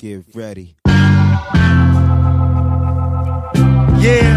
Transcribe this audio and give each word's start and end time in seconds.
Get 0.00 0.24
ready. 0.34 0.76
Yeah. 4.00 4.32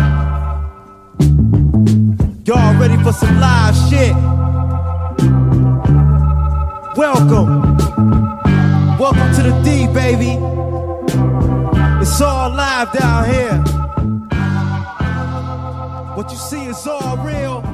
Y'all 2.46 2.78
ready 2.78 3.02
for 3.02 3.14
some 3.14 3.40
live 3.40 3.74
shit? 3.88 4.14
Welcome. 6.98 7.78
Welcome 8.98 9.34
to 9.36 9.44
the 9.44 9.62
D, 9.64 9.88
baby. 9.94 10.38
It's 12.02 12.20
all 12.20 12.50
live 12.50 12.92
down 12.92 13.30
here. 13.30 13.58
What 16.18 16.30
you 16.30 16.36
see 16.36 16.66
is 16.66 16.86
all 16.86 17.16
real. 17.20 17.73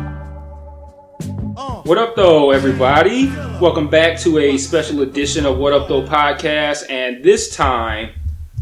What 1.89 1.97
up, 1.97 2.15
though, 2.15 2.51
everybody? 2.51 3.29
Welcome 3.59 3.89
back 3.89 4.19
to 4.19 4.37
a 4.37 4.59
special 4.59 5.01
edition 5.01 5.47
of 5.47 5.57
What 5.57 5.73
Up, 5.73 5.87
Though 5.87 6.04
podcast. 6.04 6.87
And 6.87 7.23
this 7.23 7.55
time, 7.55 8.11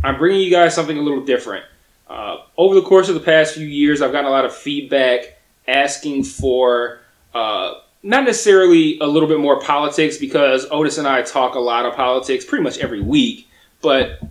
I'm 0.02 0.18
bringing 0.18 0.40
you 0.40 0.50
guys 0.50 0.74
something 0.74 0.98
a 0.98 1.02
little 1.02 1.26
different. 1.26 1.66
Uh, 2.10 2.38
over 2.56 2.74
the 2.74 2.82
course 2.82 3.10
of 3.10 3.16
the 3.16 3.20
past 3.20 3.54
few 3.54 3.68
years, 3.68 4.02
I've 4.02 4.14
gotten 4.14 4.28
a 4.28 4.34
lot 4.34 4.46
of 4.46 4.56
feedback 4.56 5.40
asking 5.68 6.24
for 6.24 7.02
uh, 7.34 7.74
not 8.02 8.24
necessarily 8.24 8.98
a 9.00 9.06
little 9.06 9.28
bit 9.28 9.42
more 9.42 9.60
politics 9.60 10.16
because 10.16 10.66
Otis 10.72 10.98
and 10.98 11.06
I 11.06 11.22
talk 11.22 11.56
a 11.56 11.60
lot 11.60 11.86
of 11.86 11.96
politics 11.96 12.46
pretty 12.46 12.64
much 12.64 12.78
every 12.78 13.02
week, 13.02 13.50
but 13.82 14.22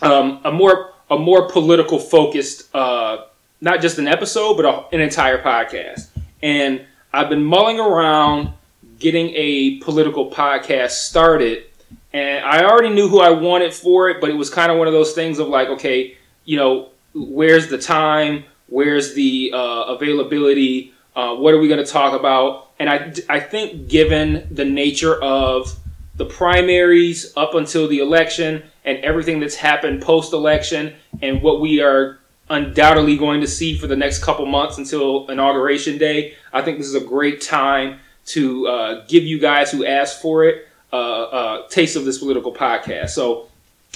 um, 0.00 0.40
a 0.44 0.52
more 0.52 0.92
a 1.10 1.18
more 1.18 1.48
political 1.48 1.98
focused, 1.98 2.72
uh, 2.72 3.24
not 3.60 3.80
just 3.80 3.98
an 3.98 4.06
episode, 4.06 4.54
but 4.54 4.64
a, 4.64 4.94
an 4.94 5.00
entire 5.00 5.42
podcast. 5.42 6.06
And 6.40 6.86
I've 7.14 7.28
been 7.28 7.44
mulling 7.44 7.78
around 7.78 8.52
getting 8.98 9.30
a 9.36 9.78
political 9.78 10.32
podcast 10.32 10.90
started, 10.90 11.64
and 12.12 12.44
I 12.44 12.64
already 12.64 12.92
knew 12.92 13.08
who 13.08 13.20
I 13.20 13.30
wanted 13.30 13.72
for 13.72 14.08
it, 14.08 14.20
but 14.20 14.30
it 14.30 14.34
was 14.34 14.50
kind 14.50 14.72
of 14.72 14.78
one 14.78 14.88
of 14.88 14.92
those 14.92 15.12
things 15.12 15.38
of 15.38 15.46
like, 15.46 15.68
okay, 15.68 16.16
you 16.44 16.56
know, 16.56 16.88
where's 17.14 17.68
the 17.68 17.78
time? 17.78 18.42
Where's 18.66 19.14
the 19.14 19.52
uh, 19.54 19.94
availability? 19.94 20.92
Uh, 21.14 21.36
what 21.36 21.54
are 21.54 21.58
we 21.58 21.68
going 21.68 21.84
to 21.84 21.90
talk 21.90 22.18
about? 22.18 22.70
And 22.80 22.90
I, 22.90 23.12
I 23.28 23.38
think, 23.38 23.88
given 23.88 24.48
the 24.50 24.64
nature 24.64 25.14
of 25.22 25.72
the 26.16 26.24
primaries 26.24 27.32
up 27.36 27.54
until 27.54 27.86
the 27.86 28.00
election 28.00 28.64
and 28.84 28.98
everything 29.04 29.38
that's 29.38 29.54
happened 29.54 30.02
post 30.02 30.32
election 30.32 30.94
and 31.22 31.42
what 31.42 31.60
we 31.60 31.80
are 31.80 32.18
undoubtedly 32.50 33.16
going 33.16 33.40
to 33.40 33.46
see 33.46 33.76
for 33.76 33.86
the 33.86 33.96
next 33.96 34.22
couple 34.22 34.46
months 34.46 34.78
until 34.78 35.28
inauguration 35.28 35.98
day, 35.98 36.34
I 36.52 36.62
think 36.62 36.78
this 36.78 36.86
is 36.86 36.94
a 36.94 37.04
great 37.04 37.40
time 37.40 38.00
to 38.26 38.66
uh, 38.66 39.04
give 39.06 39.24
you 39.24 39.38
guys 39.38 39.70
who 39.70 39.84
asked 39.84 40.20
for 40.20 40.44
it 40.44 40.68
uh, 40.92 40.96
a 40.96 41.66
taste 41.68 41.96
of 41.96 42.04
this 42.04 42.18
political 42.18 42.54
podcast. 42.54 43.10
So 43.10 43.48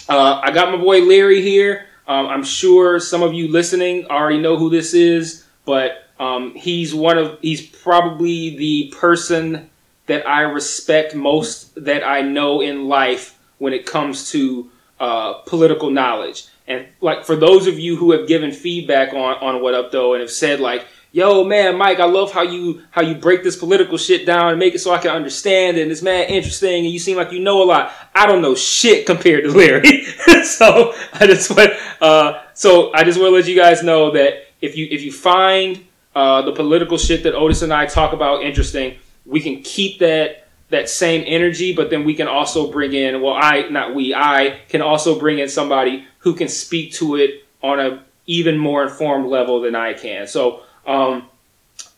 uh, 0.09 0.41
I 0.43 0.51
got 0.51 0.71
my 0.71 0.79
boy 0.79 1.03
Larry 1.03 1.43
here. 1.43 1.87
Um, 2.07 2.27
I'm 2.27 2.43
sure 2.43 2.99
some 3.01 3.23
of 3.23 3.35
you 3.35 3.49
listening 3.49 4.07
already 4.07 4.41
know 4.41 4.57
who 4.57 4.71
this 4.71 4.95
is, 4.95 5.45
but 5.65 6.09
um, 6.19 6.55
he's 6.55 6.95
one 6.95 7.19
of 7.19 7.39
he's 7.43 7.65
probably 7.65 8.57
the 8.57 8.95
person 8.97 9.71
that 10.07 10.27
I 10.27 10.41
respect 10.41 11.15
most 11.15 11.85
that 11.85 12.03
I 12.03 12.23
know 12.23 12.63
in 12.63 12.89
life 12.89 13.39
when 13.59 13.73
it 13.73 13.85
comes 13.85 14.31
to 14.31 14.71
uh, 14.99 15.35
political 15.47 15.91
knowledge. 15.91 16.47
And 16.69 16.87
like 17.01 17.25
for 17.25 17.35
those 17.35 17.67
of 17.67 17.79
you 17.79 17.97
who 17.97 18.13
have 18.13 18.29
given 18.29 18.53
feedback 18.53 19.15
on 19.15 19.35
on 19.37 19.63
what 19.63 19.75
up 19.75 19.91
though 19.91 20.13
and 20.13 20.21
have 20.21 20.31
said 20.31 20.61
like, 20.61 20.87
"Yo, 21.13 21.43
man, 21.43 21.79
Mike, 21.79 21.99
I 21.99 22.05
love 22.05 22.31
how 22.31 22.43
you 22.43 22.83
how 22.91 23.01
you 23.01 23.15
break 23.15 23.43
this 23.43 23.57
political 23.57 23.97
shit 23.97 24.27
down 24.27 24.51
and 24.51 24.59
make 24.59 24.75
it 24.75 24.81
so 24.81 24.93
I 24.93 24.99
can 24.99 25.11
understand 25.11 25.79
and 25.79 25.91
it's 25.91 26.03
mad 26.03 26.29
interesting 26.29 26.85
and 26.85 26.93
you 26.93 26.99
seem 26.99 27.17
like 27.17 27.33
you 27.33 27.41
know 27.41 27.63
a 27.63 27.65
lot." 27.65 27.93
I 28.15 28.27
don't 28.27 28.43
know 28.43 28.55
shit 28.55 29.07
compared 29.07 29.45
to 29.45 29.51
Larry, 29.51 30.05
so 30.45 30.93
I 31.15 31.27
just 31.27 31.51
want 31.51 31.73
uh, 32.03 32.43
so 32.53 32.93
I 32.93 33.03
just 33.03 33.19
want 33.19 33.31
to 33.31 33.37
let 33.37 33.49
you 33.49 33.57
guys 33.57 33.83
know 33.83 34.11
that 34.11 34.35
if 34.61 34.77
you 34.77 34.87
if 34.91 35.03
you 35.03 35.11
find 35.11 35.83
uh, 36.15 36.43
the 36.43 36.53
political 36.53 36.99
shit 36.99 37.23
that 37.23 37.35
Otis 37.35 37.63
and 37.63 37.73
I 37.73 37.87
talk 37.87 38.13
about 38.13 38.43
interesting, 38.43 38.99
we 39.25 39.41
can 39.41 39.63
keep 39.63 40.01
that 40.01 40.48
that 40.71 40.89
same 40.89 41.25
energy, 41.27 41.75
but 41.75 41.91
then 41.91 42.05
we 42.05 42.15
can 42.15 42.29
also 42.29 42.71
bring 42.71 42.93
in 42.93 43.23
well, 43.23 43.35
I 43.35 43.69
not 43.69 43.95
we 43.95 44.15
I 44.15 44.61
can 44.69 44.83
also 44.83 45.19
bring 45.19 45.39
in 45.39 45.49
somebody 45.49 46.07
who 46.19 46.35
can 46.35 46.49
speak 46.49 46.93
to 46.95 47.17
it 47.17 47.47
on 47.63 47.81
a 47.81 48.03
even 48.27 48.59
more 48.59 48.83
informed 48.83 49.27
level 49.27 49.61
than 49.61 49.75
I 49.75 49.95
can. 49.95 50.27
So 50.27 50.61
um, 50.87 51.29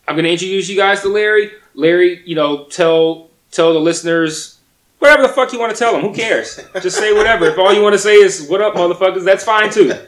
I'm 0.07 0.15
going 0.15 0.25
to 0.25 0.31
introduce 0.31 0.69
you 0.69 0.77
guys 0.77 1.01
to 1.03 1.09
Larry. 1.09 1.51
Larry, 1.75 2.23
you 2.25 2.35
know, 2.35 2.65
tell 2.65 3.29
tell 3.51 3.73
the 3.73 3.81
listeners 3.81 4.59
whatever 4.99 5.23
the 5.23 5.29
fuck 5.29 5.53
you 5.53 5.59
want 5.59 5.73
to 5.73 5.79
tell 5.79 5.93
them. 5.93 6.03
Who 6.03 6.15
cares? 6.15 6.61
Just 6.81 6.97
say 6.99 7.13
whatever. 7.13 7.47
If 7.47 7.59
all 7.59 7.73
you 7.73 7.83
want 7.83 7.95
to 7.95 7.99
say 7.99 8.15
is 8.15 8.49
"What 8.49 8.61
up, 8.61 8.75
motherfuckers," 8.75 9.25
that's 9.25 9.45
fine 9.45 9.71
too. 9.71 9.93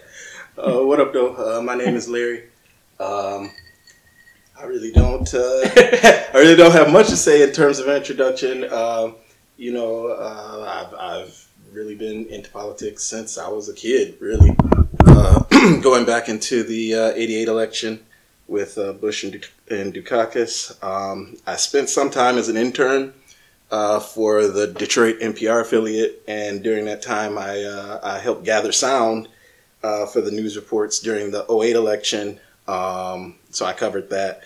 Uh, 0.58 0.80
what 0.84 1.00
up, 1.00 1.14
though? 1.14 1.34
Uh, 1.34 1.62
my 1.62 1.74
name 1.74 1.96
is 1.96 2.10
Larry. 2.10 2.44
Um, 3.00 3.50
I 4.62 4.66
really 4.66 4.92
don't. 4.92 5.32
Uh, 5.34 5.40
I 5.42 6.30
really 6.34 6.54
don't 6.54 6.70
have 6.70 6.92
much 6.92 7.08
to 7.08 7.16
say 7.16 7.42
in 7.42 7.50
terms 7.50 7.80
of 7.80 7.88
introduction. 7.88 8.72
Um, 8.72 9.16
you 9.56 9.72
know, 9.72 10.06
uh, 10.06 10.86
I've, 10.86 10.94
I've 10.94 11.48
really 11.72 11.96
been 11.96 12.26
into 12.26 12.48
politics 12.48 13.02
since 13.02 13.38
I 13.38 13.48
was 13.48 13.68
a 13.68 13.74
kid. 13.74 14.16
Really, 14.20 14.56
uh, 15.04 15.40
going 15.82 16.04
back 16.04 16.28
into 16.28 16.62
the 16.62 16.94
'88 16.94 17.48
election 17.48 18.06
with 18.46 18.76
Bush 19.00 19.24
and, 19.24 19.44
and 19.68 19.92
Dukakis. 19.92 20.80
Um, 20.84 21.36
I 21.44 21.56
spent 21.56 21.88
some 21.88 22.08
time 22.08 22.38
as 22.38 22.48
an 22.48 22.56
intern 22.56 23.14
uh, 23.72 23.98
for 23.98 24.46
the 24.46 24.68
Detroit 24.68 25.18
NPR 25.18 25.62
affiliate, 25.62 26.22
and 26.28 26.62
during 26.62 26.84
that 26.84 27.02
time, 27.02 27.36
I, 27.36 27.64
uh, 27.64 28.00
I 28.04 28.18
helped 28.20 28.44
gather 28.44 28.70
sound 28.70 29.26
uh, 29.82 30.06
for 30.06 30.20
the 30.20 30.30
news 30.30 30.54
reports 30.54 31.00
during 31.00 31.32
the 31.32 31.44
08 31.50 31.74
election. 31.74 32.38
Um, 32.68 33.34
so 33.52 33.64
I 33.64 33.72
covered 33.72 34.10
that. 34.10 34.42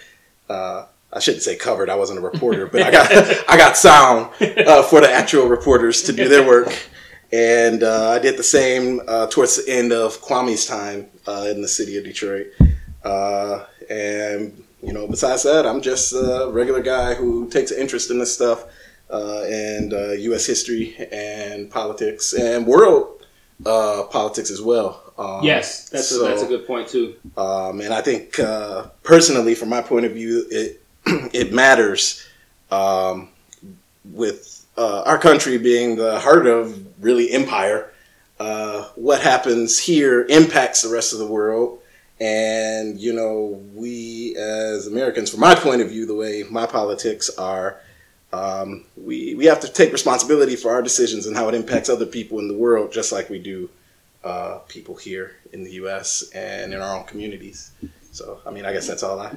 Uh, 0.48 0.86
I 1.12 1.18
shouldn't 1.20 1.42
say 1.42 1.56
covered; 1.56 1.88
I 1.88 1.94
wasn't 1.94 2.18
a 2.18 2.22
reporter, 2.22 2.66
but 2.66 2.82
I 2.82 2.90
got 2.90 3.10
I 3.48 3.56
got 3.56 3.76
sound 3.76 4.30
uh, 4.40 4.82
for 4.82 5.00
the 5.00 5.10
actual 5.10 5.48
reporters 5.48 6.02
to 6.04 6.12
do 6.12 6.28
their 6.28 6.46
work, 6.54 6.76
and 7.32 7.82
uh, 7.82 8.10
I 8.10 8.18
did 8.18 8.36
the 8.36 8.42
same 8.42 9.00
towards 9.30 9.64
the 9.64 9.72
end 9.72 9.92
of 9.92 10.20
Kwame's 10.20 10.66
time 10.66 11.08
in 11.26 11.62
the 11.62 11.68
city 11.68 11.96
of 11.96 12.04
Detroit. 12.04 12.48
and 13.88 14.62
you 14.82 14.92
know, 14.92 15.08
besides 15.08 15.42
that, 15.44 15.66
I'm 15.66 15.80
just 15.80 16.12
a 16.12 16.50
regular 16.52 16.82
guy 16.82 17.14
who 17.14 17.48
takes 17.48 17.70
an 17.70 17.80
interest 17.80 18.10
in 18.10 18.18
this 18.18 18.34
stuff 18.34 18.66
uh, 19.10 19.42
and 19.42 19.92
uh, 19.92 20.12
U.S. 20.12 20.46
history 20.46 20.96
and 21.12 21.70
politics 21.70 22.32
and 22.32 22.66
world 22.66 23.24
uh, 23.64 24.04
politics 24.10 24.50
as 24.50 24.60
well. 24.60 25.05
Um, 25.18 25.42
yes, 25.42 25.88
that's 25.88 26.08
so, 26.08 26.24
a, 26.24 26.28
that's 26.28 26.42
a 26.42 26.46
good 26.46 26.66
point 26.66 26.88
too. 26.88 27.14
Um, 27.36 27.80
and 27.80 27.92
I 27.92 28.02
think 28.02 28.38
uh, 28.38 28.88
personally, 29.02 29.54
from 29.54 29.70
my 29.70 29.80
point 29.80 30.04
of 30.04 30.12
view, 30.12 30.46
it 30.50 30.82
it 31.06 31.52
matters 31.52 32.26
um, 32.70 33.30
with 34.04 34.66
uh, 34.76 35.02
our 35.02 35.18
country 35.18 35.58
being 35.58 35.96
the 35.96 36.20
heart 36.20 36.46
of 36.46 36.78
really 37.02 37.30
empire. 37.30 37.92
Uh, 38.38 38.84
what 38.96 39.22
happens 39.22 39.78
here 39.78 40.26
impacts 40.28 40.82
the 40.82 40.90
rest 40.90 41.12
of 41.12 41.18
the 41.18 41.26
world. 41.26 41.80
And, 42.18 42.98
you 42.98 43.12
know, 43.12 43.62
we 43.74 44.36
as 44.36 44.86
Americans, 44.86 45.30
from 45.30 45.40
my 45.40 45.54
point 45.54 45.82
of 45.82 45.90
view, 45.90 46.06
the 46.06 46.14
way 46.14 46.44
my 46.50 46.66
politics 46.66 47.30
are, 47.38 47.78
um, 48.32 48.84
we 48.96 49.34
we 49.34 49.46
have 49.46 49.60
to 49.60 49.68
take 49.72 49.92
responsibility 49.92 50.56
for 50.56 50.70
our 50.70 50.82
decisions 50.82 51.26
and 51.26 51.36
how 51.36 51.48
it 51.48 51.54
impacts 51.54 51.88
other 51.88 52.06
people 52.06 52.38
in 52.38 52.48
the 52.48 52.54
world, 52.54 52.92
just 52.92 53.12
like 53.12 53.30
we 53.30 53.38
do 53.38 53.70
uh, 54.24 54.58
people 54.68 54.96
here 54.96 55.36
in 55.52 55.64
the 55.64 55.72
U.S. 55.72 56.30
and 56.34 56.72
in 56.72 56.80
our 56.80 56.96
own 56.96 57.04
communities. 57.04 57.70
So, 58.12 58.40
I 58.46 58.50
mean, 58.50 58.64
I 58.64 58.72
guess 58.72 58.86
that's 58.86 59.02
all 59.02 59.20
I 59.20 59.34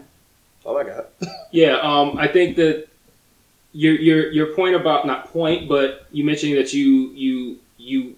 all 0.65 0.77
I 0.77 0.83
got. 0.83 1.09
yeah, 1.51 1.79
um, 1.81 2.17
I 2.17 2.27
think 2.27 2.55
that 2.57 2.87
your 3.73 3.93
your 3.95 4.31
your 4.31 4.55
point 4.55 4.75
about 4.75 5.05
not 5.05 5.31
point, 5.31 5.67
but 5.67 6.07
you 6.11 6.23
mentioning 6.23 6.55
that 6.55 6.73
you 6.73 7.11
you 7.11 7.59
you 7.77 8.15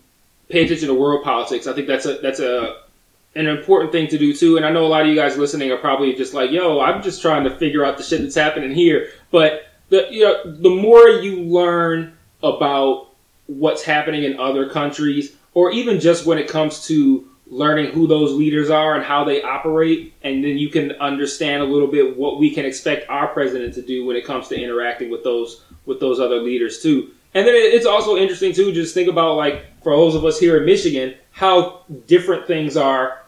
pay 0.49 0.63
attention 0.65 0.87
to 0.87 0.93
world 0.93 1.23
politics. 1.23 1.67
I 1.67 1.73
think 1.73 1.87
that's 1.87 2.05
a 2.05 2.17
that's 2.19 2.39
a 2.39 2.81
an 3.35 3.47
important 3.47 3.91
thing 3.91 4.07
to 4.09 4.17
do 4.17 4.33
too. 4.33 4.57
And 4.57 4.65
I 4.65 4.71
know 4.71 4.85
a 4.85 4.87
lot 4.87 5.03
of 5.03 5.07
you 5.07 5.15
guys 5.15 5.37
listening 5.37 5.71
are 5.71 5.77
probably 5.77 6.13
just 6.13 6.33
like, 6.33 6.51
"Yo, 6.51 6.79
I'm 6.79 7.01
just 7.01 7.21
trying 7.21 7.43
to 7.45 7.55
figure 7.57 7.85
out 7.85 7.97
the 7.97 8.03
shit 8.03 8.21
that's 8.21 8.35
happening 8.35 8.71
here," 8.71 9.09
but 9.31 9.65
the 9.89 10.07
you 10.09 10.23
know 10.23 10.41
the 10.45 10.69
more 10.69 11.07
you 11.07 11.41
learn 11.43 12.17
about 12.43 13.07
what's 13.47 13.83
happening 13.83 14.23
in 14.23 14.39
other 14.39 14.69
countries, 14.69 15.35
or 15.53 15.71
even 15.71 15.99
just 15.99 16.25
when 16.25 16.37
it 16.37 16.47
comes 16.47 16.87
to 16.87 17.27
learning 17.47 17.91
who 17.91 18.07
those 18.07 18.31
leaders 18.31 18.69
are 18.69 18.95
and 18.95 19.03
how 19.03 19.25
they 19.25 19.41
operate, 19.43 20.13
and 20.23 20.43
then 20.43 20.57
you 20.57 20.69
can 20.69 20.93
understand 20.93 21.61
a 21.61 21.65
little 21.65 21.87
bit 21.87 22.17
what 22.17 22.39
we 22.39 22.49
can 22.49 22.65
expect 22.65 23.09
our 23.09 23.27
president 23.27 23.73
to 23.73 23.81
do 23.81 24.05
when 24.05 24.15
it 24.15 24.25
comes 24.25 24.47
to 24.47 24.59
interacting 24.59 25.09
with 25.11 25.23
those 25.23 25.63
with 25.85 25.99
those 25.99 26.19
other 26.19 26.37
leaders 26.37 26.81
too. 26.81 27.11
And 27.33 27.45
then 27.47 27.55
it's 27.55 27.85
also 27.85 28.17
interesting 28.17 28.53
too, 28.53 28.71
just 28.71 28.93
think 28.93 29.09
about 29.09 29.35
like 29.35 29.65
for 29.83 29.95
those 29.95 30.15
of 30.15 30.23
us 30.25 30.39
here 30.39 30.57
in 30.57 30.65
Michigan, 30.65 31.15
how 31.31 31.81
different 32.07 32.47
things 32.47 32.77
are 32.77 33.21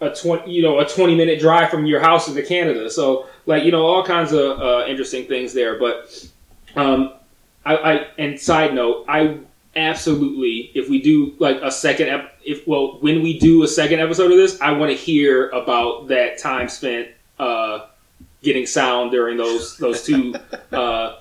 a 0.00 0.14
twenty, 0.14 0.52
you 0.52 0.62
know, 0.62 0.80
a 0.80 0.86
twenty 0.86 1.14
minute 1.14 1.40
drive 1.40 1.70
from 1.70 1.86
your 1.86 2.00
house 2.00 2.28
into 2.28 2.42
Canada. 2.42 2.90
So 2.90 3.26
like 3.46 3.64
you 3.64 3.72
know, 3.72 3.86
all 3.86 4.04
kinds 4.04 4.32
of 4.32 4.60
uh, 4.60 4.84
interesting 4.86 5.26
things 5.26 5.54
there. 5.54 5.78
But 5.78 6.28
um, 6.76 7.14
I, 7.64 7.76
I 7.76 8.06
and 8.18 8.38
side 8.38 8.74
note, 8.74 9.06
I 9.08 9.38
absolutely, 9.76 10.70
if 10.74 10.88
we 10.88 11.00
do 11.00 11.34
like 11.38 11.60
a 11.62 11.70
second, 11.70 12.08
ep- 12.08 12.38
if 12.44 12.66
well, 12.66 12.98
when 13.00 13.22
we 13.22 13.38
do 13.38 13.62
a 13.62 13.68
second 13.68 14.00
episode 14.00 14.30
of 14.30 14.36
this, 14.36 14.60
I 14.60 14.72
want 14.72 14.90
to 14.90 14.96
hear 14.96 15.48
about 15.50 16.08
that 16.08 16.38
time 16.38 16.68
spent 16.68 17.08
uh, 17.38 17.86
getting 18.42 18.66
sound 18.66 19.10
during 19.10 19.36
those 19.36 19.76
those 19.78 20.02
two 20.04 20.34
uh, 20.72 21.16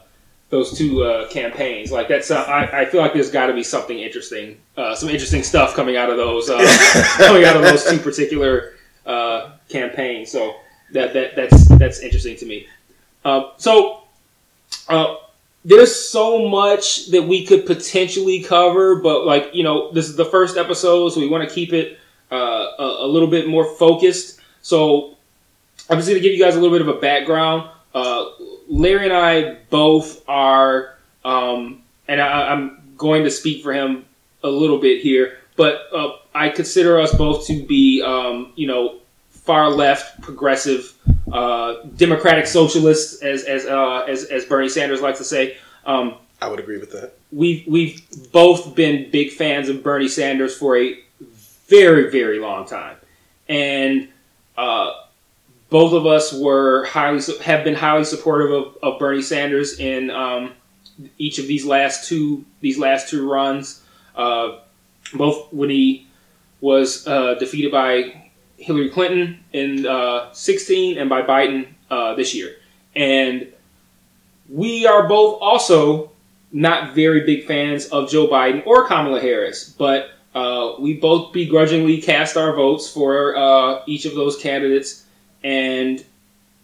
those 0.49 0.77
two 0.77 1.03
uh, 1.03 1.27
campaigns. 1.29 1.91
Like 1.91 2.07
that's, 2.07 2.29
uh, 2.29 2.43
I, 2.43 2.81
I 2.81 2.85
feel 2.85 3.01
like 3.01 3.13
there's 3.13 3.31
got 3.31 3.47
to 3.47 3.53
be 3.53 3.63
something 3.63 3.97
interesting, 3.97 4.59
uh, 4.77 4.93
some 4.93 5.09
interesting 5.09 5.41
stuff 5.41 5.75
coming 5.75 5.97
out 5.97 6.11
of 6.11 6.17
those 6.17 6.49
uh, 6.49 6.57
coming 7.17 7.43
out 7.43 7.55
of 7.55 7.63
those 7.63 7.83
two 7.89 7.97
particular 7.97 8.73
uh, 9.05 9.53
campaigns. 9.69 10.31
So 10.31 10.55
that 10.91 11.13
that 11.13 11.35
that's 11.35 11.67
that's 11.77 11.99
interesting 11.99 12.37
to 12.37 12.45
me. 12.45 12.67
Uh, 13.25 13.51
so. 13.57 13.99
Uh, 14.89 15.15
there's 15.65 16.09
so 16.09 16.47
much 16.49 17.07
that 17.07 17.23
we 17.23 17.45
could 17.45 17.65
potentially 17.65 18.43
cover, 18.43 18.95
but 18.95 19.25
like 19.25 19.53
you 19.53 19.63
know, 19.63 19.91
this 19.91 20.09
is 20.09 20.15
the 20.15 20.25
first 20.25 20.57
episode, 20.57 21.09
so 21.09 21.19
we 21.19 21.29
want 21.29 21.47
to 21.47 21.53
keep 21.53 21.73
it 21.73 21.99
uh, 22.31 22.67
a, 22.79 22.83
a, 23.01 23.07
little 23.07 23.27
bit 23.27 23.47
more 23.47 23.65
focused. 23.75 24.39
So 24.61 25.17
I'm 25.89 25.97
just 25.97 26.09
going 26.09 26.21
to 26.21 26.27
give 26.27 26.33
you 26.33 26.43
guys 26.43 26.55
a 26.55 26.59
little 26.59 26.77
bit 26.77 26.87
of 26.87 26.95
a 26.95 26.99
background. 26.99 27.69
Uh, 27.93 28.25
Larry 28.67 29.05
and 29.05 29.13
I 29.13 29.57
both 29.69 30.27
are, 30.27 30.97
um, 31.23 31.83
and 32.07 32.21
I, 32.21 32.51
am 32.51 32.95
going 32.97 33.23
to 33.23 33.31
speak 33.31 33.63
for 33.63 33.73
him 33.73 34.05
a 34.43 34.49
little 34.49 34.79
bit 34.79 35.01
here, 35.01 35.37
but 35.55 35.83
uh, 35.93 36.13
I 36.33 36.49
consider 36.49 36.99
us 36.99 37.13
both 37.13 37.45
to 37.47 37.63
be, 37.65 38.01
um, 38.01 38.51
you 38.55 38.67
know, 38.67 38.99
far 39.29 39.69
left, 39.69 40.21
progressive 40.21 40.97
uh, 41.31 41.75
democratic 41.95 42.47
socialists, 42.47 43.21
as 43.21 43.43
as, 43.43 43.65
uh, 43.65 44.05
as 44.07 44.25
as 44.25 44.45
Bernie 44.45 44.69
Sanders 44.69 45.01
likes 45.01 45.19
to 45.19 45.23
say. 45.23 45.57
Um, 45.85 46.15
I 46.41 46.47
would 46.47 46.59
agree 46.59 46.77
with 46.77 46.91
that. 46.91 47.13
We've 47.31 47.65
we've 47.67 48.01
both 48.31 48.75
been 48.75 49.09
big 49.11 49.31
fans 49.31 49.69
of 49.69 49.83
Bernie 49.83 50.07
Sanders 50.07 50.55
for 50.55 50.77
a 50.77 50.97
very 51.67 52.11
very 52.11 52.39
long 52.39 52.65
time, 52.65 52.97
and 53.47 54.09
uh, 54.57 54.91
both 55.69 55.93
of 55.93 56.05
us 56.05 56.33
were 56.33 56.85
highly 56.85 57.21
have 57.43 57.63
been 57.63 57.75
highly 57.75 58.03
supportive 58.03 58.51
of, 58.51 58.77
of 58.83 58.99
Bernie 58.99 59.21
Sanders 59.21 59.79
in 59.79 60.11
um, 60.11 60.53
each 61.17 61.39
of 61.39 61.47
these 61.47 61.65
last 61.65 62.07
two 62.07 62.43
these 62.61 62.77
last 62.77 63.09
two 63.09 63.29
runs. 63.29 63.81
Uh, 64.15 64.59
both 65.15 65.51
when 65.51 65.69
he 65.69 66.07
was 66.61 67.07
uh, 67.07 67.35
defeated 67.35 67.71
by 67.71 68.22
Hillary 68.63 68.89
Clinton 68.89 69.43
in 69.53 69.85
uh, 69.85 70.31
16 70.33 70.97
and 70.97 71.09
by 71.09 71.21
Biden 71.21 71.67
uh, 71.89 72.15
this 72.15 72.33
year. 72.33 72.55
And 72.95 73.47
we 74.49 74.85
are 74.85 75.07
both 75.07 75.41
also 75.41 76.11
not 76.51 76.93
very 76.93 77.21
big 77.25 77.45
fans 77.45 77.87
of 77.87 78.09
Joe 78.09 78.27
Biden 78.27 78.65
or 78.65 78.87
Kamala 78.87 79.19
Harris, 79.19 79.69
but 79.69 80.11
uh, 80.35 80.73
we 80.79 80.93
both 80.95 81.33
begrudgingly 81.33 82.01
cast 82.01 82.37
our 82.37 82.53
votes 82.55 82.89
for 82.89 83.35
uh, 83.35 83.81
each 83.85 84.05
of 84.05 84.15
those 84.15 84.37
candidates. 84.37 85.05
And 85.43 86.03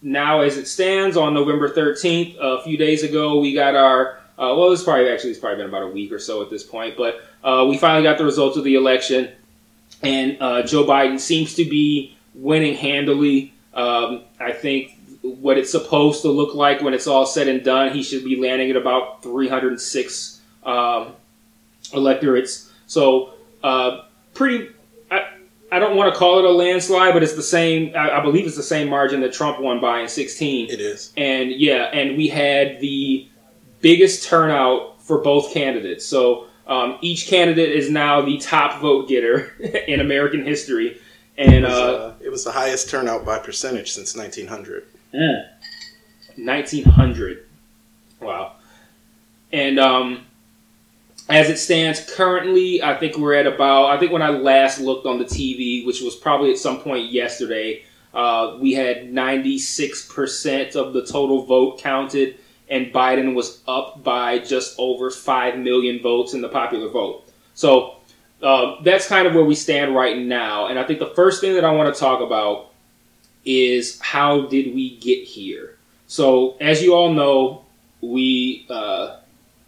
now, 0.01 0.41
as 0.41 0.57
it 0.57 0.67
stands, 0.67 1.17
on 1.17 1.33
November 1.33 1.69
13th, 1.69 2.37
a 2.39 2.63
few 2.63 2.77
days 2.77 3.03
ago, 3.03 3.39
we 3.39 3.53
got 3.53 3.75
our 3.75 4.19
uh, 4.39 4.55
well, 4.55 4.71
it's 4.71 4.83
probably 4.83 5.09
actually 5.09 5.31
it's 5.31 5.39
probably 5.39 5.57
been 5.57 5.67
about 5.67 5.83
a 5.83 5.87
week 5.87 6.13
or 6.13 6.19
so 6.19 6.41
at 6.41 6.49
this 6.49 6.63
point, 6.63 6.95
but 6.95 7.21
uh, 7.43 7.65
we 7.67 7.77
finally 7.77 8.03
got 8.03 8.17
the 8.17 8.23
results 8.23 8.55
of 8.55 8.63
the 8.63 8.75
election 8.75 9.29
and 10.01 10.37
uh, 10.41 10.63
Joe 10.63 10.85
Biden 10.85 11.19
seems 11.19 11.55
to 11.55 11.65
be 11.65 12.17
winning 12.33 12.75
handily. 12.75 13.53
Um, 13.73 14.23
I 14.39 14.51
think 14.51 14.97
what 15.21 15.57
it's 15.57 15.71
supposed 15.71 16.21
to 16.21 16.29
look 16.29 16.55
like 16.55 16.81
when 16.81 16.93
it's 16.93 17.07
all 17.07 17.25
said 17.25 17.47
and 17.47 17.63
done, 17.63 17.93
he 17.93 18.03
should 18.03 18.23
be 18.23 18.39
landing 18.39 18.69
at 18.69 18.77
about 18.77 19.21
306 19.23 20.41
um, 20.63 21.13
electorates. 21.93 22.71
So, 22.87 23.33
uh, 23.63 24.05
pretty. 24.33 24.69
I, 25.11 25.27
I 25.71 25.79
don't 25.79 25.95
want 25.95 26.13
to 26.13 26.17
call 26.17 26.39
it 26.39 26.45
a 26.45 26.51
landslide, 26.51 27.13
but 27.13 27.21
it's 27.21 27.35
the 27.35 27.43
same. 27.43 27.93
I, 27.95 28.17
I, 28.17 28.21
believe 28.21 28.47
it's 28.47 28.55
the 28.55 28.63
same 28.63 28.89
margin 28.89 29.21
that 29.21 29.33
Trump 29.33 29.59
won 29.59 29.79
by 29.79 29.99
in 29.99 30.07
16. 30.07 30.69
It 30.69 30.81
is. 30.81 31.13
And 31.17 31.51
yeah, 31.51 31.83
and 31.93 32.17
we 32.17 32.27
had 32.27 32.79
the 32.79 33.27
biggest 33.81 34.27
turnout 34.27 35.01
for 35.01 35.19
both 35.19 35.53
candidates. 35.53 36.05
So 36.05 36.48
um, 36.69 36.99
each 37.01 37.27
candidate 37.27 37.71
is 37.71 37.89
now 37.89 38.21
the 38.21 38.37
top 38.37 38.79
vote 38.79 39.09
getter 39.09 39.51
in 39.87 39.99
American 39.99 40.45
history, 40.45 41.01
and 41.37 41.53
it 41.53 41.63
was, 41.63 41.73
uh, 41.73 41.93
uh, 41.95 42.13
it 42.21 42.29
was, 42.29 42.43
the 42.43 42.51
highest 42.51 42.89
turnout 42.89 43.25
by 43.25 43.39
percentage 43.39 43.91
since 43.91 44.15
1900. 44.15 44.85
Mm, 45.13 45.47
1900, 46.37 47.45
wow! 48.21 48.53
And 49.51 49.79
um, 49.79 50.27
as 51.27 51.49
it 51.49 51.57
stands 51.57 52.13
currently, 52.13 52.83
I 52.83 52.95
think 52.95 53.17
we're 53.17 53.33
at 53.33 53.47
about. 53.47 53.89
I 53.89 53.99
think 53.99 54.11
when 54.11 54.21
I 54.21 54.29
last 54.29 54.79
looked 54.79 55.07
on 55.07 55.17
the 55.17 55.25
TV, 55.25 55.85
which 55.87 56.01
was 56.01 56.15
probably 56.15 56.51
at 56.51 56.59
some 56.59 56.81
point 56.81 57.11
yesterday, 57.11 57.83
uh, 58.13 58.57
we 58.59 58.73
had 58.73 59.11
96% 59.11 60.75
of 60.75 60.93
the 60.93 61.03
total 61.03 61.43
vote 61.45 61.79
counted 61.79 62.37
and 62.69 62.93
Biden 62.93 63.33
was 63.33 63.61
up 63.67 64.03
by 64.03 64.39
just 64.39 64.75
over 64.77 65.09
5 65.09 65.57
million 65.57 66.01
votes 66.01 66.33
in 66.33 66.41
the 66.41 66.49
popular 66.49 66.89
vote. 66.89 67.27
So 67.55 67.97
uh, 68.41 68.81
that's 68.83 69.07
kind 69.07 69.27
of 69.27 69.33
where 69.33 69.43
we 69.43 69.55
stand 69.55 69.95
right 69.95 70.17
now. 70.17 70.67
And 70.67 70.79
I 70.79 70.83
think 70.83 70.99
the 70.99 71.13
first 71.15 71.41
thing 71.41 71.55
that 71.55 71.65
I 71.65 71.71
want 71.71 71.93
to 71.93 71.99
talk 71.99 72.21
about 72.21 72.71
is 73.43 73.99
how 73.99 74.41
did 74.47 74.73
we 74.73 74.97
get 74.97 75.23
here? 75.23 75.77
So, 76.07 76.57
as 76.59 76.81
you 76.81 76.93
all 76.93 77.13
know, 77.13 77.65
we 78.01 78.65
uh, 78.69 79.17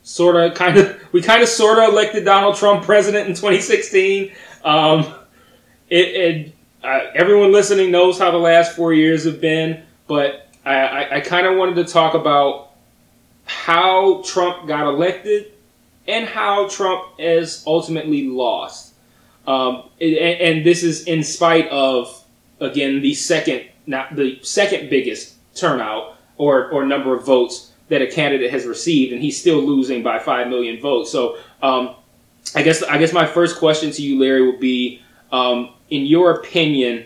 sort 0.04 0.36
of 0.36 0.54
kind 0.56 0.78
of 0.78 1.02
we 1.12 1.22
kind 1.22 1.42
of 1.42 1.50
sort 1.50 1.80
of 1.80 1.90
elected 1.90 2.26
Donald 2.26 2.56
Trump 2.56 2.84
president 2.84 3.28
in 3.28 3.36
2016. 3.36 4.32
Um, 4.64 5.14
it, 5.90 6.08
it 6.08 6.56
uh, 6.84 7.12
everyone 7.14 7.52
listening 7.52 7.92
knows 7.92 8.18
how 8.18 8.32
the 8.32 8.38
last 8.38 8.76
four 8.76 8.94
years 8.94 9.26
have 9.26 9.40
been, 9.40 9.84
but 10.08 10.48
I, 10.66 10.76
I, 10.76 11.16
I 11.18 11.20
kind 11.22 11.46
of 11.46 11.58
wanted 11.58 11.76
to 11.76 11.92
talk 11.92 12.14
about 12.14 12.71
how 13.66 14.24
Trump 14.26 14.68
got 14.68 14.88
elected 14.88 15.52
and 16.08 16.28
how 16.28 16.68
Trump 16.68 17.20
has 17.20 17.64
ultimately 17.68 18.28
lost. 18.28 18.96
Um, 19.46 19.84
and, 20.00 20.16
and, 20.16 20.66
this 20.66 20.82
is 20.84 21.06
in 21.06 21.24
spite 21.24 21.68
of 21.70 22.24
again 22.60 23.02
the 23.02 23.14
second, 23.14 23.66
not 23.86 24.16
the 24.16 24.40
second 24.42 24.90
biggest 24.90 25.36
turnout 25.56 26.18
or 26.38 26.70
or 26.72 26.86
number 26.86 27.16
of 27.16 27.24
votes 27.24 27.72
that 27.90 28.02
a 28.02 28.08
candidate 28.08 28.50
has 28.50 28.66
received, 28.66 29.14
and 29.14 29.22
he's 29.22 29.40
still 29.40 29.62
losing 29.62 30.02
by 30.02 30.18
five 30.18 30.48
million 30.48 30.80
votes. 30.80 31.12
So, 31.12 31.38
um, 31.62 31.96
I 32.56 32.64
guess 32.64 32.82
I 32.82 32.98
guess 32.98 33.14
my 33.14 33.28
first 33.28 33.58
question 33.58 33.92
to 33.92 34.02
you, 34.02 34.20
Larry, 34.20 34.46
would 34.46 34.60
be, 34.60 35.04
um, 35.32 35.70
in 35.92 36.08
your 36.08 36.32
opinion, 36.32 37.06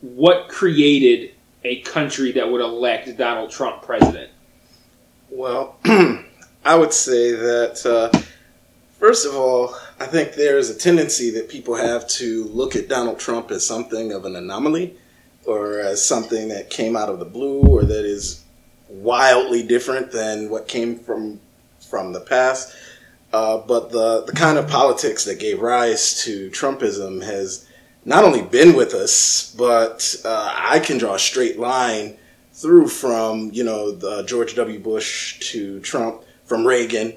what 0.00 0.48
created 0.48 1.30
a 1.64 1.80
country 1.80 2.32
that 2.32 2.50
would 2.50 2.60
elect 2.60 3.16
Donald 3.16 3.50
Trump 3.50 3.82
president? 3.82 4.30
Well, 5.36 5.74
I 6.64 6.76
would 6.76 6.92
say 6.92 7.32
that, 7.32 7.84
uh, 7.84 8.16
first 9.00 9.26
of 9.26 9.34
all, 9.34 9.74
I 9.98 10.06
think 10.06 10.34
there's 10.34 10.70
a 10.70 10.78
tendency 10.78 11.28
that 11.30 11.48
people 11.48 11.74
have 11.74 12.06
to 12.10 12.44
look 12.44 12.76
at 12.76 12.88
Donald 12.88 13.18
Trump 13.18 13.50
as 13.50 13.66
something 13.66 14.12
of 14.12 14.26
an 14.26 14.36
anomaly 14.36 14.96
or 15.44 15.80
as 15.80 16.04
something 16.04 16.46
that 16.50 16.70
came 16.70 16.96
out 16.96 17.08
of 17.08 17.18
the 17.18 17.24
blue 17.24 17.62
or 17.62 17.82
that 17.82 18.04
is 18.04 18.44
wildly 18.88 19.64
different 19.64 20.12
than 20.12 20.50
what 20.50 20.68
came 20.68 21.00
from 21.00 21.40
from 21.80 22.12
the 22.12 22.20
past. 22.20 22.72
Uh, 23.32 23.58
but 23.58 23.90
the, 23.90 24.22
the 24.26 24.32
kind 24.32 24.56
of 24.56 24.68
politics 24.68 25.24
that 25.24 25.40
gave 25.40 25.60
rise 25.60 26.22
to 26.22 26.48
Trumpism 26.50 27.24
has 27.24 27.68
not 28.04 28.22
only 28.22 28.42
been 28.42 28.76
with 28.76 28.94
us, 28.94 29.52
but 29.58 30.14
uh, 30.24 30.54
I 30.56 30.78
can 30.78 30.96
draw 30.96 31.14
a 31.14 31.18
straight 31.18 31.58
line 31.58 32.18
through 32.54 32.86
from 32.86 33.50
you 33.52 33.64
know 33.64 33.90
the 33.90 34.22
George 34.22 34.54
W. 34.54 34.78
Bush 34.78 35.38
to 35.50 35.80
Trump, 35.80 36.22
from 36.44 36.66
Reagan. 36.66 37.14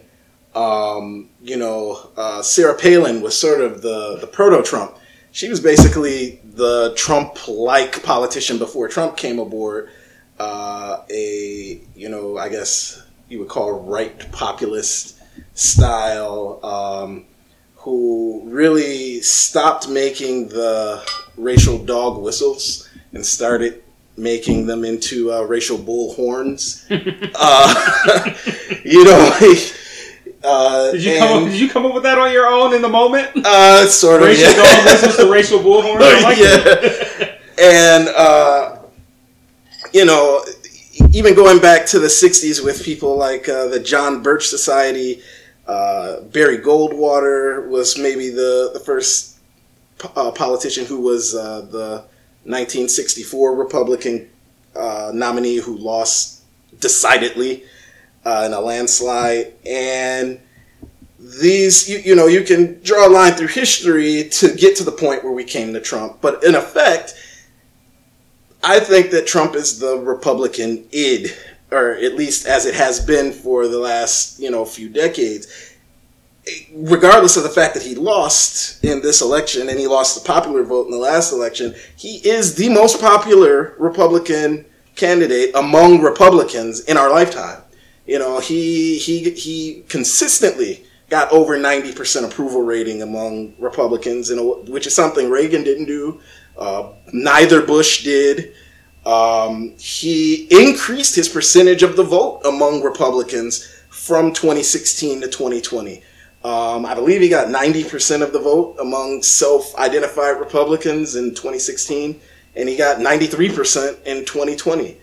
Um, 0.56 1.29
you 1.41 1.56
know, 1.56 2.10
uh, 2.17 2.41
Sarah 2.41 2.74
Palin 2.74 3.22
was 3.22 3.38
sort 3.38 3.62
of 3.62 3.82
the 3.82 4.17
the 4.20 4.27
proto 4.27 4.63
Trump. 4.63 4.98
She 5.32 5.50
was 5.50 5.60
basically 5.60 6.41
the 6.44 6.94
Trump-like 6.96 8.01
politician 8.01 8.58
before 8.58 8.88
Trump 8.88 9.15
came 9.15 9.38
aboard. 9.38 9.89
Uh, 10.39 11.03
a 11.12 11.82
you 11.96 12.10
know, 12.10 12.38
I 12.38 12.50
guess 12.50 13.03
you 13.29 13.39
would 13.39 13.48
call 13.48 13.72
right 13.82 14.32
populist 14.32 15.22
style, 15.53 16.60
um, 16.65 17.25
who 17.75 18.41
really 18.46 19.22
stopped 19.22 19.88
making 19.88 20.50
the 20.50 21.08
racial 21.38 21.77
dog 21.77 22.22
whistles 22.22 22.89
and 23.13 23.24
started 23.24 23.84
making 24.17 24.65
them 24.65 24.83
into 24.83 25.31
uh, 25.31 25.41
racial 25.43 25.77
bull 25.77 26.13
horns. 26.13 26.86
uh, 26.89 28.33
you 28.83 29.03
know. 29.05 29.38
Uh, 30.43 30.91
did 30.91 31.03
you 31.03 31.12
and, 31.12 31.19
come 31.19 31.43
up? 31.43 31.50
Did 31.50 31.59
you 31.59 31.69
come 31.69 31.86
up 31.86 31.93
with 31.93 32.03
that 32.03 32.17
on 32.17 32.31
your 32.31 32.47
own 32.47 32.74
in 32.74 32.81
the 32.81 32.89
moment? 32.89 33.29
Uh, 33.45 33.86
sort 33.88 34.21
of. 34.21 34.27
Racial 34.27 34.51
yeah. 34.51 35.17
The 35.17 35.29
racial 35.31 35.59
bullhorn. 35.59 36.00
I 36.01 36.21
like 36.21 36.38
yeah. 36.38 37.36
And 37.59 38.07
uh, 38.09 38.77
you 39.93 40.05
know, 40.05 40.43
even 41.12 41.36
going 41.36 41.59
back 41.59 41.86
to 41.88 42.00
the 42.00 42.07
'60s 42.07 42.63
with 42.63 42.83
people 42.83 43.17
like 43.17 43.50
uh, 43.50 43.67
the 43.67 43.79
John 43.79 44.21
Birch 44.21 44.47
Society, 44.47 45.21
Uh, 45.67 46.21
Barry 46.31 46.59
Goldwater 46.59 47.67
was 47.67 47.97
maybe 47.97 48.29
the 48.29 48.71
the 48.71 48.79
first 48.79 49.36
uh, 50.15 50.31
politician 50.31 50.86
who 50.86 51.01
was 51.01 51.36
uh, 51.36 51.67
the 51.69 52.05
1964 52.47 53.55
Republican 53.55 54.29
uh, 54.75 55.11
nominee 55.13 55.57
who 55.57 55.77
lost 55.77 56.43
decidedly 56.79 57.63
uh, 58.25 58.43
in 58.45 58.53
a 58.53 58.59
landslide. 58.59 59.53
And 59.65 60.39
these, 61.19 61.89
you, 61.89 61.99
you 61.99 62.15
know, 62.15 62.27
you 62.27 62.43
can 62.43 62.81
draw 62.83 63.07
a 63.07 63.09
line 63.09 63.33
through 63.33 63.47
history 63.47 64.29
to 64.29 64.53
get 64.53 64.75
to 64.77 64.83
the 64.83 64.91
point 64.91 65.23
where 65.23 65.33
we 65.33 65.43
came 65.43 65.73
to 65.73 65.81
Trump. 65.81 66.19
But 66.21 66.43
in 66.43 66.55
effect, 66.55 67.15
I 68.63 68.79
think 68.79 69.11
that 69.11 69.27
Trump 69.27 69.55
is 69.55 69.79
the 69.79 69.97
Republican 69.97 70.87
id, 70.91 71.33
or 71.71 71.91
at 71.91 72.15
least 72.15 72.45
as 72.47 72.65
it 72.65 72.75
has 72.75 72.99
been 72.99 73.31
for 73.31 73.67
the 73.67 73.79
last, 73.79 74.39
you 74.39 74.51
know, 74.51 74.65
few 74.65 74.89
decades. 74.89 75.75
Regardless 76.73 77.37
of 77.37 77.43
the 77.43 77.49
fact 77.49 77.73
that 77.73 77.83
he 77.83 77.95
lost 77.95 78.83
in 78.83 79.01
this 79.01 79.21
election 79.21 79.69
and 79.69 79.79
he 79.79 79.87
lost 79.87 80.21
the 80.21 80.27
popular 80.27 80.63
vote 80.63 80.85
in 80.85 80.91
the 80.91 80.97
last 80.97 81.31
election, 81.31 81.75
he 81.95 82.17
is 82.27 82.55
the 82.55 82.69
most 82.69 83.01
popular 83.01 83.75
Republican 83.79 84.65
candidate 84.95 85.55
among 85.55 86.01
Republicans 86.01 86.81
in 86.81 86.97
our 86.97 87.09
lifetime. 87.09 87.61
You 88.05 88.19
know, 88.19 88.39
he 88.39 88.97
he 88.97 89.31
he 89.31 89.83
consistently 89.89 90.85
got 91.09 91.31
over 91.31 91.57
90% 91.57 92.25
approval 92.25 92.63
rating 92.63 93.01
among 93.01 93.53
Republicans, 93.59 94.31
which 94.67 94.87
is 94.87 94.95
something 94.95 95.29
Reagan 95.29 95.63
didn't 95.63 95.85
do. 95.85 96.19
Uh, 96.57 96.91
neither 97.13 97.61
Bush 97.61 98.03
did. 98.03 98.53
Um, 99.05 99.73
he 99.77 100.47
increased 100.51 101.15
his 101.15 101.29
percentage 101.29 101.81
of 101.81 101.95
the 101.95 102.03
vote 102.03 102.41
among 102.43 102.81
Republicans 102.81 103.65
from 103.89 104.33
2016 104.33 105.21
to 105.21 105.27
2020. 105.27 106.03
Um, 106.44 106.86
I 106.86 106.94
believe 106.94 107.22
he 107.22 107.29
got 107.29 107.48
90% 107.48 108.22
of 108.22 108.32
the 108.32 108.39
vote 108.39 108.77
among 108.79 109.24
self 109.24 109.75
identified 109.75 110.39
Republicans 110.39 111.15
in 111.15 111.32
2016, 111.32 112.20
and 112.56 112.70
he 112.70 112.77
got 112.77 112.98
93% 112.98 114.03
in 114.06 114.24
2020. 114.25 114.98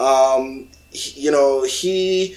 Um, 0.00 0.68
he, 0.90 1.20
you 1.22 1.30
know, 1.30 1.62
he. 1.64 2.36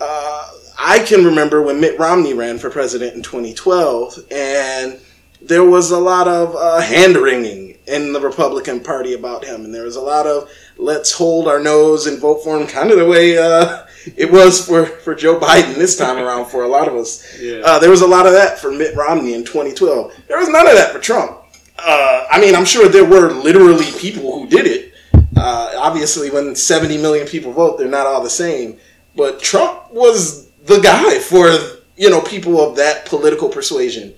Uh, 0.00 0.50
I 0.78 0.98
can 0.98 1.24
remember 1.24 1.62
when 1.62 1.80
Mitt 1.80 1.98
Romney 1.98 2.34
ran 2.34 2.58
for 2.58 2.68
president 2.68 3.14
in 3.14 3.22
2012, 3.22 4.18
and 4.30 5.00
there 5.40 5.64
was 5.64 5.90
a 5.90 5.98
lot 5.98 6.28
of 6.28 6.54
uh, 6.54 6.80
hand 6.80 7.16
wringing 7.16 7.78
in 7.86 8.12
the 8.12 8.20
Republican 8.20 8.80
Party 8.80 9.14
about 9.14 9.44
him, 9.44 9.64
and 9.64 9.74
there 9.74 9.84
was 9.84 9.96
a 9.96 10.00
lot 10.00 10.26
of 10.26 10.50
let's 10.76 11.12
hold 11.12 11.48
our 11.48 11.60
nose 11.60 12.06
and 12.06 12.20
vote 12.20 12.42
for 12.42 12.58
him, 12.58 12.66
kind 12.66 12.90
of 12.90 12.98
the 12.98 13.06
way 13.06 13.38
uh, 13.38 13.85
it 14.16 14.30
was 14.30 14.66
for, 14.66 14.86
for 14.86 15.14
Joe 15.14 15.38
Biden 15.38 15.74
this 15.74 15.96
time 15.96 16.18
around 16.18 16.46
for 16.46 16.64
a 16.64 16.68
lot 16.68 16.88
of 16.88 16.94
us. 16.94 17.40
Yeah. 17.40 17.62
Uh, 17.64 17.78
there 17.78 17.90
was 17.90 18.02
a 18.02 18.06
lot 18.06 18.26
of 18.26 18.32
that 18.32 18.58
for 18.58 18.70
Mitt 18.70 18.94
Romney 18.94 19.34
in 19.34 19.44
2012. 19.44 20.14
There 20.28 20.38
was 20.38 20.48
none 20.48 20.66
of 20.66 20.74
that 20.74 20.92
for 20.92 20.98
Trump. 20.98 21.38
Uh, 21.78 22.26
I 22.30 22.40
mean, 22.40 22.54
I'm 22.54 22.64
sure 22.64 22.88
there 22.88 23.04
were 23.04 23.30
literally 23.32 23.90
people 23.98 24.38
who 24.38 24.48
did 24.48 24.66
it. 24.66 24.94
Uh, 25.36 25.72
obviously, 25.76 26.30
when 26.30 26.54
70 26.54 26.96
million 26.98 27.26
people 27.26 27.52
vote, 27.52 27.78
they're 27.78 27.88
not 27.88 28.06
all 28.06 28.22
the 28.22 28.30
same. 28.30 28.78
But 29.14 29.40
Trump 29.40 29.92
was 29.92 30.50
the 30.64 30.80
guy 30.80 31.18
for 31.18 31.48
you 31.96 32.10
know 32.10 32.20
people 32.20 32.60
of 32.60 32.76
that 32.76 33.06
political 33.06 33.48
persuasion. 33.48 34.14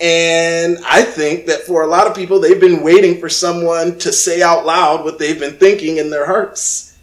And 0.00 0.78
I 0.86 1.02
think 1.02 1.46
that 1.46 1.62
for 1.62 1.82
a 1.82 1.86
lot 1.86 2.06
of 2.06 2.14
people, 2.14 2.40
they've 2.40 2.60
been 2.60 2.82
waiting 2.82 3.20
for 3.20 3.28
someone 3.28 3.98
to 3.98 4.12
say 4.12 4.40
out 4.40 4.64
loud 4.64 5.04
what 5.04 5.18
they've 5.18 5.38
been 5.38 5.58
thinking 5.58 5.98
in 5.98 6.08
their 6.08 6.24
hearts 6.24 6.96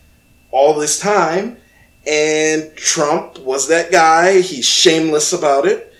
all 0.49 0.73
this 0.73 0.99
time. 0.99 1.57
And 2.07 2.73
Trump 2.75 3.39
was 3.39 3.67
that 3.67 3.91
guy. 3.91 4.41
He's 4.41 4.65
shameless 4.65 5.33
about 5.33 5.65
it. 5.65 5.93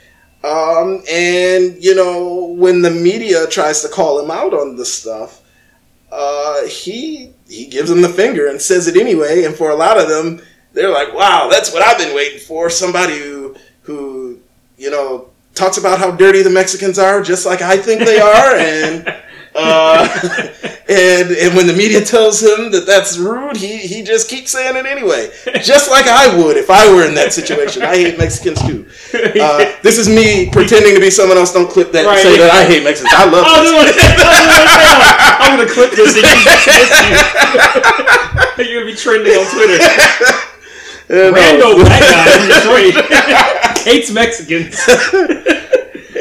Um, 0.44 1.04
and, 1.10 1.84
you 1.84 1.96
know, 1.96 2.46
when 2.58 2.82
the 2.82 2.92
media 2.92 3.48
tries 3.48 3.82
to 3.82 3.90
call 3.90 4.24
him 4.24 4.32
out 4.32 4.54
on 4.54 4.78
this 4.78 4.94
stuff, 4.94 5.42
uh, 6.12 6.66
he, 6.66 7.34
he 7.50 7.66
gives 7.66 7.90
them 7.90 8.02
the 8.02 8.10
finger 8.10 8.48
and 8.48 8.62
says 8.62 8.88
it 8.88 8.96
anyway. 8.96 9.44
And 9.44 9.56
for 9.56 9.72
a 9.72 9.76
lot 9.76 10.00
of 10.00 10.08
them, 10.08 10.42
they're 10.74 10.92
like, 10.92 11.14
wow, 11.14 11.50
that's 11.52 11.74
what 11.74 11.82
I've 11.82 11.98
been 11.98 12.16
waiting 12.16 12.40
for. 12.40 12.70
Somebody 12.70 13.18
who, 13.18 13.56
who, 13.82 14.40
you 14.78 14.90
know, 14.90 15.30
talks 15.56 15.78
about 15.78 16.00
how 16.00 16.12
dirty 16.12 16.44
the 16.44 16.50
Mexicans 16.50 17.00
are, 17.00 17.22
just 17.22 17.46
like 17.46 17.62
I 17.62 17.78
think 17.78 18.02
they 18.02 18.20
are, 18.20 18.56
and 18.56 19.14
uh, 19.58 20.08
and 20.88 21.32
and 21.32 21.56
when 21.56 21.66
the 21.68 21.74
media 21.74 22.00
tells 22.06 22.42
him 22.42 22.72
that 22.72 22.86
that's 22.86 23.18
rude, 23.18 23.58
he 23.58 23.78
he 23.78 24.04
just 24.04 24.30
keeps 24.30 24.52
saying 24.52 24.76
it 24.76 24.86
anyway, 24.86 25.32
just 25.64 25.90
like 25.90 26.06
I 26.08 26.30
would 26.38 26.56
if 26.58 26.70
I 26.70 26.94
were 26.94 27.06
in 27.06 27.16
that 27.16 27.34
situation. 27.34 27.82
I 27.82 27.96
hate 27.96 28.18
Mexicans 28.18 28.62
too. 28.62 28.86
Uh, 29.42 29.74
this 29.84 29.98
is 29.98 30.08
me 30.08 30.50
pretending 30.52 30.94
to 30.96 31.02
be 31.02 31.10
someone 31.10 31.38
else. 31.38 31.52
Don't 31.54 31.70
clip 31.70 31.92
that 31.92 32.06
Right. 32.06 32.20
and 32.20 32.28
say 32.30 32.38
that 32.38 32.52
I 32.54 32.64
hate 32.66 32.84
Mexicans. 32.84 33.14
I 33.18 33.26
love. 33.26 33.44
I 33.46 33.62
was 33.66 33.72
Mexicans. 33.82 34.22
gonna- 34.22 35.38
I'm 35.42 35.58
gonna 35.58 35.70
clip 35.74 35.92
this 35.98 36.14
and 36.14 36.24
you. 38.62 38.72
You're 38.72 38.82
gonna 38.82 38.92
be 38.92 38.98
trending 38.98 39.34
on 39.34 39.46
Twitter. 39.52 39.80
Rando 41.10 41.80
black 41.82 42.02
guy 42.02 42.26
from 42.36 42.48
Detroit 42.52 42.94
hates 43.88 44.12
Mexicans. 44.12 44.76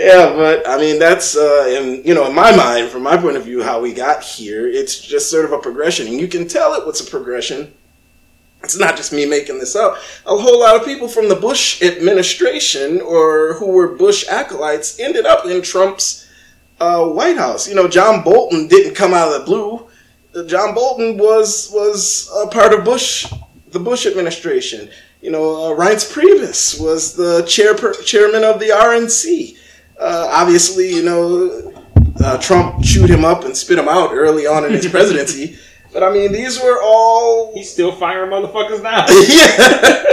Yeah, 0.06 0.36
but 0.36 0.68
I 0.68 0.78
mean 0.78 1.00
that's 1.00 1.36
uh, 1.36 1.66
in 1.68 2.04
you 2.04 2.14
know 2.14 2.28
in 2.28 2.34
my 2.34 2.54
mind, 2.54 2.90
from 2.90 3.02
my 3.02 3.16
point 3.16 3.36
of 3.36 3.44
view, 3.44 3.60
how 3.60 3.80
we 3.80 3.92
got 3.92 4.22
here. 4.22 4.68
It's 4.68 5.00
just 5.00 5.28
sort 5.32 5.44
of 5.44 5.50
a 5.50 5.58
progression, 5.58 6.06
and 6.06 6.20
you 6.20 6.28
can 6.28 6.46
tell 6.46 6.74
it 6.74 6.86
was 6.86 7.00
a 7.00 7.10
progression. 7.10 7.74
It's 8.62 8.78
not 8.78 8.96
just 8.96 9.12
me 9.12 9.26
making 9.26 9.58
this 9.58 9.74
up. 9.74 9.96
A 10.24 10.36
whole 10.36 10.60
lot 10.60 10.76
of 10.76 10.84
people 10.84 11.08
from 11.08 11.28
the 11.28 11.34
Bush 11.34 11.82
administration 11.82 13.00
or 13.00 13.54
who 13.54 13.66
were 13.66 13.96
Bush 13.96 14.24
acolytes 14.28 15.00
ended 15.00 15.26
up 15.26 15.44
in 15.44 15.60
Trump's 15.60 16.28
uh, 16.80 17.04
White 17.04 17.36
House. 17.36 17.68
You 17.68 17.74
know, 17.74 17.88
John 17.88 18.22
Bolton 18.22 18.68
didn't 18.68 18.94
come 18.94 19.12
out 19.12 19.32
of 19.32 19.40
the 19.40 19.44
blue. 19.44 19.88
Uh, 20.36 20.44
John 20.46 20.72
Bolton 20.72 21.18
was 21.18 21.68
was 21.72 22.30
a 22.44 22.46
part 22.46 22.72
of 22.72 22.84
Bush, 22.84 23.26
the 23.72 23.80
Bush 23.80 24.06
administration. 24.06 24.88
You 25.20 25.32
know, 25.32 25.72
uh, 25.72 25.76
Reince 25.76 26.06
Priebus 26.12 26.80
was 26.80 27.16
the 27.16 27.42
chair 27.42 27.74
chairman 28.04 28.44
of 28.44 28.60
the 28.60 28.68
RNC. 28.68 29.65
Uh, 29.98 30.28
obviously, 30.30 30.90
you 30.90 31.04
know, 31.04 31.72
uh, 32.22 32.38
Trump 32.38 32.82
chewed 32.82 33.10
him 33.10 33.24
up 33.24 33.44
and 33.44 33.56
spit 33.56 33.78
him 33.78 33.88
out 33.88 34.10
early 34.12 34.46
on 34.46 34.64
in 34.64 34.72
his 34.72 34.86
presidency. 34.90 35.56
But 35.92 36.02
I 36.02 36.12
mean, 36.12 36.32
these 36.32 36.60
were 36.60 36.80
all 36.82 37.54
He's 37.54 37.72
still 37.72 37.92
firing 37.92 38.30
motherfuckers 38.30 38.82
now. 38.82 39.06
yeah. 39.28 40.04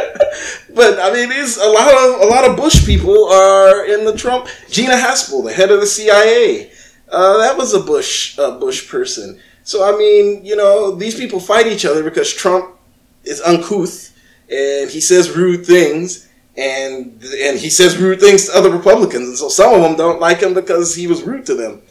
but 0.73 0.99
I 0.99 1.11
mean, 1.13 1.29
these 1.29 1.57
a 1.57 1.67
lot 1.67 1.93
of 1.93 2.21
a 2.21 2.25
lot 2.25 2.49
of 2.49 2.55
Bush 2.55 2.85
people 2.85 3.27
are 3.27 3.85
in 3.85 4.05
the 4.05 4.15
Trump. 4.15 4.47
Gina 4.69 4.93
Haspel, 4.93 5.43
the 5.43 5.53
head 5.53 5.71
of 5.71 5.81
the 5.81 5.87
CIA, 5.87 6.71
uh, 7.09 7.37
that 7.39 7.57
was 7.57 7.73
a 7.73 7.81
Bush 7.81 8.39
uh, 8.39 8.57
Bush 8.59 8.89
person. 8.89 9.39
So 9.63 9.83
I 9.83 9.97
mean, 9.97 10.45
you 10.45 10.55
know, 10.55 10.95
these 10.95 11.15
people 11.15 11.39
fight 11.39 11.67
each 11.67 11.85
other 11.85 12.03
because 12.03 12.33
Trump 12.33 12.77
is 13.23 13.41
uncouth 13.41 14.17
and 14.49 14.89
he 14.89 15.01
says 15.01 15.35
rude 15.35 15.65
things. 15.65 16.27
And 16.55 17.23
and 17.23 17.57
he 17.57 17.69
says 17.69 17.97
rude 17.97 18.19
things 18.19 18.45
to 18.45 18.55
other 18.55 18.69
Republicans, 18.69 19.27
and 19.27 19.37
so 19.37 19.49
some 19.49 19.73
of 19.73 19.81
them 19.81 19.95
don't 19.95 20.19
like 20.19 20.41
him 20.41 20.53
because 20.53 20.95
he 20.95 21.07
was 21.07 21.23
rude 21.23 21.47
to 21.47 21.55
them. 21.55 21.81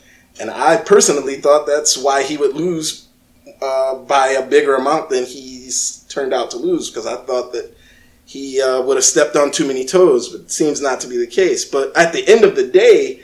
And 0.41 0.51
I 0.51 0.77
personally 0.77 1.37
thought 1.37 1.67
that's 1.67 1.99
why 1.99 2.23
he 2.23 2.37
would 2.37 2.55
lose 2.55 3.09
uh, 3.61 3.97
by 3.97 4.29
a 4.29 4.47
bigger 4.47 4.77
amount 4.77 5.11
than 5.11 5.25
he's 5.25 6.05
turned 6.09 6.33
out 6.33 6.51
to 6.53 6.57
lose 6.57 6.91
because 6.91 7.07
I 7.07 7.17
thought 7.17 7.53
that 7.53 7.75
he 8.25 8.63
uh, 8.63 8.83
would 8.83 8.97
have 8.97 9.05
stepped 9.05 9.37
on 9.37 9.51
too 9.51 9.67
many 9.67 9.85
toes, 9.85 10.29
but 10.29 10.43
it 10.43 10.51
seems 10.51 10.81
not 10.81 11.01
to 11.01 11.07
be 11.07 11.19
the 11.19 11.27
case. 11.27 11.65
But 11.65 11.95
at 11.97 12.13
the 12.13 12.27
end 12.29 12.45
of 12.45 12.57
the 12.57 12.67
day, 12.67 13.21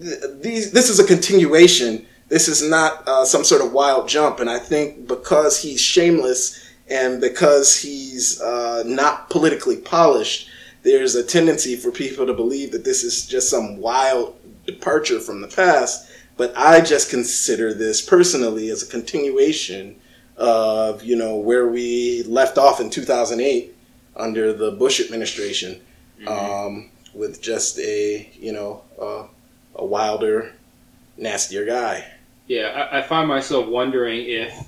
th- 0.00 0.22
these 0.40 0.72
this 0.72 0.88
is 0.88 1.00
a 1.00 1.06
continuation. 1.06 2.06
This 2.28 2.48
is 2.48 2.62
not 2.62 3.06
uh, 3.06 3.24
some 3.24 3.44
sort 3.44 3.62
of 3.62 3.72
wild 3.72 4.08
jump, 4.08 4.40
and 4.40 4.48
I 4.48 4.58
think 4.58 5.06
because 5.08 5.60
he's 5.60 5.80
shameless 5.80 6.70
and 6.88 7.20
because 7.20 7.76
he's 7.76 8.40
uh, 8.82 8.88
not 8.88 9.30
politically 9.30 9.76
polished, 9.76 10.48
there's 10.82 11.14
a 11.14 11.22
tendency 11.22 11.76
for 11.76 11.90
people 11.90 12.26
to 12.26 12.34
believe 12.34 12.72
that 12.72 12.84
this 12.84 13.04
is 13.04 13.26
just 13.26 13.48
some 13.48 13.78
wild 13.78 14.36
departure 14.66 15.20
from 15.20 15.40
the 15.40 15.48
past. 15.48 16.08
But 16.36 16.52
I 16.56 16.80
just 16.80 17.10
consider 17.10 17.74
this 17.74 18.00
personally 18.00 18.70
as 18.70 18.82
a 18.82 18.86
continuation 18.86 19.96
of 20.36 21.02
you 21.02 21.14
know 21.14 21.36
where 21.36 21.68
we 21.68 22.22
left 22.24 22.58
off 22.58 22.80
in 22.80 22.90
2008 22.90 23.74
under 24.16 24.52
the 24.52 24.72
Bush 24.72 25.00
administration, 25.00 25.80
um, 26.26 26.90
with 27.14 27.42
just 27.42 27.78
a 27.78 28.30
you 28.34 28.52
know 28.52 28.82
uh, 29.00 29.24
a 29.76 29.84
wilder, 29.84 30.52
nastier 31.16 31.66
guy. 31.66 32.04
Yeah, 32.46 32.88
I, 32.90 32.98
I 32.98 33.02
find 33.02 33.28
myself 33.28 33.66
wondering 33.66 34.24
if, 34.26 34.66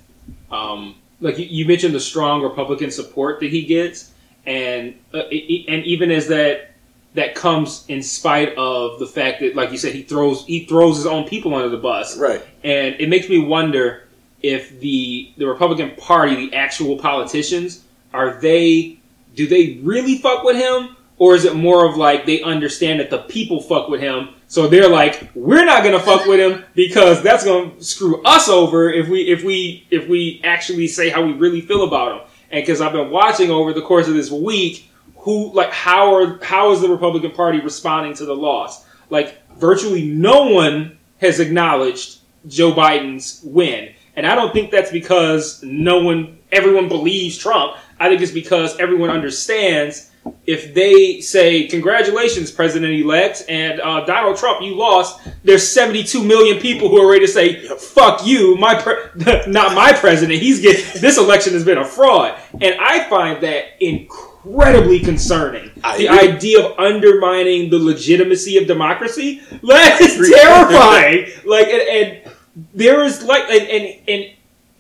um, 0.51 0.97
like 1.25 1.39
you, 1.39 1.47
you 1.47 1.67
mentioned, 1.67 1.95
the 1.95 2.01
strong 2.01 2.43
Republican 2.43 2.91
support 2.91 3.41
that 3.41 3.51
he 3.51 3.65
gets, 3.65 4.13
and 4.47 4.95
uh, 5.13 5.23
it, 5.31 5.65
and 5.69 5.85
even 5.85 6.11
as 6.11 6.29
that 6.29 6.71
that 7.15 7.35
comes 7.35 7.85
in 7.89 8.03
spite 8.03 8.53
of 8.57 8.99
the 8.99 9.07
fact 9.07 9.41
that, 9.41 9.55
like 9.55 9.71
you 9.71 9.79
said, 9.79 9.95
he 9.95 10.03
throws 10.03 10.45
he 10.47 10.67
throws 10.67 10.97
his 10.97 11.07
own 11.07 11.25
people 11.27 11.55
under 11.55 11.69
the 11.69 11.79
bus, 11.79 12.19
Right. 12.19 12.43
and 12.63 12.97
it 12.99 13.09
makes 13.09 13.29
me 13.29 13.39
wonder 13.39 14.07
if 14.43 14.79
the 14.81 15.33
the 15.39 15.47
Republican 15.47 15.93
Party, 15.97 16.35
the 16.37 16.55
actual 16.55 16.99
politicians, 16.99 17.85
are 18.13 18.39
they 18.41 18.99
do 19.35 19.47
they 19.47 19.81
really 19.83 20.19
fuck 20.19 20.45
with 20.45 20.57
him, 20.57 20.97
or 21.19 21.35
is 21.35 21.45
it 21.45 21.55
more 21.57 21.89
of 21.89 21.97
like 21.97 22.27
they 22.27 22.43
understand 22.43 23.01
that 23.01 23.11
the 23.11 23.19
people 23.19 23.61
fuck 23.63 23.89
with 23.89 24.01
him, 24.01 24.29
so 24.55 24.69
they're 24.69 24.89
like, 24.89 25.31
we're 25.35 25.65
not 25.65 25.83
gonna 25.83 25.99
fuck 25.99 26.27
with 26.27 26.39
him 26.39 26.65
because 26.77 27.25
that's 27.25 27.45
gonna 27.45 27.73
screw 27.83 28.23
us 28.23 28.49
over 28.49 28.89
if 28.89 29.09
we 29.09 29.23
if 29.23 29.43
we 29.43 29.85
if 29.91 30.07
we 30.07 30.41
actually 30.45 30.87
say 30.87 31.11
how 31.11 31.27
we 31.27 31.33
really 31.33 31.61
feel 31.61 31.83
about 31.83 32.13
him. 32.13 32.29
And 32.53 32.63
because 32.63 32.81
I've 32.81 32.93
been 32.93 33.11
watching 33.11 33.51
over 33.51 33.73
the 33.73 33.83
course 33.83 34.07
of 34.07 34.15
this 34.15 34.31
week, 34.31 34.89
who 35.17 35.53
like 35.53 35.73
how 35.73 36.15
are 36.15 36.39
how 36.45 36.71
is 36.71 36.81
the 36.81 36.89
Republican 36.89 37.33
Party 37.33 37.59
responding 37.59 38.15
to 38.15 38.25
the 38.25 38.37
loss? 38.37 38.87
Like 39.11 39.43
virtually 39.57 40.07
no 40.07 40.45
one 40.45 40.99
has 41.21 41.41
acknowledged 41.41 42.21
Joe 42.47 42.71
Biden's 42.71 43.41
win. 43.43 43.93
And 44.15 44.25
I 44.25 44.37
don't 44.37 44.53
think 44.53 44.71
that's 44.71 44.93
because 44.93 45.65
no 45.65 46.01
one, 46.01 46.39
everyone 46.53 46.87
believes 46.87 47.37
Trump. 47.37 47.77
I 47.99 48.09
think 48.09 48.21
it's 48.21 48.31
because 48.31 48.79
everyone 48.79 49.11
understands 49.11 50.13
if 50.47 50.75
they 50.75 51.21
say, 51.21 51.67
Congratulations, 51.69 52.51
President 52.51 52.93
elect, 52.93 53.45
and 53.49 53.81
uh, 53.81 54.05
Donald 54.05 54.37
Trump, 54.37 54.63
you 54.63 54.75
lost, 54.75 55.21
there's 55.43 55.67
72 55.67 56.23
million 56.23 56.61
people 56.61 56.89
who 56.89 57.01
are 57.01 57.11
ready 57.11 57.27
to 57.27 57.33
say, 57.33 57.67
Fuck 57.67 58.27
you, 58.27 58.57
my 58.57 58.75
pre- 58.75 58.95
not 59.47 59.75
my 59.75 59.93
president. 59.93 60.41
He's 60.41 60.61
getting, 60.61 61.01
this 61.01 61.19
election 61.19 61.53
has 61.55 61.65
been 61.65 61.79
a 61.79 61.85
fraud. 61.85 62.39
And 62.61 62.75
I 62.81 63.09
find 63.09 63.43
that 63.43 63.65
incredibly 63.81 65.01
concerning. 65.01 65.71
I 65.83 65.99
the 65.99 66.07
agree. 66.07 66.29
idea 66.29 66.67
of 66.67 66.79
undermining 66.79 67.71
the 67.71 67.79
legitimacy 67.79 68.59
of 68.59 68.67
democracy, 68.67 69.41
that 69.63 69.99
is 70.01 70.31
terrifying. 70.31 71.27
like, 71.45 71.69
and, 71.69 71.83
and 71.83 72.33
there 72.75 73.03
is 73.03 73.23
like, 73.23 73.45
and, 73.45 73.69
and, 73.69 74.01
and 74.09 74.25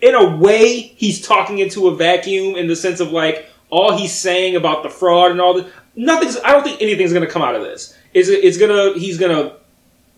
in 0.00 0.14
a 0.14 0.36
way, 0.36 0.80
he's 0.80 1.26
talking 1.26 1.58
into 1.58 1.88
a 1.88 1.94
vacuum 1.94 2.56
in 2.56 2.66
the 2.66 2.76
sense 2.76 3.00
of 3.00 3.10
like 3.10 3.48
all 3.70 3.96
he's 3.96 4.12
saying 4.12 4.56
about 4.56 4.82
the 4.82 4.90
fraud 4.90 5.30
and 5.30 5.40
all 5.40 5.54
the 5.54 5.70
nothing's. 5.96 6.36
I 6.44 6.52
don't 6.52 6.64
think 6.64 6.80
anything's 6.80 7.12
going 7.12 7.26
to 7.26 7.32
come 7.32 7.42
out 7.42 7.54
of 7.54 7.62
this. 7.62 7.96
Is 8.12 8.28
it? 8.28 8.44
It's 8.44 8.58
gonna. 8.58 8.98
He's 8.98 9.18
gonna 9.18 9.56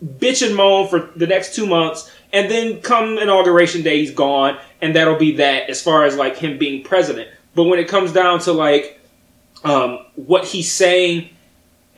bitch 0.03 0.45
and 0.45 0.55
moan 0.55 0.87
for 0.87 1.11
the 1.15 1.27
next 1.27 1.55
two 1.55 1.65
months, 1.65 2.11
and 2.33 2.51
then 2.51 2.81
come 2.81 3.17
inauguration 3.17 3.81
day, 3.81 3.99
he's 3.99 4.11
gone, 4.11 4.57
and 4.81 4.95
that'll 4.95 5.17
be 5.17 5.37
that 5.37 5.69
as 5.69 5.81
far 5.81 6.05
as 6.05 6.15
like 6.15 6.37
him 6.37 6.57
being 6.57 6.83
president. 6.83 7.29
But 7.55 7.63
when 7.63 7.79
it 7.79 7.87
comes 7.87 8.13
down 8.13 8.39
to 8.41 8.51
like 8.53 8.99
um, 9.63 10.05
what 10.15 10.45
he's 10.45 10.71
saying 10.71 11.29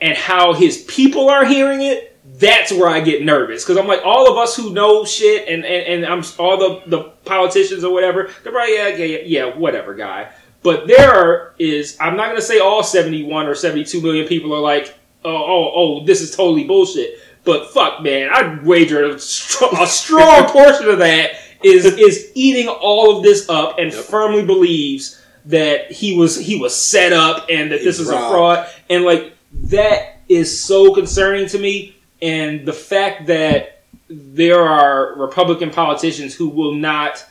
and 0.00 0.16
how 0.16 0.54
his 0.54 0.82
people 0.84 1.28
are 1.28 1.44
hearing 1.44 1.82
it, 1.82 2.16
that's 2.38 2.72
where 2.72 2.88
I 2.88 3.00
get 3.00 3.22
nervous 3.24 3.64
because 3.64 3.76
I'm 3.76 3.86
like 3.86 4.00
all 4.04 4.30
of 4.30 4.38
us 4.38 4.56
who 4.56 4.72
know 4.72 5.04
shit 5.04 5.48
and 5.48 5.64
and, 5.64 6.04
and 6.04 6.06
I'm 6.06 6.22
all 6.38 6.56
the 6.56 6.82
the 6.86 7.02
politicians 7.24 7.84
or 7.84 7.92
whatever. 7.92 8.30
They're 8.42 8.52
probably 8.52 8.74
yeah 8.74 8.88
yeah, 8.88 9.18
yeah 9.24 9.56
whatever 9.56 9.94
guy. 9.94 10.30
But 10.62 10.86
there 10.86 11.54
is 11.58 11.96
I'm 12.00 12.16
not 12.16 12.28
gonna 12.28 12.42
say 12.42 12.58
all 12.58 12.82
71 12.82 13.46
or 13.46 13.54
72 13.54 14.00
million 14.00 14.26
people 14.26 14.54
are 14.54 14.60
like 14.60 14.98
oh 15.24 15.30
oh 15.30 15.72
oh 15.74 16.04
this 16.04 16.20
is 16.20 16.34
totally 16.34 16.64
bullshit. 16.64 17.18
But 17.44 17.70
fuck 17.70 18.02
man, 18.02 18.28
I'd 18.32 18.66
wager 18.66 19.04
a, 19.04 19.18
str- 19.18 19.74
a 19.78 19.86
strong 19.86 20.44
portion 20.48 20.88
of 20.88 20.98
that 20.98 21.32
is 21.62 21.86
is 21.86 22.32
eating 22.34 22.68
all 22.68 23.16
of 23.16 23.22
this 23.22 23.48
up 23.48 23.78
and 23.78 23.92
firmly 23.92 24.44
believes 24.44 25.20
that 25.46 25.90
he 25.90 26.16
was 26.16 26.36
he 26.36 26.58
was 26.58 26.74
set 26.74 27.12
up 27.12 27.46
and 27.48 27.72
that 27.72 27.82
this 27.82 27.98
is 27.98 28.08
a 28.10 28.12
fraud. 28.12 28.68
And 28.88 29.04
like 29.04 29.34
that 29.64 30.20
is 30.28 30.62
so 30.62 30.94
concerning 30.94 31.48
to 31.48 31.58
me. 31.58 31.96
And 32.22 32.66
the 32.66 32.72
fact 32.72 33.26
that 33.26 33.82
there 34.08 34.60
are 34.60 35.14
republican 35.16 35.70
politicians 35.70 36.34
who 36.34 36.48
will 36.48 36.74
not 36.74 37.24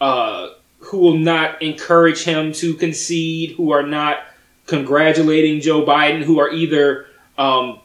uh, 0.00 0.48
who 0.86 0.98
will 0.98 1.16
not 1.18 1.60
encourage 1.62 2.22
him 2.24 2.52
to 2.52 2.74
concede 2.74 3.50
who 3.56 3.70
are 3.72 3.82
not 3.82 4.18
congratulating 4.66 5.60
joe 5.60 5.84
biden 5.84 6.22
who 6.22 6.38
are 6.40 6.50
either 6.50 7.06
um, 7.38 7.78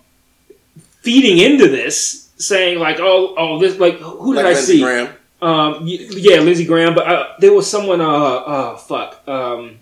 feeding 1.01 1.37
into 1.37 1.67
this 1.67 2.29
saying 2.37 2.79
like 2.79 2.99
oh 2.99 3.35
oh 3.37 3.59
this 3.59 3.77
like 3.79 3.95
who 3.97 4.33
did 4.33 4.43
Like 4.43 4.45
i 4.45 4.53
Lindsey 4.53 4.73
see 4.77 4.81
Graham. 4.81 5.09
um, 5.41 5.79
yeah, 5.83 6.39
Lindsey 6.39 6.65
Graham, 6.65 6.93
but 6.93 7.07
uh, 7.07 7.27
there 7.39 7.51
was 7.53 7.67
someone. 7.69 7.99
Uh, 7.99 8.05
uh, 8.07 8.77
fuck. 8.77 9.27
Um, 9.27 9.79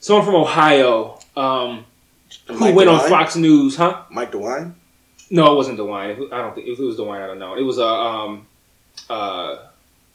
someone 0.00 0.24
from 0.24 0.34
Ohio. 0.34 1.18
Um, 1.36 1.84
who 2.46 2.58
Mike 2.58 2.74
went 2.74 2.88
on 2.88 3.06
Fox 3.08 3.36
News? 3.36 3.76
Huh? 3.76 4.02
Mike 4.10 4.32
DeWine. 4.32 4.72
No, 5.30 5.52
it 5.52 5.56
wasn't 5.56 5.78
DeWine. 5.78 6.32
I 6.32 6.38
don't 6.38 6.54
think 6.54 6.68
if 6.68 6.78
it 6.78 6.82
was 6.82 6.96
DeWine. 6.96 7.22
I 7.22 7.26
don't 7.26 7.38
know. 7.38 7.54
It 7.54 7.62
was 7.62 7.76
a 7.78 7.86
um, 7.86 8.46
uh, 9.10 9.56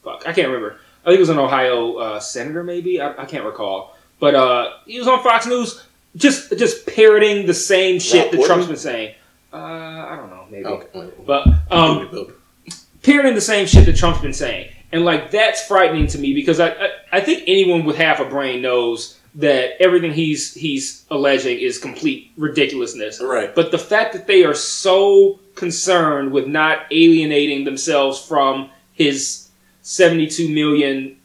fuck. 0.03 0.27
I 0.27 0.33
can't 0.33 0.47
remember. 0.47 0.79
I 1.05 1.09
think 1.09 1.17
it 1.17 1.21
was 1.21 1.29
an 1.29 1.37
Ohio 1.37 1.95
uh, 1.97 2.19
senator, 2.19 2.63
maybe. 2.63 2.99
I, 2.99 3.11
I 3.21 3.25
can't 3.25 3.45
recall. 3.45 3.95
But 4.19 4.33
uh, 4.33 4.71
he 4.87 4.97
was 4.97 5.07
on 5.07 5.21
Fox 5.21 5.45
News, 5.45 5.83
just 6.15 6.57
just 6.57 6.87
parroting 6.87 7.45
the 7.45 7.53
same 7.53 7.99
shit 7.99 8.31
that? 8.31 8.43
Trump's 8.43 8.65
been 8.65 8.75
saying. 8.75 9.13
Uh, 9.53 9.57
I 9.57 10.15
don't 10.15 10.29
know, 10.29 10.45
maybe. 10.49 10.65
Okay. 10.65 11.11
But 11.25 11.47
um, 11.71 12.33
parroting 13.03 13.35
the 13.35 13.41
same 13.41 13.67
shit 13.67 13.85
that 13.85 13.95
Trump's 13.95 14.21
been 14.21 14.33
saying. 14.33 14.71
And 14.91 15.05
like 15.05 15.29
that's 15.29 15.65
frightening 15.67 16.07
to 16.07 16.17
me 16.17 16.33
because 16.33 16.59
I, 16.59 16.69
I 16.69 16.89
I 17.13 17.21
think 17.21 17.43
anyone 17.45 17.85
with 17.85 17.97
half 17.97 18.19
a 18.19 18.25
brain 18.25 18.61
knows 18.61 19.19
that 19.35 19.81
everything 19.81 20.13
he's 20.13 20.53
he's 20.53 21.05
alleging 21.11 21.59
is 21.59 21.77
complete 21.77 22.31
ridiculousness. 22.37 23.21
Right. 23.21 23.53
But 23.53 23.71
the 23.71 23.77
fact 23.77 24.13
that 24.13 24.25
they 24.25 24.43
are 24.43 24.53
so 24.53 25.39
concerned 25.55 26.31
with 26.31 26.47
not 26.47 26.85
alienating 26.91 27.63
themselves 27.65 28.19
from 28.19 28.69
his 28.93 29.44
72 29.86 30.50
million 30.50 31.15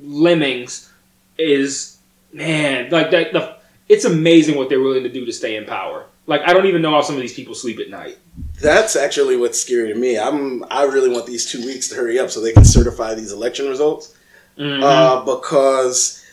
lemmings 0.00 0.88
is 1.36 1.98
man 2.32 2.88
like 2.90 3.10
that 3.10 3.32
the 3.32 3.56
it's 3.88 4.04
amazing 4.04 4.56
what 4.56 4.68
they're 4.68 4.80
willing 4.80 5.02
to 5.02 5.08
do 5.08 5.26
to 5.26 5.32
stay 5.32 5.56
in 5.56 5.64
power. 5.64 6.06
Like 6.28 6.42
I 6.42 6.52
don't 6.52 6.66
even 6.66 6.80
know 6.80 6.92
how 6.92 7.00
some 7.00 7.16
of 7.16 7.22
these 7.22 7.34
people 7.34 7.56
sleep 7.56 7.80
at 7.80 7.90
night. 7.90 8.18
That's 8.60 8.94
actually 8.94 9.36
what's 9.36 9.60
scary 9.60 9.92
to 9.92 9.98
me. 9.98 10.16
I'm 10.16 10.64
I 10.70 10.84
really 10.84 11.08
want 11.08 11.26
these 11.26 11.50
two 11.50 11.64
weeks 11.66 11.88
to 11.88 11.96
hurry 11.96 12.20
up 12.20 12.30
so 12.30 12.40
they 12.40 12.52
can 12.52 12.64
certify 12.64 13.14
these 13.16 13.32
election 13.32 13.68
results. 13.68 14.14
Mhm. 14.56 14.80
Uh, 14.80 15.24
because 15.24 16.24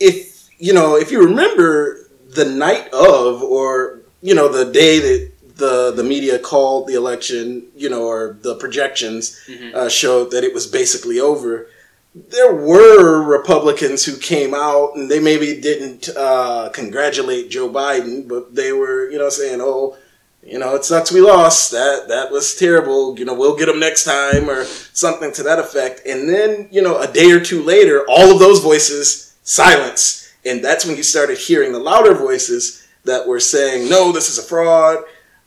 if 0.00 0.48
you 0.58 0.72
know, 0.72 0.96
if 0.96 1.12
you 1.12 1.22
remember 1.22 2.00
the 2.30 2.46
night 2.46 2.92
of, 2.92 3.44
or 3.44 4.00
you 4.22 4.34
know, 4.34 4.48
the 4.48 4.72
day 4.72 4.98
that 4.98 5.30
the 5.56 5.90
the 5.92 6.04
media 6.04 6.38
called 6.38 6.86
the 6.86 6.94
election, 6.94 7.64
you 7.76 7.88
know, 7.88 8.04
or 8.04 8.36
the 8.42 8.54
projections 8.56 9.36
Mhm. 9.48 9.74
uh, 9.74 9.88
showed 9.88 10.30
that 10.32 10.44
it 10.44 10.52
was 10.54 10.66
basically 10.66 11.18
over. 11.20 11.66
There 12.14 12.54
were 12.54 13.22
Republicans 13.22 14.04
who 14.06 14.16
came 14.16 14.54
out 14.54 14.94
and 14.94 15.10
they 15.10 15.20
maybe 15.20 15.58
didn't 15.60 16.08
uh, 16.16 16.70
congratulate 16.72 17.50
Joe 17.50 17.68
Biden, 17.68 18.26
but 18.26 18.54
they 18.54 18.72
were, 18.72 19.10
you 19.10 19.18
know, 19.18 19.28
saying, 19.28 19.60
"Oh, 19.62 19.96
you 20.42 20.58
know, 20.58 20.74
it 20.76 20.84
sucks 20.84 21.10
we 21.12 21.20
lost. 21.20 21.72
That 21.72 22.08
that 22.08 22.30
was 22.30 22.54
terrible. 22.54 23.18
You 23.18 23.24
know, 23.26 23.34
we'll 23.34 23.56
get 23.56 23.66
them 23.66 23.80
next 23.80 24.04
time 24.04 24.48
or 24.48 24.64
something 24.92 25.32
to 25.32 25.42
that 25.42 25.58
effect. 25.58 26.06
And 26.06 26.28
then, 26.28 26.68
you 26.70 26.80
know, 26.82 26.98
a 26.98 27.06
day 27.20 27.30
or 27.32 27.40
two 27.40 27.62
later, 27.62 28.04
all 28.08 28.30
of 28.32 28.38
those 28.38 28.60
voices 28.60 29.32
silence. 29.42 30.28
And 30.44 30.64
that's 30.64 30.84
when 30.86 30.96
you 30.96 31.02
started 31.02 31.38
hearing 31.38 31.72
the 31.72 31.80
louder 31.80 32.14
voices 32.14 32.82
that 33.04 33.26
were 33.26 33.40
saying, 33.40 33.88
no, 33.88 34.12
this 34.12 34.28
is 34.30 34.38
a 34.38 34.42
fraud. 34.42 34.98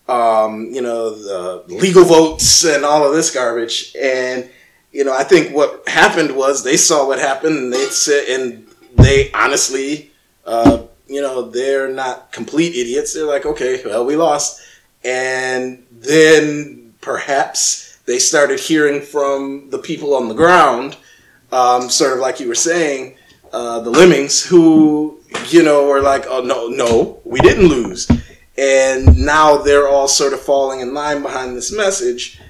Um, 0.09 0.73
you 0.73 0.81
know, 0.81 1.11
the 1.13 1.63
legal 1.67 2.03
votes 2.03 2.65
and 2.65 2.83
all 2.83 3.05
of 3.05 3.13
this 3.13 3.29
garbage. 3.29 3.95
And, 3.95 4.49
you 4.91 5.03
know, 5.03 5.13
I 5.13 5.23
think 5.23 5.55
what 5.55 5.87
happened 5.87 6.35
was 6.35 6.63
they 6.63 6.77
saw 6.77 7.05
what 7.05 7.19
happened 7.19 7.57
and 7.57 7.71
they 7.71 7.85
said, 7.85 8.27
and 8.27 8.65
they 8.95 9.31
honestly, 9.33 10.11
uh, 10.45 10.83
you 11.07 11.21
know, 11.21 11.49
they're 11.51 11.93
not 11.93 12.31
complete 12.31 12.75
idiots. 12.75 13.13
They're 13.13 13.25
like, 13.25 13.45
okay, 13.45 13.83
well, 13.85 14.03
we 14.03 14.15
lost. 14.15 14.59
And 15.03 15.85
then 15.91 16.95
perhaps 17.01 17.99
they 18.05 18.17
started 18.17 18.59
hearing 18.59 19.01
from 19.01 19.69
the 19.69 19.77
people 19.77 20.15
on 20.15 20.27
the 20.27 20.33
ground, 20.33 20.97
um, 21.51 21.89
sort 21.89 22.13
of 22.13 22.19
like 22.19 22.39
you 22.39 22.47
were 22.47 22.55
saying, 22.55 23.15
uh, 23.53 23.79
the 23.81 23.91
lemmings 23.91 24.43
who, 24.43 25.19
you 25.49 25.61
know, 25.61 25.87
were 25.87 26.01
like, 26.01 26.25
oh, 26.27 26.41
no, 26.41 26.67
no, 26.67 27.19
we 27.25 27.39
didn't 27.41 27.67
lose. 27.67 28.07
And 28.59 29.17
now 29.17 29.57
they're 29.57 29.87
all 29.87 30.09
sort 30.09 30.33
of 30.33 30.41
falling 30.41 30.81
in 30.81 30.93
line 30.93 31.21
behind 31.21 31.55
this 31.55 31.71
message. 31.71 32.41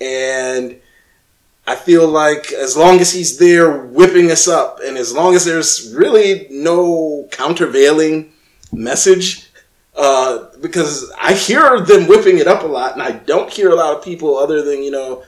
And 0.00 0.80
I 1.66 1.74
feel 1.74 2.08
like 2.08 2.50
as 2.52 2.74
long 2.74 3.00
as 3.00 3.12
he's 3.12 3.36
there 3.36 3.82
whipping 3.84 4.30
us 4.30 4.48
up, 4.48 4.80
and 4.82 4.96
as 4.96 5.12
long 5.12 5.34
as 5.34 5.44
there's 5.44 5.94
really 5.94 6.46
no 6.50 7.28
countervailing 7.30 8.32
message, 8.72 9.50
uh, 9.94 10.46
because 10.62 11.12
I 11.20 11.34
hear 11.34 11.80
them 11.80 12.06
whipping 12.06 12.38
it 12.38 12.46
up 12.46 12.62
a 12.62 12.66
lot, 12.66 12.94
and 12.94 13.02
I 13.02 13.10
don't 13.10 13.52
hear 13.52 13.68
a 13.68 13.74
lot 13.74 13.94
of 13.94 14.02
people 14.02 14.38
other 14.38 14.62
than 14.62 14.82
you 14.82 14.90
know 14.90 15.24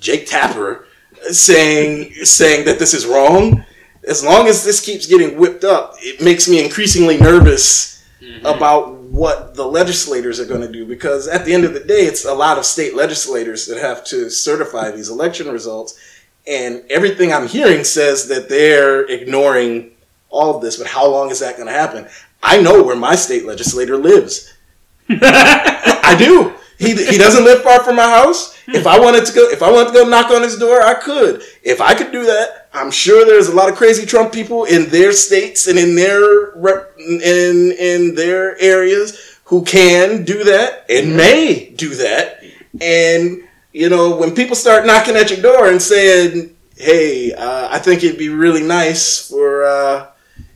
Jake 0.00 0.26
Tapper 0.26 0.86
saying 1.30 2.14
saying 2.24 2.64
that 2.64 2.80
this 2.80 2.92
is 2.92 3.06
wrong. 3.06 3.64
As 4.08 4.24
long 4.24 4.48
as 4.48 4.64
this 4.64 4.84
keeps 4.84 5.06
getting 5.06 5.38
whipped 5.38 5.62
up, 5.62 5.94
it 5.98 6.20
makes 6.20 6.48
me 6.48 6.64
increasingly 6.64 7.18
nervous 7.18 8.02
about 8.44 8.99
what 9.10 9.56
the 9.56 9.66
legislators 9.66 10.38
are 10.38 10.46
going 10.46 10.60
to 10.60 10.70
do 10.70 10.86
because 10.86 11.26
at 11.26 11.44
the 11.44 11.52
end 11.52 11.64
of 11.64 11.74
the 11.74 11.80
day, 11.80 12.02
it's 12.06 12.24
a 12.24 12.32
lot 12.32 12.58
of 12.58 12.64
state 12.64 12.94
legislators 12.94 13.66
that 13.66 13.76
have 13.76 14.04
to 14.04 14.30
certify 14.30 14.88
these 14.92 15.10
election 15.10 15.48
results. 15.48 15.98
And 16.46 16.84
everything 16.88 17.32
I'm 17.32 17.48
hearing 17.48 17.82
says 17.82 18.28
that 18.28 18.48
they're 18.48 19.04
ignoring 19.10 19.90
all 20.28 20.54
of 20.54 20.62
this, 20.62 20.76
but 20.76 20.86
how 20.86 21.10
long 21.10 21.30
is 21.30 21.40
that 21.40 21.56
going 21.56 21.66
to 21.66 21.72
happen? 21.72 22.06
I 22.40 22.62
know 22.62 22.84
where 22.84 22.94
my 22.94 23.16
state 23.16 23.44
legislator 23.44 23.96
lives. 23.96 24.54
I 25.10 26.14
do. 26.16 26.54
He, 26.80 26.94
he 26.94 27.18
doesn't 27.18 27.44
live 27.44 27.62
far 27.62 27.84
from 27.84 27.96
my 27.96 28.08
house. 28.08 28.58
If 28.66 28.86
I 28.86 28.98
wanted 28.98 29.26
to 29.26 29.34
go, 29.34 29.50
if 29.50 29.62
I 29.62 29.70
wanted 29.70 29.88
to 29.88 29.98
go 29.98 30.08
knock 30.08 30.30
on 30.30 30.42
his 30.42 30.56
door, 30.56 30.80
I 30.80 30.94
could. 30.94 31.42
If 31.62 31.78
I 31.78 31.92
could 31.92 32.10
do 32.10 32.24
that, 32.24 32.70
I'm 32.72 32.90
sure 32.90 33.26
there's 33.26 33.48
a 33.48 33.54
lot 33.54 33.68
of 33.68 33.76
crazy 33.76 34.06
Trump 34.06 34.32
people 34.32 34.64
in 34.64 34.88
their 34.88 35.12
states 35.12 35.66
and 35.66 35.78
in 35.78 35.94
their 35.94 36.52
rep, 36.56 36.94
in 36.98 37.72
in 37.78 38.14
their 38.14 38.58
areas 38.58 39.36
who 39.44 39.62
can 39.62 40.24
do 40.24 40.42
that 40.44 40.86
and 40.88 41.14
may 41.14 41.68
do 41.76 41.94
that. 41.96 42.42
And 42.80 43.42
you 43.72 43.90
know, 43.90 44.16
when 44.16 44.34
people 44.34 44.56
start 44.56 44.86
knocking 44.86 45.16
at 45.16 45.30
your 45.30 45.42
door 45.42 45.68
and 45.68 45.82
saying, 45.82 46.56
"Hey, 46.78 47.34
uh, 47.34 47.68
I 47.70 47.78
think 47.78 48.02
it'd 48.02 48.18
be 48.18 48.30
really 48.30 48.62
nice 48.62 49.28
for 49.28 49.64
uh, 49.64 50.06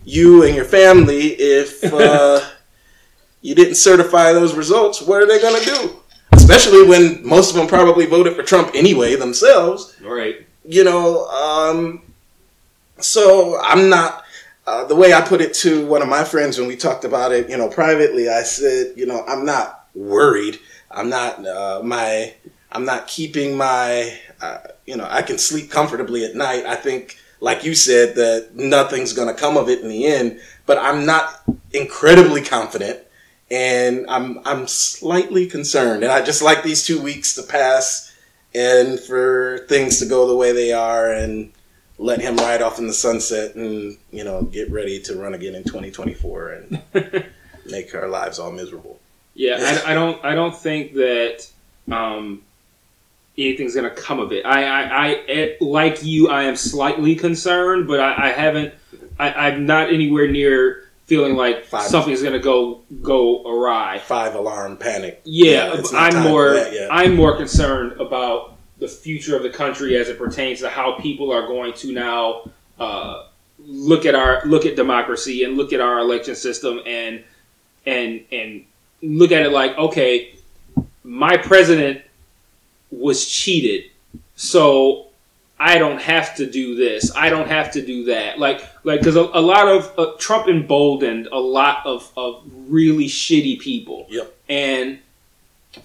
you 0.07 0.43
and 0.43 0.57
your 0.57 0.65
family 0.65 1.27
if 1.33 1.85
uh, 1.93 2.41
you 3.43 3.55
didn't 3.55 3.75
certify 3.75 4.33
those 4.33 4.55
results," 4.55 5.03
what 5.03 5.21
are 5.21 5.27
they 5.27 5.39
going 5.39 5.63
to 5.63 5.67
do? 5.67 6.01
Especially 6.45 6.87
when 6.87 7.27
most 7.27 7.49
of 7.49 7.57
them 7.57 7.67
probably 7.67 8.05
voted 8.05 8.37
for 8.37 8.43
Trump 8.43 8.71
anyway 8.75 9.17
themselves. 9.17 9.97
Right. 10.03 10.47
You 10.67 10.85
know, 10.85 11.27
um, 11.29 12.03
so 13.01 13.59
I'm 13.63 13.89
not. 13.89 14.25
Uh, 14.67 14.85
the 14.85 14.95
way 14.95 15.15
I 15.15 15.23
put 15.23 15.41
it 15.41 15.55
to 15.55 15.87
one 15.87 16.03
of 16.03 16.09
my 16.09 16.23
friends 16.23 16.59
when 16.59 16.69
we 16.69 16.77
talked 16.77 17.05
about 17.05 17.33
it, 17.33 17.49
you 17.49 17.57
know, 17.57 17.69
privately, 17.69 18.29
I 18.29 18.43
said, 18.43 18.93
you 18.95 19.07
know, 19.07 19.25
I'm 19.27 19.47
not 19.47 19.89
worried. 19.95 20.59
I'm 20.91 21.09
not 21.09 21.47
uh, 21.47 21.81
my. 21.83 22.35
I'm 22.71 22.85
not 22.85 23.07
keeping 23.07 23.57
my. 23.57 24.19
Uh, 24.39 24.59
you 24.85 24.99
know, 24.99 25.07
I 25.09 25.23
can 25.23 25.39
sleep 25.39 25.71
comfortably 25.71 26.27
at 26.27 26.35
night. 26.35 26.67
I 26.67 26.77
think, 26.77 27.17
like 27.41 27.65
you 27.65 27.75
said, 27.75 28.17
that 28.17 28.51
nothing's 28.55 29.15
going 29.15 29.29
to 29.29 29.41
come 29.41 29.57
of 29.57 29.71
it 29.71 29.81
in 29.81 29.89
the 29.89 30.07
end. 30.07 30.41
But 30.67 30.77
I'm 30.77 31.07
not 31.07 31.43
incredibly 31.73 32.43
confident, 32.43 33.01
and 33.55 34.07
I'm 34.09 34.41
I'm 34.45 34.67
slightly 34.67 35.47
concerned. 35.47 36.03
And 36.03 36.13
I 36.13 36.23
just 36.23 36.43
like 36.43 36.65
these 36.65 36.85
two 36.85 37.01
weeks 37.01 37.37
to 37.37 37.43
pass, 37.43 38.13
and 38.53 38.99
for 38.99 39.65
things 39.69 40.01
to 40.01 40.07
go 40.07 40.27
the 40.27 40.37
way 40.37 40.51
they 40.51 40.73
are, 40.73 41.13
and 41.13 41.53
let 41.99 42.21
him 42.21 42.37
ride 42.37 42.61
off 42.61 42.81
in 42.81 42.89
the 42.89 42.93
sunset 42.93 43.55
and 43.55 43.97
you 44.11 44.25
know 44.25 44.43
get 44.43 44.71
ready 44.71 45.01
to 45.01 45.17
run 45.17 45.33
again 45.33 45.55
in 45.55 45.63
2024 45.63 46.51
and 46.51 46.83
make 47.71 47.95
our 47.95 48.09
lives 48.09 48.41
all 48.41 48.51
miserable 48.51 48.99
Yeah, 49.35 49.59
I, 49.87 49.93
I 49.93 49.95
don't. 49.95 50.25
I 50.25 50.35
don't 50.35 50.57
think 50.57 50.95
that 50.95 51.49
um, 51.91 52.43
anything's 53.39 53.77
gonna 53.77 53.91
come 53.91 54.19
of 54.19 54.33
it. 54.33 54.45
I, 54.45 54.65
I, 54.65 54.83
I 54.83 55.11
eh, 55.29 55.57
like 55.61 56.03
you. 56.03 56.29
I 56.29 56.45
am 56.45 56.57
slightly 56.57 57.15
concerned, 57.15 57.87
but 57.87 58.01
I, 58.01 58.31
I 58.31 58.33
haven't. 58.33 58.75
I, 59.17 59.33
I'm 59.33 59.65
not 59.65 59.93
anywhere 59.93 60.27
near 60.27 60.84
feeling 61.05 61.37
like 61.37 61.65
Five. 61.67 61.83
something's 61.83 62.23
gonna 62.23 62.39
go 62.39 62.83
go 63.03 63.43
awry. 63.45 63.99
five 63.99 64.35
alarm 64.35 64.77
panic 64.77 65.21
Yeah, 65.25 65.75
not 65.93 66.15
I'm 66.15 66.23
more. 66.23 66.57
I'm 66.91 67.15
more 67.15 67.37
concerned 67.37 68.01
about 68.01 68.57
the 68.79 68.89
future 68.89 69.37
of 69.37 69.43
the 69.43 69.51
country 69.51 69.97
as 69.97 70.09
it 70.09 70.19
pertains 70.19 70.61
to 70.61 70.69
how 70.69 70.99
people 70.99 71.33
are 71.33 71.47
going 71.47 71.73
to 71.75 71.93
now 71.93 72.51
uh, 72.79 73.27
look 73.59 74.05
at 74.05 74.15
our 74.15 74.43
look 74.45 74.67
at 74.67 74.77
democracy 74.77 75.45
and 75.45 75.57
look 75.57 75.73
at 75.73 75.81
our 75.81 75.99
election 75.99 76.35
system 76.35 76.81
and 76.87 77.23
and 77.87 78.25
and 78.33 78.65
look 79.03 79.31
at 79.33 79.43
it 79.47 79.53
like 79.53 79.77
okay, 79.79 80.35
my 81.03 81.37
president 81.37 82.03
was 82.91 83.27
cheated, 83.27 83.91
so 84.37 85.09
I 85.65 85.79
don't 85.79 85.99
have 85.99 86.37
to 86.37 86.45
do 86.45 86.75
this. 86.75 87.11
I 87.17 87.31
don't 87.31 87.49
have 87.49 87.73
to 87.73 87.81
do 87.81 88.05
that. 88.05 88.39
Like, 88.39 88.69
like, 88.83 89.01
because 89.01 89.17
a, 89.17 89.23
a 89.23 89.41
lot 89.41 89.67
of 89.67 89.99
uh, 89.99 90.13
Trump 90.19 90.47
emboldened 90.47 91.27
a 91.33 91.39
lot 91.39 91.87
of, 91.87 92.13
of 92.19 92.43
really 92.69 93.07
shitty 93.07 93.61
people. 93.61 94.05
Yep. 94.11 94.37
And 94.51 94.99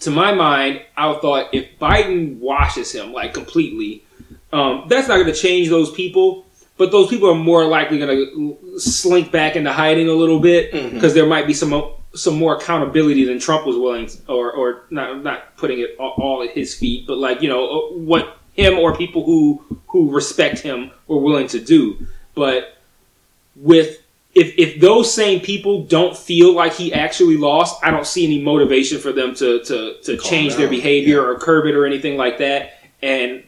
to 0.02 0.12
my 0.12 0.34
mind, 0.34 0.82
I 0.98 1.14
thought 1.14 1.54
if 1.54 1.80
Biden 1.80 2.40
washes 2.40 2.92
him 2.92 3.14
like 3.14 3.34
completely, 3.34 4.04
um, 4.52 4.88
that's 4.90 5.08
not 5.08 5.16
going 5.16 5.34
to 5.34 5.34
change 5.34 5.70
those 5.70 5.94
people. 5.94 6.46
But 6.78 6.92
those 6.92 7.10
people 7.10 7.30
are 7.30 7.36
more 7.36 7.66
likely 7.66 8.00
going 8.00 8.18
to 8.18 8.80
slink 8.80 9.32
back 9.32 9.56
into 9.56 9.72
hiding 9.72 10.10
a 10.10 10.14
little 10.14 10.42
bit 10.42 10.74
because 10.94 11.14
there 11.14 11.26
might 11.26 11.48
be 11.48 11.54
some 11.54 11.72
some 12.16 12.38
more 12.38 12.56
accountability 12.56 13.24
than 13.26 13.40
Trump 13.40 13.66
was 13.66 13.78
willing, 13.78 14.08
to, 14.08 14.18
or 14.28 14.52
or 14.52 14.84
not 14.90 15.22
not 15.24 15.56
putting 15.58 15.80
it 15.80 15.96
all, 16.00 16.16
all 16.18 16.44
at 16.44 16.52
his 16.52 16.74
feet, 16.76 17.06
but 17.06 17.18
like 17.18 17.42
you 17.42 17.50
know 17.50 17.68
uh, 17.68 17.94
what 17.94 18.39
him 18.60 18.78
or 18.78 18.96
people 18.96 19.24
who 19.26 19.64
who 19.88 20.12
respect 20.12 20.60
him 20.60 20.92
were 21.08 21.20
willing 21.20 21.48
to 21.48 21.60
do. 21.60 22.08
But 22.36 22.78
with 23.56 24.02
if 24.36 24.54
if 24.58 24.80
those 24.80 25.14
same 25.14 25.40
people 25.40 25.84
don't 25.84 26.16
feel 26.16 26.54
like 26.54 26.74
he 26.74 26.94
actually 26.94 27.38
lost, 27.38 27.84
I 27.84 27.92
don't 27.92 28.06
see 28.06 28.26
any 28.26 28.42
motivation 28.42 29.00
for 29.00 29.12
them 29.12 29.34
to 29.36 29.64
to 29.64 30.02
to 30.04 30.18
Calm 30.18 30.30
change 30.30 30.56
their 30.56 30.68
down, 30.68 30.76
behavior 30.76 31.26
or 31.26 31.40
curb 31.40 31.66
it 31.66 31.76
or 31.76 31.86
anything 31.86 32.18
like 32.18 32.38
that, 32.38 32.74
and 33.02 33.44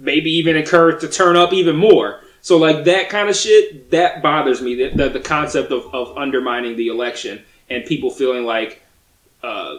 maybe 0.00 0.30
even 0.30 0.56
encourage 0.56 1.00
to 1.00 1.08
turn 1.08 1.36
up 1.36 1.52
even 1.52 1.76
more. 1.76 2.20
So 2.42 2.58
like 2.58 2.84
that 2.84 3.08
kind 3.08 3.28
of 3.28 3.36
shit 3.36 3.90
that 3.90 4.22
bothers 4.22 4.60
me. 4.60 4.74
The 4.74 4.88
the, 4.90 5.08
the 5.10 5.20
concept 5.20 5.70
of, 5.70 5.94
of 5.94 6.16
undermining 6.18 6.76
the 6.76 6.88
election 6.88 7.42
and 7.70 7.84
people 7.84 8.10
feeling 8.10 8.44
like 8.44 8.82
uh, 9.42 9.78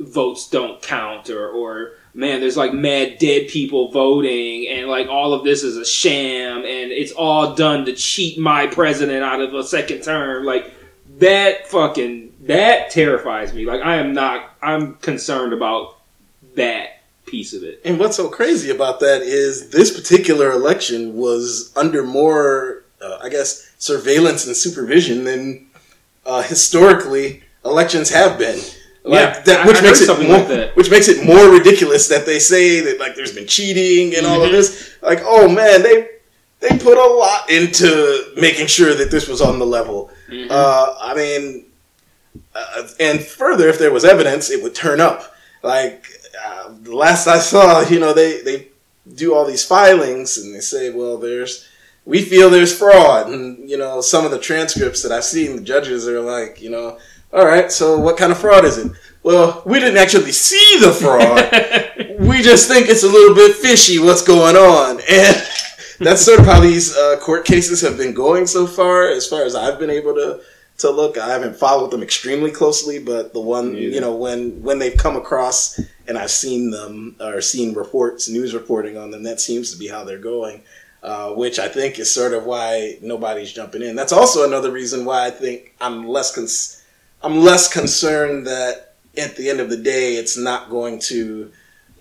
votes 0.00 0.48
don't 0.48 0.80
count 0.82 1.30
or 1.30 1.48
or 1.48 1.92
man, 2.14 2.40
there's 2.40 2.56
like 2.56 2.72
mad 2.72 3.18
dead 3.18 3.48
people 3.48 3.90
voting, 3.90 4.68
and 4.68 4.88
like 4.88 5.08
all 5.08 5.34
of 5.34 5.44
this 5.44 5.62
is 5.62 5.76
a 5.76 5.84
sham, 5.84 6.58
and 6.58 6.92
it's 6.92 7.12
all 7.12 7.54
done 7.54 7.84
to 7.86 7.92
cheat 7.94 8.38
my 8.38 8.66
president 8.66 9.22
out 9.24 9.40
of 9.40 9.54
a 9.54 9.64
second 9.64 10.02
term. 10.02 10.44
Like 10.44 10.72
that 11.18 11.68
fucking 11.68 12.32
that 12.42 12.90
terrifies 12.90 13.52
me. 13.52 13.66
Like 13.66 13.80
I 13.82 13.96
am 13.96 14.12
not. 14.12 14.50
I'm 14.62 14.94
concerned 14.96 15.52
about 15.52 15.96
that 16.54 17.02
piece 17.24 17.54
of 17.54 17.62
it. 17.62 17.80
and 17.84 17.98
what's 17.98 18.16
so 18.16 18.28
crazy 18.28 18.68
about 18.70 19.00
that 19.00 19.22
is 19.22 19.70
this 19.70 19.96
particular 19.96 20.50
election 20.50 21.16
was 21.16 21.72
under 21.76 22.02
more 22.02 22.82
uh, 23.00 23.18
i 23.22 23.28
guess 23.28 23.72
surveillance 23.78 24.46
and 24.46 24.54
supervision 24.54 25.24
than 25.24 25.66
uh, 26.26 26.42
historically 26.42 27.42
elections 27.64 28.10
have 28.10 28.38
been 28.38 28.60
like 29.04 29.20
Yeah, 29.20 29.40
that, 29.40 29.66
which 29.66 29.78
I 29.78 29.80
makes 29.82 30.00
it 30.00 30.06
something 30.06 30.28
more, 30.28 30.38
like 30.44 30.76
which 30.76 30.90
makes 30.90 31.08
it 31.08 31.24
more 31.24 31.50
ridiculous 31.50 32.08
that 32.08 32.24
they 32.26 32.38
say 32.38 32.80
that 32.80 33.00
like 33.00 33.14
there's 33.16 33.34
been 33.34 33.46
cheating 33.46 34.14
and 34.16 34.26
all 34.26 34.42
of 34.42 34.48
Mhm. 34.50 34.52
this. 34.52 34.90
Like, 35.02 35.20
oh 35.24 35.48
man, 35.48 35.82
they 35.82 36.08
they 36.60 36.78
put 36.78 36.96
a 36.96 37.04
lot 37.14 37.50
into 37.50 38.32
making 38.36 38.68
sure 38.68 38.94
that 38.94 39.10
this 39.10 39.26
was 39.26 39.40
on 39.40 39.58
the 39.58 39.66
level. 39.66 40.10
Mhm. 40.30 40.48
Uh, 40.50 40.94
I 41.00 41.14
mean, 41.14 41.64
uh, 42.54 42.86
and 43.00 43.20
further, 43.20 43.68
if 43.68 43.78
there 43.78 43.90
was 43.90 44.04
evidence, 44.04 44.50
it 44.50 44.62
would 44.62 44.74
turn 44.74 45.00
up. 45.00 45.34
Like 45.62 46.06
uh, 46.46 46.70
the 46.82 46.94
last 46.94 47.26
I 47.26 47.38
saw, 47.38 47.80
you 47.88 47.98
know, 47.98 48.12
they 48.12 48.40
they 48.42 48.68
do 49.16 49.34
all 49.34 49.44
these 49.44 49.64
filings 49.64 50.38
and 50.38 50.54
they 50.54 50.60
say, 50.60 50.90
well, 50.90 51.16
there's 51.18 51.66
we 52.04 52.22
feel 52.22 52.50
there's 52.50 52.76
fraud, 52.76 53.28
and 53.28 53.68
you 53.68 53.76
know, 53.78 54.00
some 54.00 54.24
of 54.24 54.30
the 54.30 54.38
transcripts 54.38 55.02
that 55.02 55.12
I've 55.12 55.24
seen, 55.24 55.56
the 55.56 55.62
judges 55.62 56.06
are 56.08 56.20
like, 56.20 56.60
you 56.60 56.70
know, 56.70 56.98
all 57.32 57.46
right, 57.46 57.72
so 57.72 57.98
what 57.98 58.16
kind 58.16 58.30
of 58.30 58.38
fraud 58.38 58.64
is 58.64 58.78
it? 58.78 58.92
Well, 59.22 59.62
we 59.64 59.78
didn't 59.78 59.98
actually 59.98 60.32
see 60.32 60.78
the 60.80 60.92
fraud. 60.92 62.18
we 62.28 62.42
just 62.42 62.68
think 62.68 62.88
it's 62.88 63.04
a 63.04 63.08
little 63.08 63.34
bit 63.34 63.56
fishy 63.56 63.98
what's 63.98 64.22
going 64.22 64.56
on, 64.56 65.00
and 65.08 65.48
that's 66.00 66.22
sort 66.22 66.40
of 66.40 66.46
how 66.46 66.60
these 66.60 66.96
uh, 66.96 67.18
court 67.20 67.44
cases 67.44 67.80
have 67.80 67.96
been 67.96 68.12
going 68.12 68.46
so 68.46 68.66
far. 68.66 69.08
As 69.08 69.26
far 69.26 69.44
as 69.44 69.54
I've 69.54 69.78
been 69.78 69.90
able 69.90 70.14
to 70.14 70.40
to 70.78 70.90
look, 70.90 71.16
I 71.16 71.28
haven't 71.28 71.56
followed 71.56 71.90
them 71.90 72.02
extremely 72.02 72.50
closely, 72.50 72.98
but 72.98 73.32
the 73.32 73.40
one 73.40 73.76
either. 73.76 73.78
you 73.78 74.00
know 74.00 74.14
when 74.14 74.62
when 74.62 74.78
they've 74.78 74.96
come 74.96 75.16
across 75.16 75.80
and 76.08 76.18
I've 76.18 76.30
seen 76.30 76.70
them 76.70 77.16
or 77.20 77.40
seen 77.40 77.74
reports, 77.74 78.28
news 78.28 78.52
reporting 78.54 78.98
on 78.98 79.10
them, 79.10 79.22
that 79.22 79.40
seems 79.40 79.72
to 79.72 79.78
be 79.78 79.88
how 79.88 80.04
they're 80.04 80.18
going. 80.18 80.62
Uh, 81.02 81.32
which 81.32 81.58
I 81.58 81.66
think 81.66 81.98
is 81.98 82.14
sort 82.14 82.32
of 82.32 82.44
why 82.44 82.96
nobody's 83.02 83.52
jumping 83.52 83.82
in. 83.82 83.96
That's 83.96 84.12
also 84.12 84.46
another 84.46 84.70
reason 84.70 85.04
why 85.04 85.26
I 85.26 85.30
think 85.30 85.74
I'm 85.80 86.06
less 86.06 86.32
cons- 86.32 86.81
I'm 87.22 87.40
less 87.40 87.72
concerned 87.72 88.46
that 88.46 88.94
at 89.16 89.36
the 89.36 89.48
end 89.48 89.60
of 89.60 89.70
the 89.70 89.76
day 89.76 90.16
it's 90.16 90.36
not 90.36 90.70
going 90.70 90.98
to 91.00 91.52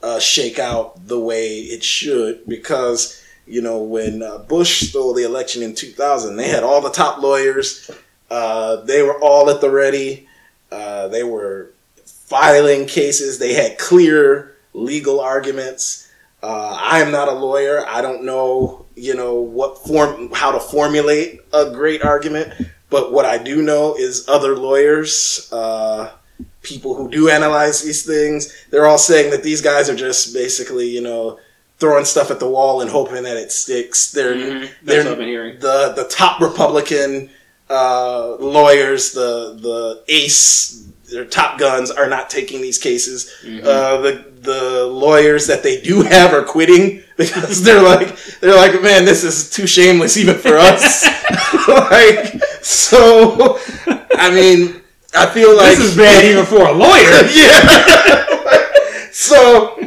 uh, 0.02 0.20
shake 0.20 0.58
out 0.58 1.08
the 1.08 1.20
way 1.20 1.58
it 1.58 1.84
should 1.84 2.48
because 2.48 3.24
you 3.46 3.62
know 3.62 3.84
when 3.84 4.24
uh, 4.24 4.40
Bush 4.40 4.90
stole 4.90 5.14
the 5.14 5.24
election 5.24 5.62
in 5.62 5.76
2000 5.76 6.38
they 6.38 6.48
had 6.48 6.64
all 6.64 6.82
the 6.82 6.90
top 6.90 7.22
lawyers 7.22 7.92
uh, 8.32 8.78
they 8.78 9.04
were 9.04 9.20
all 9.20 9.50
at 9.50 9.62
the 9.62 9.70
ready. 9.70 10.28
Uh, 10.72 11.10
they 11.10 11.24
were 11.24 11.72
filing 12.06 12.86
cases. 12.86 13.40
They 13.40 13.54
had 13.54 13.78
clear 13.78 14.56
legal 14.74 15.20
arguments. 15.20 16.10
Uh, 16.42 16.78
I 16.80 17.02
am 17.02 17.12
not 17.12 17.28
a 17.28 17.34
lawyer. 17.34 17.86
I 17.86 18.02
don't 18.02 18.24
know 18.24 18.82
you 18.96 19.16
know 19.16 19.36
what 19.36 19.78
form 19.86 20.32
how 20.34 20.52
to 20.52 20.60
formulate 20.60 21.40
a 21.54 21.72
great 21.72 22.04
argument 22.04 22.54
but 22.92 23.12
what 23.12 23.26
I 23.26 23.38
do 23.40 23.62
know 23.64 23.96
is 23.96 24.28
other 24.28 24.56
lawyers 24.56 25.50
uh, 25.52 26.12
people 26.62 26.94
who 26.96 27.10
do 27.10 27.28
analyze 27.30 27.82
these 27.82 28.06
things, 28.06 28.54
they're 28.70 28.86
all 28.86 29.00
saying 29.00 29.32
that 29.32 29.42
these 29.42 29.62
guys 29.62 29.90
are 29.90 29.96
just 29.96 30.32
basically, 30.34 30.88
you 30.88 31.02
know, 31.02 31.40
throwing 31.80 32.06
stuff 32.06 32.30
at 32.30 32.40
the 32.40 32.48
wall 32.48 32.82
and 32.82 32.92
hoping 32.92 33.24
that 33.24 33.38
it 33.38 33.52
sticks. 33.52 34.12
They're 34.12 34.36
Mhm. 34.36 34.62
That's 34.62 34.74
they're 34.84 35.04
what 35.06 35.12
I've 35.14 35.18
been 35.18 35.28
hearing. 35.28 35.60
the 35.60 35.94
the 35.96 36.04
top 36.06 36.40
Republican 36.40 37.32
uh, 37.70 38.36
lawyers, 38.40 39.14
the 39.14 39.58
the 39.60 40.04
ace, 40.10 40.84
their 41.12 41.26
top 41.26 41.58
guns 41.58 41.90
are 41.90 42.08
not 42.08 42.30
taking 42.30 42.62
these 42.62 42.78
cases. 42.78 43.32
Uh, 43.64 43.98
the 44.02 44.26
the 44.42 44.86
lawyers 44.88 45.48
that 45.48 45.64
they 45.64 45.80
do 45.82 46.02
have 46.02 46.34
are 46.34 46.44
quitting 46.44 47.02
because 47.18 47.64
they're 47.64 47.82
like 47.82 48.16
they're 48.42 48.56
like, 48.56 48.80
man, 48.84 49.06
this 49.06 49.24
is 49.24 49.50
too 49.50 49.66
shameless 49.68 50.18
even 50.18 50.38
for 50.38 50.58
us. 50.58 51.06
like 51.68 52.42
so, 52.66 53.60
I 54.16 54.30
mean, 54.34 54.82
I 55.14 55.26
feel 55.28 55.56
like 55.56 55.78
This 55.78 55.92
is 55.92 55.98
bad 55.98 56.24
even 56.26 56.46
for 56.46 56.68
a 56.68 56.72
lawyer. 56.72 57.02
yeah. 57.34 59.12
so 59.12 59.78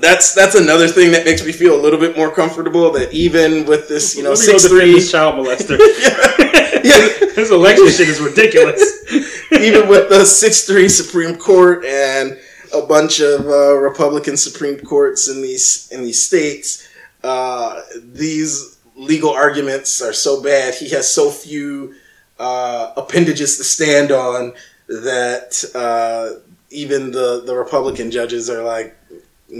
that's 0.00 0.34
that's 0.34 0.54
another 0.54 0.88
thing 0.88 1.12
that 1.12 1.24
makes 1.24 1.44
me 1.44 1.52
feel 1.52 1.78
a 1.78 1.80
little 1.80 1.98
bit 1.98 2.16
more 2.16 2.30
comfortable 2.30 2.90
that 2.92 3.12
even 3.12 3.66
with 3.66 3.88
this, 3.88 4.16
you 4.16 4.22
know, 4.22 4.34
six 4.34 4.66
three, 4.66 4.92
this 4.92 5.10
child 5.10 5.34
molester. 5.36 5.78
yeah, 6.84 7.08
this 7.34 7.50
election 7.50 7.88
shit 7.88 8.08
is 8.08 8.20
ridiculous. 8.20 9.04
even 9.52 9.88
with 9.88 10.08
the 10.08 10.24
six 10.24 10.64
three 10.64 10.88
Supreme 10.88 11.36
Court 11.36 11.84
and 11.84 12.38
a 12.74 12.82
bunch 12.82 13.20
of 13.20 13.46
uh, 13.46 13.76
Republican 13.76 14.36
Supreme 14.36 14.78
Courts 14.78 15.28
in 15.28 15.40
these 15.40 15.88
in 15.92 16.02
these 16.02 16.24
states, 16.24 16.88
uh, 17.22 17.80
these 18.12 18.75
legal 18.96 19.30
arguments 19.30 20.00
are 20.00 20.12
so 20.12 20.42
bad. 20.42 20.74
He 20.74 20.88
has 20.90 21.12
so 21.12 21.30
few 21.30 21.94
uh, 22.38 22.92
appendages 22.96 23.56
to 23.58 23.64
stand 23.64 24.10
on 24.10 24.54
that 24.88 25.64
uh, 25.74 26.40
even 26.70 27.10
the 27.12 27.42
the 27.44 27.54
Republican 27.54 28.10
judges 28.10 28.50
are 28.50 28.62
like, 28.62 28.96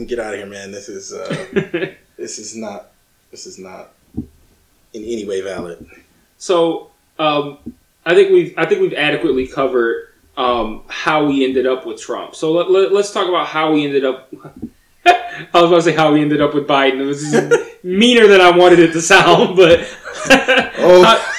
"Get 0.07 0.19
out 0.19 0.35
of 0.35 0.41
here, 0.41 0.49
man! 0.49 0.73
This 0.73 0.89
is 0.89 1.13
uh, 1.13 1.47
this 2.17 2.39
is 2.39 2.57
not 2.57 2.93
this 3.31 3.47
is 3.47 3.59
not 3.59 3.93
in 4.93 5.05
any 5.05 5.27
way 5.27 5.41
valid." 5.43 5.89
So 6.39 6.91
um, 7.19 7.59
I 8.05 8.15
think 8.15 8.33
we've 8.33 8.55
I 8.57 8.67
think 8.67 8.81
we've 8.81 8.95
adequately 8.95 9.47
covered 9.47 10.09
um, 10.37 10.83
how 10.89 11.27
we 11.27 11.45
ended 11.45 11.67
up 11.67 11.87
with 11.87 12.01
Trump. 12.01 12.35
So 12.35 12.53
let, 12.53 12.71
let, 12.71 12.93
us 12.93 13.13
talk 13.13 13.29
about 13.29 13.47
how 13.47 13.73
we 13.73 13.85
ended 13.85 14.05
up. 14.05 14.33
I 15.55 15.61
was 15.61 15.71
about 15.71 15.77
to 15.77 15.83
say 15.83 15.93
how 15.95 16.13
we 16.13 16.23
ended 16.23 16.41
up 16.41 16.55
with 16.55 16.67
Biden. 16.67 17.01
It 17.01 17.05
was 17.05 17.75
meaner 17.83 18.27
than 18.27 18.41
I 18.41 18.57
wanted 18.57 18.79
it 18.79 18.93
to 18.93 19.03
sound, 19.03 19.57
but 19.57 19.81
Oh. 20.79 21.03
How- 21.05 21.37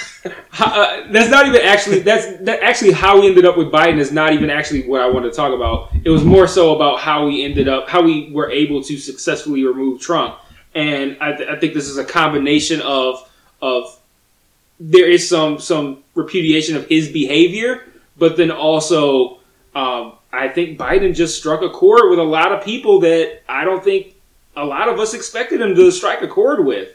uh, 0.82 1.08
that's 1.12 1.30
not 1.30 1.46
even 1.48 1.62
actually 1.62 2.00
that's 2.00 2.26
that 2.42 2.62
actually 2.64 2.92
how 2.92 3.22
we 3.22 3.28
ended 3.28 3.46
up 3.46 3.58
with 3.58 3.72
Biden 3.72 4.00
is 4.00 4.12
not 4.12 4.34
even 4.34 4.50
actually 4.50 4.88
what 4.88 5.02
I 5.02 5.08
wanted 5.08 5.30
to 5.30 5.36
talk 5.36 5.54
about. 5.54 5.92
It 6.04 6.10
was 6.10 6.24
more 6.24 6.48
so 6.48 6.76
about 6.76 7.00
how 7.00 7.28
we 7.28 7.46
ended 7.46 7.68
up 7.68 7.88
how 7.88 8.02
we 8.02 8.32
were 8.32 8.50
able 8.50 8.82
to 8.84 8.98
successfully 8.98 9.64
remove 9.64 10.02
Trump, 10.02 10.36
and 10.74 11.16
I, 11.22 11.34
th- 11.34 11.48
I 11.48 11.58
think 11.60 11.74
this 11.76 11.88
is 11.88 11.98
a 11.98 12.04
combination 12.04 12.82
of 12.82 13.30
of 13.62 14.00
there 14.80 15.10
is 15.10 15.30
some 15.30 15.60
some 15.60 16.04
repudiation 16.16 16.76
of 16.76 16.88
his 16.88 17.10
behavior, 17.10 17.86
but 18.18 18.36
then 18.36 18.52
also 18.52 19.40
um, 19.76 20.14
I 20.32 20.50
think 20.50 20.78
Biden 20.78 21.16
just 21.16 21.38
struck 21.38 21.62
a 21.62 21.70
chord 21.70 22.10
with 22.10 22.20
a 22.20 22.24
lot 22.24 22.52
of 22.52 22.64
people 22.64 23.00
that 23.02 23.42
I 23.48 23.64
don't 23.64 23.84
think 23.84 24.16
a 24.56 24.66
lot 24.66 24.90
of 24.90 25.00
us 25.00 25.14
expected 25.14 25.62
him 25.62 25.76
to 25.76 25.92
strike 25.92 26.22
a 26.22 26.28
chord 26.28 26.66
with. 26.66 26.90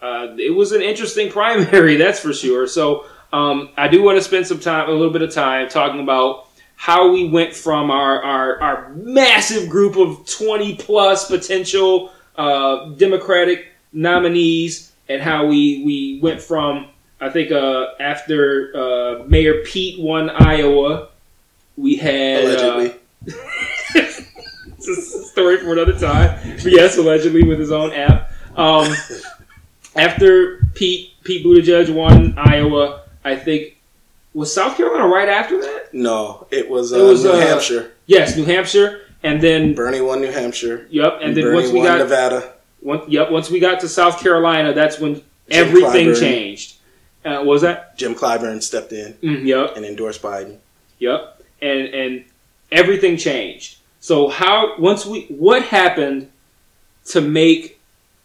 Uh, 0.00 0.34
it 0.38 0.54
was 0.54 0.72
an 0.72 0.82
interesting 0.82 1.30
primary, 1.32 1.96
that's 1.96 2.20
for 2.20 2.32
sure. 2.32 2.66
So 2.66 3.06
um, 3.32 3.70
I 3.76 3.88
do 3.88 4.02
want 4.02 4.18
to 4.18 4.22
spend 4.24 4.46
some 4.46 4.60
time, 4.60 4.88
a 4.88 4.92
little 4.92 5.12
bit 5.12 5.22
of 5.22 5.32
time, 5.32 5.68
talking 5.68 6.00
about 6.00 6.48
how 6.76 7.10
we 7.10 7.28
went 7.28 7.54
from 7.54 7.90
our 7.90 8.22
our, 8.22 8.60
our 8.60 8.88
massive 8.94 9.68
group 9.68 9.96
of 9.96 10.24
twenty 10.26 10.76
plus 10.76 11.28
potential 11.28 12.12
uh, 12.36 12.90
Democratic 12.90 13.66
nominees, 13.92 14.92
and 15.08 15.20
how 15.20 15.46
we 15.46 15.82
we 15.84 16.20
went 16.22 16.40
from 16.40 16.88
I 17.20 17.30
think 17.30 17.50
uh, 17.50 17.86
after 17.98 18.72
uh, 18.74 19.24
Mayor 19.26 19.62
Pete 19.64 20.00
won 20.00 20.30
Iowa, 20.30 21.08
we 21.78 21.96
had 21.96 22.44
uh, 22.44 22.48
Allegedly, 22.74 23.00
it's 24.78 24.88
a 24.88 24.94
story 25.28 25.58
for 25.58 25.72
another 25.72 25.98
time. 25.98 26.38
But 26.62 26.72
yes, 26.72 26.96
allegedly 26.98 27.44
with 27.44 27.58
his 27.58 27.72
own 27.72 27.92
app. 27.92 28.32
Um, 28.56 28.92
after 29.96 30.60
Pete 30.74 31.12
Pete 31.24 31.44
Buttigieg 31.44 31.92
won 31.94 32.34
Iowa, 32.38 33.02
I 33.24 33.36
think 33.36 33.76
was 34.34 34.52
South 34.52 34.76
Carolina 34.76 35.06
right 35.06 35.28
after 35.28 35.60
that. 35.60 35.88
no, 35.92 36.46
it 36.50 36.68
was, 36.68 36.92
uh, 36.92 36.98
It 36.98 37.02
was, 37.02 37.24
New 37.24 37.30
uh, 37.30 37.40
Hampshire. 37.40 37.92
Yes, 38.06 38.36
New 38.36 38.44
Hampshire, 38.44 39.02
and 39.22 39.40
then 39.40 39.74
Bernie 39.74 40.00
won 40.00 40.20
New 40.20 40.30
Hampshire. 40.30 40.86
yep, 40.90 41.18
and 41.22 41.36
then 41.36 41.44
Bernie 41.44 41.56
once 41.56 41.72
we 41.72 41.78
won 41.80 41.86
got 41.88 41.98
Nevada. 41.98 42.52
once 42.82 43.08
yep 43.08 43.30
once 43.30 43.50
we 43.50 43.58
got 43.60 43.80
to 43.80 43.88
South 43.88 44.20
Carolina, 44.20 44.72
that's 44.72 44.98
when 45.00 45.14
Jim 45.14 45.24
everything 45.50 46.08
Clyburn. 46.08 46.20
changed. 46.20 46.74
Uh, 47.24 47.42
was 47.44 47.62
that? 47.62 47.96
Jim 47.98 48.14
Clyburn 48.14 48.62
stepped 48.62 48.92
in 48.92 49.12
Mm, 49.14 49.44
yep. 49.44 49.76
and 49.76 49.84
endorsed 49.84 50.22
Biden. 50.22 50.58
Yep. 50.98 51.37
And 51.60 51.80
and 51.94 52.24
everything 52.70 53.16
changed. 53.16 53.78
So 54.00 54.28
how 54.28 54.78
once 54.78 55.04
we 55.04 55.22
what 55.26 55.62
happened 55.62 56.30
to 57.06 57.20
make 57.20 57.80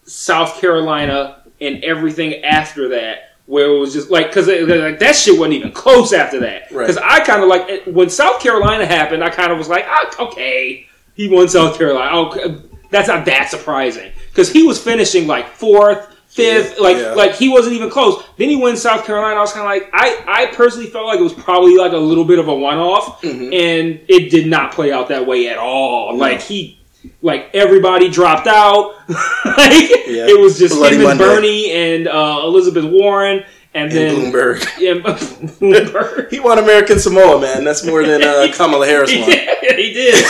South 0.05 0.59
Carolina 0.59 1.41
and 1.61 1.83
everything 1.83 2.43
after 2.43 2.89
that 2.89 3.29
where 3.45 3.65
it 3.73 3.77
was 3.79 3.93
just 3.93 4.09
like 4.11 4.27
because 4.27 4.47
like 4.47 4.99
that 4.99 5.15
shit 5.15 5.37
wasn't 5.39 5.53
even 5.53 5.71
close 5.71 6.13
after 6.13 6.39
that 6.41 6.71
Right. 6.71 6.87
because 6.87 6.97
I 6.97 7.23
kind 7.25 7.41
of 7.43 7.49
like 7.49 7.83
when 7.85 8.09
South 8.09 8.39
Carolina 8.41 8.85
happened 8.85 9.23
I 9.23 9.29
kind 9.29 9.51
of 9.51 9.57
was 9.57 9.69
like 9.69 9.85
ah, 9.87 10.09
okay 10.27 10.87
he 11.15 11.29
won 11.29 11.47
South 11.47 11.77
Carolina 11.77 12.09
oh 12.13 12.61
that's 12.89 13.07
not 13.07 13.25
that 13.25 13.49
surprising 13.49 14.11
because 14.29 14.49
he 14.51 14.63
was 14.63 14.81
finishing 14.81 15.25
like 15.27 15.47
fourth 15.47 16.12
fifth 16.33 16.75
Yeah, 16.77 16.83
like 16.83 16.97
yeah. 16.97 17.13
like 17.13 17.35
he 17.35 17.49
wasn't 17.49 17.75
even 17.75 17.89
close 17.89 18.23
then 18.37 18.49
he 18.49 18.55
wins 18.55 18.81
South 18.81 19.05
Carolina 19.05 19.35
I 19.35 19.39
was 19.41 19.53
kind 19.53 19.65
of 19.65 19.71
like 19.71 19.89
I 19.93 20.23
I 20.27 20.55
personally 20.55 20.87
felt 20.89 21.05
like 21.07 21.19
it 21.19 21.23
was 21.23 21.33
probably 21.33 21.75
like 21.75 21.91
a 21.93 21.97
little 21.97 22.25
bit 22.25 22.39
of 22.39 22.47
a 22.47 22.55
one 22.55 22.77
off 22.77 23.21
Mhm. 23.21 23.53
and 23.53 23.99
it 24.07 24.29
did 24.31 24.47
not 24.47 24.71
play 24.71 24.91
out 24.91 25.09
that 25.09 25.25
way 25.27 25.47
at 25.47 25.57
all 25.57 26.17
like 26.17 26.41
he 26.41 26.79
like 27.21 27.49
everybody 27.53 28.09
dropped 28.09 28.47
out 28.47 28.95
like 29.09 29.89
Yeah. 30.07 30.27
it 30.27 30.39
was 30.39 30.57
just 30.57 30.75
Bloody 30.75 30.95
him 30.95 31.01
and 31.01 31.19
Monday. 31.19 31.23
Bernie 31.35 31.71
and 31.71 32.07
uh, 32.07 32.41
Elizabeth 32.45 32.85
Warren 32.85 33.43
and, 33.75 33.91
And 33.91 33.91
then 33.91 34.31
Bloomberg. 34.31 34.65
Yeah, 34.79 34.93
Bloomberg. 35.01 36.29
He 36.29 36.39
won 36.39 36.59
American 36.59 36.99
Samoa, 36.99 37.41
man. 37.41 37.63
That's 37.63 37.83
more 37.83 38.03
than 38.05 38.21
uh, 38.23 38.47
Kamala 38.55 38.85
Harris 38.85 39.11
won. 39.11 39.25
did. 39.29 39.79
He 39.79 39.93
did. 39.93 40.23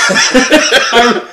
I'm- 0.93 1.27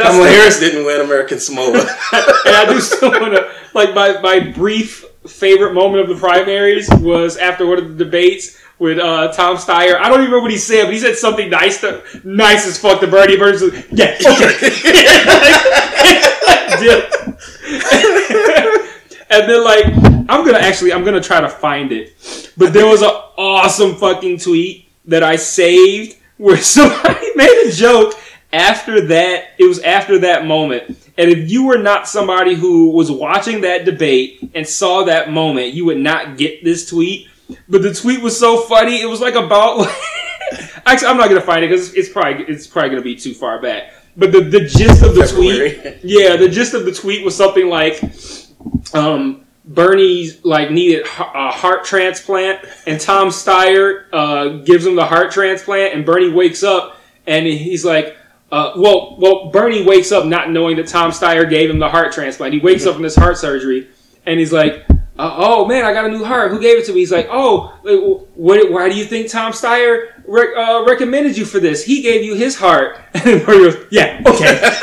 and 0.00 0.08
Kamala 0.08 0.28
still- 0.28 0.40
Harris 0.40 0.60
didn't 0.60 0.84
win 0.84 1.00
American 1.00 1.38
Samoa. 1.40 1.72
and 1.72 2.56
I 2.56 2.66
do 2.68 2.80
still 2.80 3.10
want 3.10 3.34
to 3.34 3.50
like 3.74 3.94
my 3.94 4.20
my 4.20 4.40
brief 4.40 5.04
favorite 5.26 5.74
moment 5.74 6.02
of 6.02 6.08
the 6.08 6.16
primaries 6.16 6.88
was 7.00 7.36
after 7.36 7.66
one 7.66 7.78
of 7.78 7.96
the 7.96 8.04
debates 8.04 8.58
with 8.78 8.98
uh, 8.98 9.32
Tom 9.32 9.56
Steyer. 9.56 9.96
I 9.96 10.08
don't 10.08 10.20
even 10.20 10.26
remember 10.26 10.42
what 10.42 10.50
he 10.50 10.58
said, 10.58 10.84
but 10.84 10.94
he 10.94 11.00
said 11.00 11.16
something 11.16 11.50
nice 11.50 11.80
to 11.80 12.02
nice 12.24 12.66
as 12.66 12.78
fuck 12.78 13.00
to 13.00 13.06
Bernie. 13.06 13.36
Bernie's 13.36 13.62
like, 13.62 13.86
yeah, 13.90 14.16
okay. 14.24 14.58
Dip. 16.78 17.12
and 19.30 19.48
then 19.48 19.64
like 19.64 19.84
I'm 20.28 20.44
gonna 20.44 20.58
actually 20.58 20.92
I'm 20.92 21.04
gonna 21.04 21.20
try 21.20 21.40
to 21.40 21.48
find 21.48 21.92
it, 21.92 22.50
but 22.56 22.72
there 22.72 22.86
was 22.86 23.02
an 23.02 23.10
awesome 23.36 23.96
fucking 23.96 24.38
tweet 24.38 24.88
that 25.06 25.22
I 25.22 25.36
saved 25.36 26.16
where 26.36 26.56
somebody 26.58 27.26
made 27.34 27.68
a 27.68 27.72
joke 27.72 28.14
after 28.52 29.06
that. 29.08 29.50
It 29.58 29.64
was 29.64 29.80
after 29.80 30.18
that 30.20 30.46
moment, 30.46 30.88
and 31.16 31.30
if 31.30 31.50
you 31.50 31.64
were 31.66 31.78
not 31.78 32.08
somebody 32.08 32.54
who 32.54 32.90
was 32.90 33.10
watching 33.10 33.62
that 33.62 33.84
debate 33.84 34.50
and 34.54 34.66
saw 34.66 35.04
that 35.04 35.30
moment, 35.30 35.74
you 35.74 35.84
would 35.86 35.98
not 35.98 36.36
get 36.36 36.64
this 36.64 36.88
tweet. 36.88 37.28
But 37.68 37.82
the 37.82 37.94
tweet 37.94 38.20
was 38.20 38.38
so 38.38 38.60
funny. 38.60 39.00
It 39.00 39.06
was 39.06 39.20
like 39.20 39.34
about 39.34 39.78
like. 39.78 39.96
Actually, 40.86 41.08
I'm 41.08 41.18
not 41.18 41.28
gonna 41.28 41.42
find 41.42 41.64
it 41.64 41.68
because 41.68 41.92
it's 41.94 42.08
probably 42.08 42.44
it's 42.44 42.66
probably 42.66 42.90
gonna 42.90 43.02
be 43.02 43.16
too 43.16 43.34
far 43.34 43.60
back. 43.60 43.92
But 44.16 44.32
the, 44.32 44.40
the 44.40 44.60
gist 44.60 45.02
of 45.02 45.14
the 45.14 45.26
February. 45.26 45.74
tweet, 45.74 45.98
yeah, 46.02 46.36
the 46.36 46.48
gist 46.48 46.74
of 46.74 46.84
the 46.84 46.92
tweet 46.92 47.24
was 47.24 47.36
something 47.36 47.68
like, 47.68 48.02
um, 48.92 49.44
Bernie 49.64 50.30
like 50.42 50.70
needed 50.70 51.04
a 51.04 51.50
heart 51.50 51.84
transplant, 51.84 52.64
and 52.86 53.00
Tom 53.00 53.28
Steyer 53.28 54.06
uh, 54.12 54.48
gives 54.64 54.86
him 54.86 54.96
the 54.96 55.04
heart 55.04 55.30
transplant, 55.30 55.94
and 55.94 56.06
Bernie 56.06 56.30
wakes 56.30 56.62
up 56.62 56.98
and 57.28 57.46
he's 57.46 57.84
like, 57.84 58.16
uh, 58.50 58.72
well, 58.76 59.16
well, 59.18 59.50
Bernie 59.50 59.84
wakes 59.84 60.10
up 60.10 60.24
not 60.24 60.50
knowing 60.50 60.76
that 60.76 60.86
Tom 60.86 61.10
Steyer 61.10 61.48
gave 61.48 61.68
him 61.68 61.78
the 61.78 61.88
heart 61.88 62.12
transplant. 62.12 62.54
He 62.54 62.60
wakes 62.60 62.86
up 62.86 62.94
from 62.94 63.02
this 63.02 63.14
heart 63.16 63.36
surgery, 63.36 63.88
and 64.24 64.38
he's 64.38 64.52
like, 64.52 64.86
uh, 65.18 65.34
"Oh 65.36 65.66
man, 65.66 65.84
I 65.84 65.92
got 65.92 66.06
a 66.06 66.08
new 66.08 66.24
heart. 66.24 66.50
Who 66.50 66.60
gave 66.60 66.78
it 66.78 66.86
to 66.86 66.92
me?" 66.92 67.00
He's 67.00 67.12
like, 67.12 67.28
"Oh, 67.30 67.74
what, 68.34 68.70
why 68.70 68.88
do 68.88 68.96
you 68.96 69.04
think 69.04 69.30
Tom 69.30 69.52
Steyer 69.52 70.12
uh, 70.26 70.84
recommended 70.88 71.36
you 71.36 71.44
for 71.44 71.60
this? 71.60 71.84
He 71.84 72.00
gave 72.00 72.24
you 72.24 72.34
his 72.34 72.56
heart." 72.56 72.98
And 73.14 73.44
Bernie 73.44 73.70
goes, 73.70 73.86
"Yeah, 73.90 74.22
okay." 74.26 74.60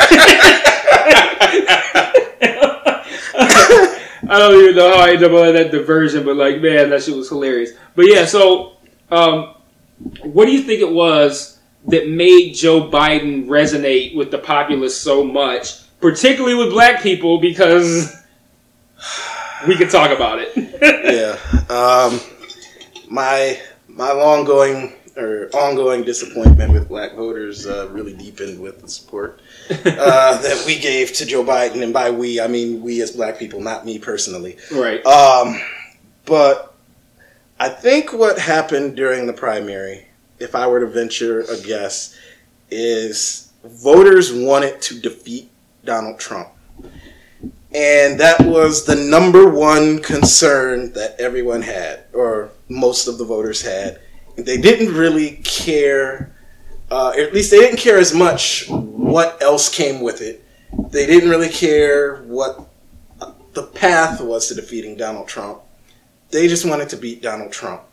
I 4.27 4.39
don't 4.39 4.61
even 4.63 4.75
know 4.75 4.89
how 4.89 5.05
I 5.05 5.09
ended 5.09 5.23
up 5.23 5.31
on 5.31 5.53
that 5.53 5.71
diversion, 5.71 6.25
but 6.25 6.35
like, 6.35 6.59
man, 6.61 6.89
that 6.89 7.03
shit 7.03 7.15
was 7.15 7.29
hilarious. 7.29 7.71
But 7.95 8.07
yeah, 8.07 8.25
so 8.25 8.77
um, 9.11 9.55
what 10.23 10.45
do 10.45 10.51
you 10.51 10.61
think 10.61 10.81
it 10.81 10.91
was 10.91 11.54
that 11.87 12.09
made 12.09 12.53
Joe 12.53 12.89
Biden 12.89 13.47
resonate 13.47 14.15
with 14.15 14.31
the 14.31 14.37
populace 14.37 14.99
so 14.99 15.23
much, 15.23 15.81
particularly 15.99 16.55
with 16.55 16.71
black 16.71 17.01
people? 17.01 17.39
Because 17.39 18.15
we 19.67 19.75
could 19.75 19.89
talk 19.89 20.11
about 20.11 20.39
it. 20.39 20.51
yeah. 20.81 21.75
Um, 21.75 22.19
my 23.09 23.59
my 23.87 24.11
long 24.11 24.45
going 24.45 24.93
or 25.17 25.49
ongoing 25.53 26.03
disappointment 26.03 26.73
with 26.73 26.89
black 26.89 27.15
voters 27.15 27.65
uh, 27.65 27.87
really 27.91 28.13
deepened 28.13 28.59
with 28.59 28.81
the 28.81 28.87
support 28.87 29.41
uh, 29.69 30.41
that 30.41 30.63
we 30.65 30.77
gave 30.77 31.13
to 31.13 31.25
Joe 31.25 31.43
Biden, 31.43 31.83
and 31.83 31.93
by 31.93 32.09
we 32.11 32.41
I 32.41 32.47
mean 32.47 32.81
we 32.81 33.01
as 33.01 33.11
black 33.11 33.39
people, 33.39 33.61
not 33.61 33.85
me 33.85 33.99
personally. 33.99 34.57
Right. 34.71 35.05
Um, 35.05 35.59
but 36.25 36.75
I 37.59 37.69
think 37.69 38.11
what 38.11 38.37
happened 38.37 38.95
during 38.95 39.27
the 39.27 39.33
primary, 39.33 40.04
if 40.39 40.55
I 40.55 40.67
were 40.67 40.79
to 40.79 40.87
venture 40.87 41.41
a 41.41 41.59
guess, 41.61 42.17
is 42.69 43.51
voters 43.63 44.33
wanted 44.33 44.81
to 44.81 44.99
defeat 44.99 45.49
Donald 45.83 46.19
Trump. 46.19 46.49
And 47.73 48.19
that 48.19 48.39
was 48.45 48.85
the 48.85 48.95
number 48.95 49.49
one 49.49 50.01
concern 50.01 50.93
that 50.93 51.19
everyone 51.19 51.61
had, 51.61 52.05
or 52.13 52.51
most 52.69 53.07
of 53.07 53.17
the 53.17 53.25
voters 53.25 53.61
had. 53.61 53.99
They 54.37 54.57
didn't 54.57 54.93
really 54.93 55.41
care, 55.43 56.33
uh, 56.89 57.13
at 57.17 57.33
least 57.33 57.51
they 57.51 57.59
didn't 57.59 57.79
care 57.79 57.97
as 57.97 58.13
much 58.13 58.69
what 58.69 59.41
else 59.41 59.67
came 59.67 60.01
with 60.01 60.21
it. 60.21 60.43
They 60.89 61.05
didn't 61.05 61.29
really 61.29 61.49
care 61.49 62.23
what 62.23 62.69
the 63.53 63.63
path 63.63 64.21
was 64.21 64.47
to 64.47 64.55
defeating 64.55 64.95
Donald 64.95 65.27
Trump. 65.27 65.61
They 66.29 66.47
just 66.47 66.65
wanted 66.65 66.89
to 66.89 66.97
beat 66.97 67.21
Donald 67.21 67.51
Trump. 67.51 67.83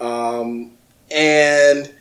Um, 0.00 0.72
and 1.10 1.92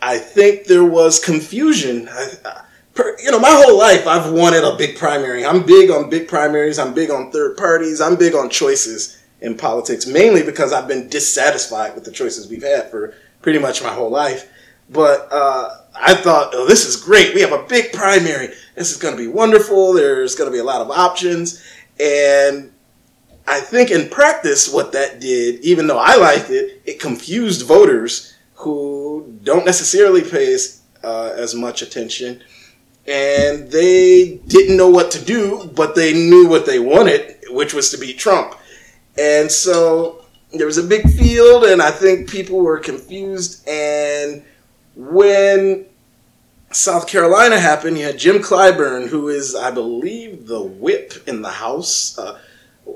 I 0.00 0.18
think 0.18 0.64
there 0.64 0.84
was 0.84 1.24
confusion. 1.24 2.08
I, 2.10 2.62
per, 2.94 3.16
you 3.22 3.30
know, 3.30 3.38
my 3.38 3.50
whole 3.50 3.78
life 3.78 4.06
I've 4.06 4.32
wanted 4.32 4.64
a 4.64 4.76
big 4.76 4.96
primary. 4.96 5.44
I'm 5.44 5.64
big 5.64 5.90
on 5.90 6.10
big 6.10 6.28
primaries. 6.28 6.78
I'm 6.78 6.94
big 6.94 7.10
on 7.10 7.30
third 7.30 7.56
parties. 7.56 8.00
I'm 8.00 8.16
big 8.16 8.34
on 8.34 8.50
choices 8.50 9.22
in 9.40 9.56
politics, 9.56 10.06
mainly 10.06 10.42
because 10.42 10.72
I've 10.72 10.88
been 10.88 11.08
dissatisfied 11.08 11.94
with 11.94 12.04
the 12.04 12.12
choices 12.12 12.48
we've 12.48 12.62
had 12.62 12.90
for 12.90 13.14
pretty 13.42 13.58
much 13.58 13.82
my 13.82 13.92
whole 13.92 14.10
life. 14.10 14.50
But 14.90 15.28
uh, 15.32 15.70
I 15.94 16.14
thought, 16.14 16.50
oh, 16.54 16.66
this 16.66 16.84
is 16.84 16.96
great. 16.96 17.34
We 17.34 17.40
have 17.40 17.52
a 17.52 17.64
big 17.64 17.92
primary. 17.92 18.48
This 18.74 18.90
is 18.90 18.96
going 18.98 19.16
to 19.16 19.22
be 19.22 19.28
wonderful. 19.28 19.92
There's 19.92 20.34
going 20.34 20.50
to 20.50 20.52
be 20.52 20.60
a 20.60 20.64
lot 20.64 20.80
of 20.80 20.90
options. 20.90 21.62
And 22.00 22.71
I 23.46 23.60
think 23.60 23.90
in 23.90 24.08
practice, 24.08 24.72
what 24.72 24.92
that 24.92 25.20
did, 25.20 25.60
even 25.64 25.86
though 25.86 25.98
I 25.98 26.16
liked 26.16 26.50
it, 26.50 26.82
it 26.84 27.00
confused 27.00 27.66
voters 27.66 28.34
who 28.54 29.38
don't 29.42 29.66
necessarily 29.66 30.22
pay 30.22 30.56
uh, 31.02 31.32
as 31.36 31.54
much 31.54 31.82
attention 31.82 32.42
and 33.06 33.70
they 33.70 34.40
didn't 34.46 34.76
know 34.76 34.88
what 34.88 35.10
to 35.12 35.24
do, 35.24 35.70
but 35.74 35.94
they 35.94 36.12
knew 36.12 36.48
what 36.48 36.66
they 36.66 36.78
wanted, 36.78 37.36
which 37.48 37.74
was 37.74 37.90
to 37.90 37.98
beat 37.98 38.18
Trump. 38.18 38.54
And 39.18 39.50
so 39.50 40.24
there 40.52 40.66
was 40.66 40.78
a 40.78 40.82
big 40.82 41.08
field, 41.10 41.64
and 41.64 41.82
I 41.82 41.90
think 41.90 42.30
people 42.30 42.60
were 42.60 42.78
confused. 42.78 43.66
And 43.68 44.44
when 44.94 45.86
South 46.70 47.08
Carolina 47.08 47.58
happened, 47.58 47.98
you 47.98 48.04
had 48.04 48.18
Jim 48.18 48.38
Clyburn, 48.38 49.08
who 49.08 49.28
is, 49.28 49.54
I 49.54 49.72
believe, 49.72 50.46
the 50.46 50.62
whip 50.62 51.14
in 51.26 51.42
the 51.42 51.50
House. 51.50 52.16
Uh, 52.16 52.38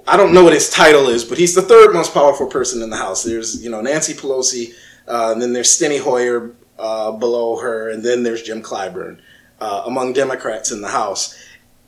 I 0.06 0.16
don't 0.16 0.32
know 0.32 0.44
what 0.44 0.52
his 0.52 0.70
title 0.70 1.08
is, 1.08 1.24
but 1.24 1.38
he's 1.38 1.54
the 1.54 1.62
third 1.62 1.92
most 1.92 2.14
powerful 2.14 2.46
person 2.46 2.82
in 2.82 2.90
the 2.90 2.96
House. 2.96 3.24
There's, 3.24 3.62
you 3.62 3.70
know, 3.70 3.80
Nancy 3.80 4.14
Pelosi, 4.14 4.72
uh, 5.08 5.32
and 5.32 5.42
then 5.42 5.52
there's 5.52 5.68
Steny 5.68 6.00
Hoyer 6.00 6.52
uh, 6.78 7.12
below 7.12 7.56
her, 7.56 7.90
and 7.90 8.04
then 8.04 8.22
there's 8.22 8.42
Jim 8.42 8.62
Clyburn 8.62 9.18
uh, 9.60 9.82
among 9.86 10.12
Democrats 10.12 10.70
in 10.70 10.80
the 10.80 10.88
House. 10.88 11.36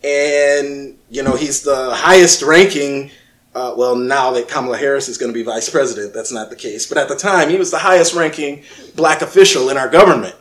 And, 0.02 0.96
you 1.10 1.22
know, 1.22 1.36
he's 1.36 1.62
the 1.62 1.94
highest 1.94 2.42
ranking. 2.42 3.10
Uh, 3.54 3.74
well, 3.76 3.96
now 3.96 4.30
that 4.32 4.48
Kamala 4.48 4.76
Harris 4.76 5.08
is 5.08 5.18
going 5.18 5.32
to 5.32 5.34
be 5.34 5.42
vice 5.42 5.68
president, 5.68 6.14
that's 6.14 6.32
not 6.32 6.50
the 6.50 6.56
case. 6.56 6.86
But 6.86 6.98
at 6.98 7.08
the 7.08 7.16
time, 7.16 7.50
he 7.50 7.56
was 7.56 7.70
the 7.70 7.78
highest 7.78 8.14
ranking 8.14 8.62
black 8.94 9.22
official 9.22 9.70
in 9.70 9.76
our 9.76 9.88
government. 9.88 10.36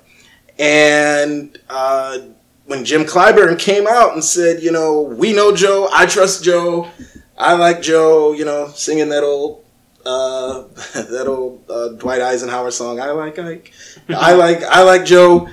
And 0.60 1.58
uh, 1.70 2.20
when 2.66 2.86
Jim 2.86 3.04
Clyburn 3.04 3.58
came 3.58 3.88
out 3.88 4.14
and 4.14 4.24
said, 4.24 4.62
you 4.62 4.72
know, 4.72 5.02
we 5.02 5.34
know 5.34 5.56
Joe, 5.56 5.90
I 5.92 6.06
trust 6.06 6.44
Joe, 6.44 6.90
I 7.38 7.54
like 7.54 7.82
Joe, 7.82 8.34
you 8.34 8.46
know, 8.46 8.72
singing 8.76 9.10
that 9.10 9.24
old 9.24 9.64
uh, 10.06 10.62
that 10.96 11.26
old 11.28 11.64
uh, 11.70 11.90
Dwight 11.90 12.22
Eisenhower 12.22 12.72
song. 12.72 13.00
I 13.00 13.12
like 13.12 13.38
Ike. 13.38 13.74
I 14.10 14.34
like 14.34 14.64
I 14.64 14.84
like 14.84 15.06
Joe. 15.06 15.50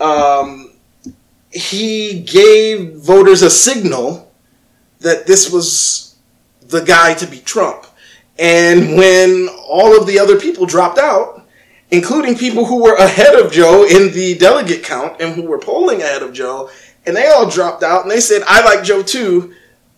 Um, 0.00 0.72
he 1.50 2.20
gave 2.20 2.94
voters 2.94 3.42
a 3.42 3.50
signal 3.50 4.30
that 5.00 5.26
this 5.26 5.50
was 5.50 6.16
the 6.60 6.82
guy 6.82 7.14
to 7.14 7.26
be 7.26 7.38
Trump. 7.38 7.86
And 8.38 8.96
when 8.96 9.48
all 9.66 9.98
of 9.98 10.06
the 10.06 10.18
other 10.18 10.38
people 10.38 10.66
dropped 10.66 10.98
out, 10.98 11.46
including 11.90 12.36
people 12.36 12.66
who 12.66 12.82
were 12.82 12.96
ahead 12.96 13.34
of 13.34 13.52
Joe 13.52 13.84
in 13.84 14.12
the 14.12 14.36
delegate 14.38 14.82
count 14.82 15.20
and 15.20 15.34
who 15.34 15.42
were 15.42 15.58
polling 15.58 16.02
ahead 16.02 16.22
of 16.22 16.32
Joe, 16.32 16.70
and 17.06 17.16
they 17.16 17.28
all 17.28 17.48
dropped 17.48 17.82
out 17.82 18.02
and 18.02 18.10
they 18.10 18.20
said, 18.20 18.42
I 18.46 18.64
like 18.64 18.84
Joe 18.84 19.02
too. 19.02 19.54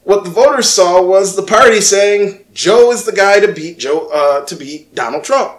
What 0.09 0.25
the 0.25 0.31
voters 0.31 0.71
saw 0.71 1.03
was 1.03 1.37
the 1.37 1.43
party 1.43 1.83
saying 1.83 2.47
Joe 2.55 2.93
is 2.93 3.05
the 3.05 3.13
guy 3.13 3.41
to 3.41 3.53
beat 3.53 3.79
Joe 3.79 4.09
uh, 4.11 4.43
to 4.47 4.57
beat 4.57 4.95
Donald 4.95 5.23
Trump, 5.23 5.59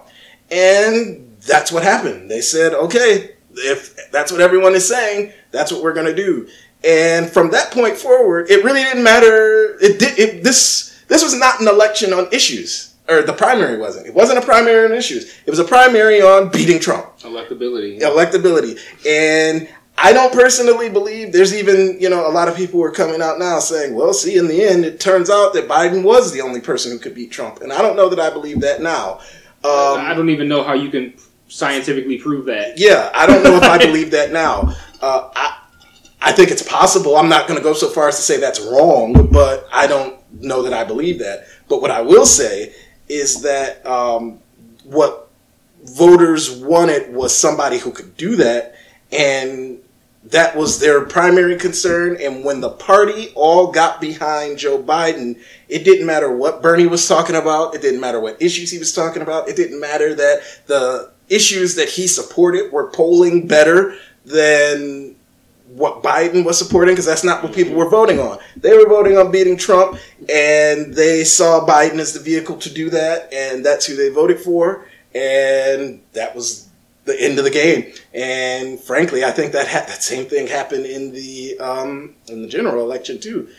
and 0.49 1.37
that's 1.41 1.71
what 1.71 1.83
happened. 1.83 2.31
They 2.31 2.41
said, 2.41 2.73
okay, 2.73 3.35
if 3.53 4.09
that's 4.11 4.31
what 4.31 4.41
everyone 4.41 4.73
is 4.73 4.87
saying, 4.87 5.33
that's 5.51 5.71
what 5.71 5.83
we're 5.83 5.93
going 5.93 6.07
to 6.07 6.15
do. 6.15 6.47
And 6.83 7.29
from 7.29 7.51
that 7.51 7.69
point 7.69 7.95
forward, 7.95 8.49
it 8.49 8.63
really 8.63 8.81
didn't 8.81 9.03
matter. 9.03 9.77
It 9.81 9.99
did. 9.99 10.17
It, 10.17 10.43
this 10.43 10.99
this 11.07 11.21
was 11.21 11.37
not 11.37 11.61
an 11.61 11.67
election 11.67 12.11
on 12.11 12.27
issues, 12.33 12.95
or 13.07 13.21
the 13.21 13.33
primary 13.33 13.77
wasn't. 13.77 14.07
It 14.07 14.15
wasn't 14.15 14.39
a 14.39 14.41
primary 14.41 14.83
on 14.83 14.97
issues. 14.97 15.31
It 15.45 15.51
was 15.51 15.59
a 15.59 15.63
primary 15.63 16.23
on 16.23 16.49
beating 16.49 16.79
Trump. 16.79 17.19
Electability. 17.19 18.01
Electability. 18.01 18.79
And 19.05 19.69
I 20.01 20.13
don't 20.13 20.31
personally 20.31 20.89
believe 20.89 21.33
there's 21.33 21.53
even, 21.53 21.99
you 21.99 22.09
know, 22.09 22.25
a 22.25 22.31
lot 22.31 22.47
of 22.47 22.55
people 22.55 22.81
are 22.81 22.91
coming 22.91 23.21
out 23.21 23.37
now 23.37 23.59
saying, 23.59 23.93
well, 23.93 24.13
see, 24.13 24.37
in 24.37 24.47
the 24.47 24.63
end, 24.63 24.85
it 24.85 24.99
turns 24.99 25.29
out 25.29 25.53
that 25.53 25.67
Biden 25.67 26.03
was 26.03 26.31
the 26.31 26.41
only 26.41 26.61
person 26.61 26.91
who 26.91 26.99
could 26.99 27.13
beat 27.13 27.31
Trump. 27.31 27.61
And 27.61 27.73
I 27.73 27.81
don't 27.81 27.97
know 27.97 28.07
that 28.07 28.19
I 28.19 28.29
believe 28.29 28.61
that 28.61 28.81
now. 28.81 29.19
Um, 29.61 29.99
I 29.99 30.13
don't 30.15 30.29
even 30.29 30.47
know 30.47 30.63
how 30.63 30.73
you 30.73 30.89
can 30.89 31.13
scientifically 31.49 32.17
prove 32.17 32.45
that. 32.45 32.77
Yeah, 32.77 33.11
I 33.13 33.25
don't 33.25 33.43
know 33.43 33.57
if 33.57 33.63
I 33.63 33.77
believe 33.77 34.11
that 34.11 34.31
now. 34.31 34.73
Uh, 35.01 35.29
I, 35.35 35.59
I 36.21 36.31
think 36.31 36.49
it's 36.49 36.63
possible. 36.63 37.17
I'm 37.17 37.27
not 37.27 37.47
going 37.47 37.57
to 37.57 37.63
go 37.63 37.73
so 37.73 37.89
far 37.89 38.07
as 38.07 38.15
to 38.15 38.21
say 38.21 38.39
that's 38.39 38.61
wrong, 38.61 39.27
but 39.31 39.67
I 39.71 39.85
don't 39.85 40.17
know 40.41 40.63
that 40.63 40.73
I 40.73 40.85
believe 40.85 41.19
that. 41.19 41.45
But 41.67 41.81
what 41.81 41.91
I 41.91 42.01
will 42.01 42.25
say 42.25 42.73
is 43.09 43.41
that 43.41 43.85
um, 43.85 44.39
what 44.83 45.29
voters 45.83 46.51
wanted 46.51 47.13
was 47.13 47.35
somebody 47.35 47.79
who 47.79 47.91
could 47.91 48.15
do 48.15 48.37
that, 48.37 48.75
and 49.11 49.79
that 50.29 50.55
was 50.55 50.79
their 50.79 51.05
primary 51.05 51.57
concern. 51.57 52.17
And 52.21 52.43
when 52.43 52.61
the 52.61 52.69
party 52.69 53.31
all 53.35 53.71
got 53.71 53.99
behind 53.99 54.57
Joe 54.57 54.81
Biden, 54.81 55.39
it 55.67 55.83
didn't 55.83 56.05
matter 56.05 56.31
what 56.35 56.61
Bernie 56.61 56.87
was 56.87 57.07
talking 57.07 57.35
about. 57.35 57.75
It 57.75 57.81
didn't 57.81 57.99
matter 57.99 58.19
what 58.19 58.41
issues 58.41 58.71
he 58.71 58.77
was 58.77 58.93
talking 58.93 59.21
about. 59.21 59.49
It 59.49 59.55
didn't 59.55 59.79
matter 59.79 60.13
that 60.15 60.41
the 60.67 61.11
issues 61.29 61.75
that 61.75 61.89
he 61.89 62.07
supported 62.07 62.71
were 62.71 62.91
polling 62.91 63.47
better 63.47 63.95
than 64.25 65.15
what 65.69 66.01
Biden 66.01 66.43
was 66.43 66.57
supporting 66.57 66.93
because 66.93 67.05
that's 67.05 67.23
not 67.23 67.43
what 67.43 67.53
people 67.53 67.75
were 67.75 67.89
voting 67.89 68.19
on. 68.19 68.39
They 68.57 68.75
were 68.75 68.87
voting 68.87 69.17
on 69.17 69.31
beating 69.31 69.57
Trump, 69.57 69.99
and 70.27 70.93
they 70.93 71.23
saw 71.23 71.65
Biden 71.65 71.99
as 71.99 72.13
the 72.13 72.19
vehicle 72.19 72.57
to 72.57 72.73
do 72.73 72.89
that, 72.89 73.31
and 73.31 73.63
that's 73.63 73.85
who 73.85 73.95
they 73.95 74.09
voted 74.09 74.39
for, 74.39 74.87
and 75.13 76.01
that 76.13 76.35
was 76.35 76.68
the 77.09 77.21
end 77.21 77.37
of 77.37 77.43
the 77.43 77.51
game. 77.51 77.91
And 78.13 78.79
frankly, 78.79 79.23
I 79.23 79.31
think 79.31 79.51
that 79.53 79.67
ha- 79.67 79.85
that 79.87 80.03
same 80.03 80.25
thing 80.25 80.47
happened 80.47 80.85
in 80.85 81.11
the 81.11 81.59
um, 81.59 82.15
in 82.27 82.41
the 82.41 82.47
general 82.47 82.83
election 82.83 83.19
too, 83.19 83.49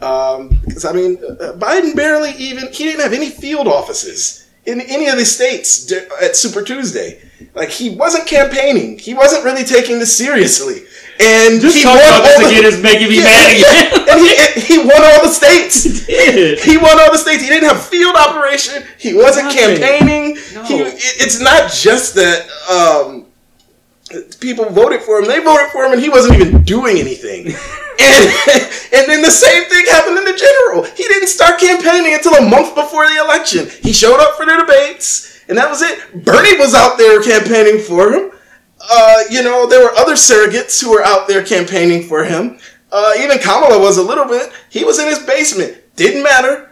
um, 0.00 0.60
because 0.64 0.84
I 0.84 0.92
mean, 0.92 1.18
uh, 1.24 1.52
Biden 1.56 1.96
barely 1.96 2.32
even 2.38 2.72
he 2.72 2.84
didn't 2.84 3.00
have 3.00 3.12
any 3.12 3.30
field 3.30 3.66
offices 3.66 4.48
in 4.66 4.80
any 4.82 5.08
of 5.08 5.16
the 5.16 5.24
states 5.24 5.90
at 6.22 6.36
Super 6.36 6.62
Tuesday. 6.62 7.20
Like 7.54 7.70
he 7.70 7.90
wasn't 7.90 8.26
campaigning. 8.26 8.98
He 8.98 9.14
wasn't 9.14 9.44
really 9.44 9.64
taking 9.64 9.98
this 9.98 10.16
seriously. 10.16 10.82
And 11.20 11.60
Just 11.60 11.76
he 11.76 11.82
talk 11.82 11.98
won 11.98 12.08
about 12.08 12.22
this 12.22 12.36
all 12.38 12.42
the- 12.42 12.48
again 12.58 12.64
is 12.64 12.80
making 12.90 13.08
me 13.08 13.16
Yeah, 13.16 13.24
mad 13.24 13.56
yeah. 13.58 13.82
again. 13.82 14.08
and 14.10 14.20
he, 14.22 14.60
he 14.60 14.78
won 14.78 15.02
all 15.02 15.22
the 15.22 15.28
states. 15.34 15.82
He 15.82 16.14
did. 16.14 16.58
He 16.60 16.76
won 16.76 16.98
all 17.00 17.10
the 17.10 17.18
states. 17.18 17.42
He 17.42 17.48
didn't 17.48 17.68
have 17.68 17.82
field 17.84 18.14
operation. 18.16 18.84
He 18.98 19.14
wasn't 19.14 19.46
Nothing. 19.46 19.78
campaigning. 19.78 20.38
No. 20.54 20.62
He, 20.64 20.74
it- 20.78 21.16
it's 21.20 21.40
not 21.40 21.72
just 21.72 22.14
that 22.14 22.46
um, 22.70 23.26
people 24.40 24.66
voted 24.70 25.02
for 25.02 25.18
him. 25.18 25.26
They 25.26 25.40
voted 25.40 25.68
for 25.70 25.84
him, 25.84 25.92
and 25.92 26.00
he 26.00 26.08
wasn't 26.08 26.36
even 26.40 26.62
doing 26.62 26.98
anything. 26.98 27.46
and 28.00 28.24
and 28.94 29.04
then 29.10 29.22
the 29.22 29.30
same 29.30 29.64
thing 29.64 29.84
happened 29.90 30.18
in 30.18 30.24
the 30.24 30.36
general. 30.38 30.84
He 30.84 31.02
didn't 31.02 31.28
start 31.28 31.58
campaigning 31.58 32.14
until 32.14 32.34
a 32.34 32.48
month 32.48 32.74
before 32.76 33.06
the 33.08 33.16
election. 33.18 33.68
He 33.82 33.92
showed 33.92 34.20
up 34.20 34.36
for 34.36 34.46
the 34.46 34.54
debates, 34.56 35.42
and 35.48 35.58
that 35.58 35.68
was 35.68 35.82
it. 35.82 36.24
Bernie 36.24 36.56
was 36.58 36.74
out 36.74 36.96
there 36.96 37.20
campaigning 37.22 37.80
for 37.82 38.12
him. 38.12 38.30
Uh, 38.80 39.22
you 39.30 39.42
know, 39.42 39.66
there 39.66 39.82
were 39.82 39.94
other 39.96 40.14
surrogates 40.14 40.80
who 40.82 40.90
were 40.90 41.04
out 41.04 41.28
there 41.28 41.44
campaigning 41.44 42.02
for 42.02 42.24
him. 42.24 42.58
Uh, 42.90 43.12
even 43.18 43.38
Kamala 43.38 43.78
was 43.78 43.98
a 43.98 44.02
little 44.02 44.24
bit. 44.24 44.52
He 44.70 44.84
was 44.84 44.98
in 44.98 45.08
his 45.08 45.18
basement. 45.18 45.76
Didn't 45.96 46.22
matter. 46.22 46.70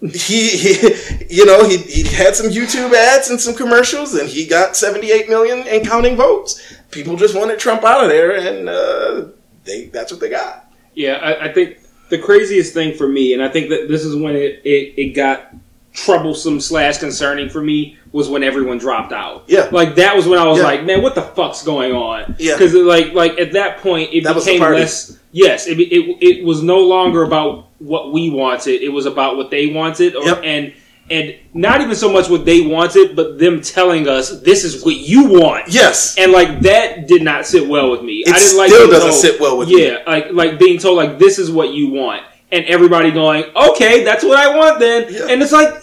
he, 0.00 0.48
he 0.50 1.26
you 1.30 1.46
know, 1.46 1.66
he, 1.68 1.78
he 1.78 2.02
had 2.02 2.36
some 2.36 2.46
YouTube 2.50 2.92
ads 2.92 3.30
and 3.30 3.40
some 3.40 3.54
commercials, 3.54 4.14
and 4.14 4.28
he 4.28 4.46
got 4.46 4.76
78 4.76 5.28
million 5.28 5.66
and 5.66 5.86
counting 5.86 6.16
votes. 6.16 6.76
People 6.90 7.16
just 7.16 7.34
wanted 7.34 7.58
Trump 7.58 7.84
out 7.84 8.04
of 8.04 8.10
there, 8.10 8.36
and 8.36 8.68
uh, 8.68 9.28
they 9.64 9.86
that's 9.86 10.12
what 10.12 10.20
they 10.20 10.30
got. 10.30 10.70
Yeah, 10.94 11.14
I, 11.14 11.46
I 11.46 11.52
think 11.52 11.78
the 12.10 12.18
craziest 12.18 12.74
thing 12.74 12.94
for 12.94 13.08
me, 13.08 13.32
and 13.34 13.42
I 13.42 13.48
think 13.48 13.70
that 13.70 13.88
this 13.88 14.04
is 14.04 14.14
when 14.14 14.36
it, 14.36 14.60
it, 14.64 14.94
it 14.96 15.14
got 15.14 15.52
troublesome 15.94 16.60
slash 16.60 16.98
concerning 16.98 17.48
for 17.48 17.62
me 17.62 17.96
was 18.12 18.28
when 18.28 18.42
everyone 18.42 18.78
dropped 18.78 19.12
out. 19.12 19.44
Yeah. 19.46 19.68
like 19.72 19.94
that 19.94 20.14
was 20.14 20.26
when 20.26 20.38
I 20.38 20.46
was 20.46 20.58
Yeah. 20.58 20.64
like, 20.64 20.84
man, 20.84 21.02
what 21.02 21.14
the 21.14 21.22
fuck's 21.22 21.62
going 21.62 21.92
on? 21.92 22.34
Yeah. 22.38 22.54
because 22.54 22.74
like 22.74 23.12
like 23.14 23.38
at 23.38 23.52
that 23.52 23.78
point 23.78 24.10
it 24.12 24.24
That 24.24 24.34
became 24.34 24.60
less. 24.60 25.18
Yes, 25.32 25.66
it, 25.66 25.78
it 25.80 26.16
it 26.20 26.44
was 26.44 26.62
no 26.62 26.78
longer 26.80 27.22
about 27.22 27.68
what 27.78 28.12
we 28.12 28.28
wanted. 28.30 28.82
It 28.82 28.90
was 28.90 29.06
about 29.06 29.36
what 29.36 29.50
they 29.50 29.66
wanted, 29.68 30.14
or, 30.14 30.24
Yep. 30.24 30.40
and 30.44 30.72
and 31.10 31.34
not 31.52 31.80
even 31.80 31.94
so 31.94 32.10
much 32.10 32.30
what 32.30 32.44
they 32.46 32.62
wanted, 32.62 33.14
but 33.14 33.38
them 33.38 33.60
telling 33.60 34.08
us 34.08 34.40
this 34.40 34.64
is 34.64 34.84
what 34.84 34.96
you 34.96 35.24
want. 35.24 35.68
Yes, 35.68 36.16
And 36.18 36.32
like 36.32 36.60
that 36.62 37.06
did 37.06 37.22
not 37.22 37.46
sit 37.46 37.68
well 37.68 37.90
with 37.90 38.02
me. 38.02 38.22
It 38.26 38.32
I 38.34 38.38
didn't 38.38 38.56
like 38.58 38.70
still 38.70 38.90
doesn't 38.90 39.10
told- 39.10 39.20
sit 39.20 39.40
well 39.40 39.58
with 39.58 39.68
me. 39.68 39.86
Yeah, 39.86 39.98
like 40.06 40.32
like 40.32 40.58
being 40.58 40.78
told 40.78 40.96
like 40.96 41.18
this 41.18 41.38
is 41.38 41.50
what 41.50 41.72
you 41.74 41.90
want, 41.90 42.22
and 42.54 42.64
everybody 42.66 43.10
going, 43.10 43.44
okay, 43.54 44.04
that's 44.04 44.24
what 44.24 44.38
I 44.38 44.56
want 44.56 44.78
then. 44.78 45.12
Yeah. 45.12 45.26
And 45.28 45.42
it's 45.42 45.52
like, 45.52 45.74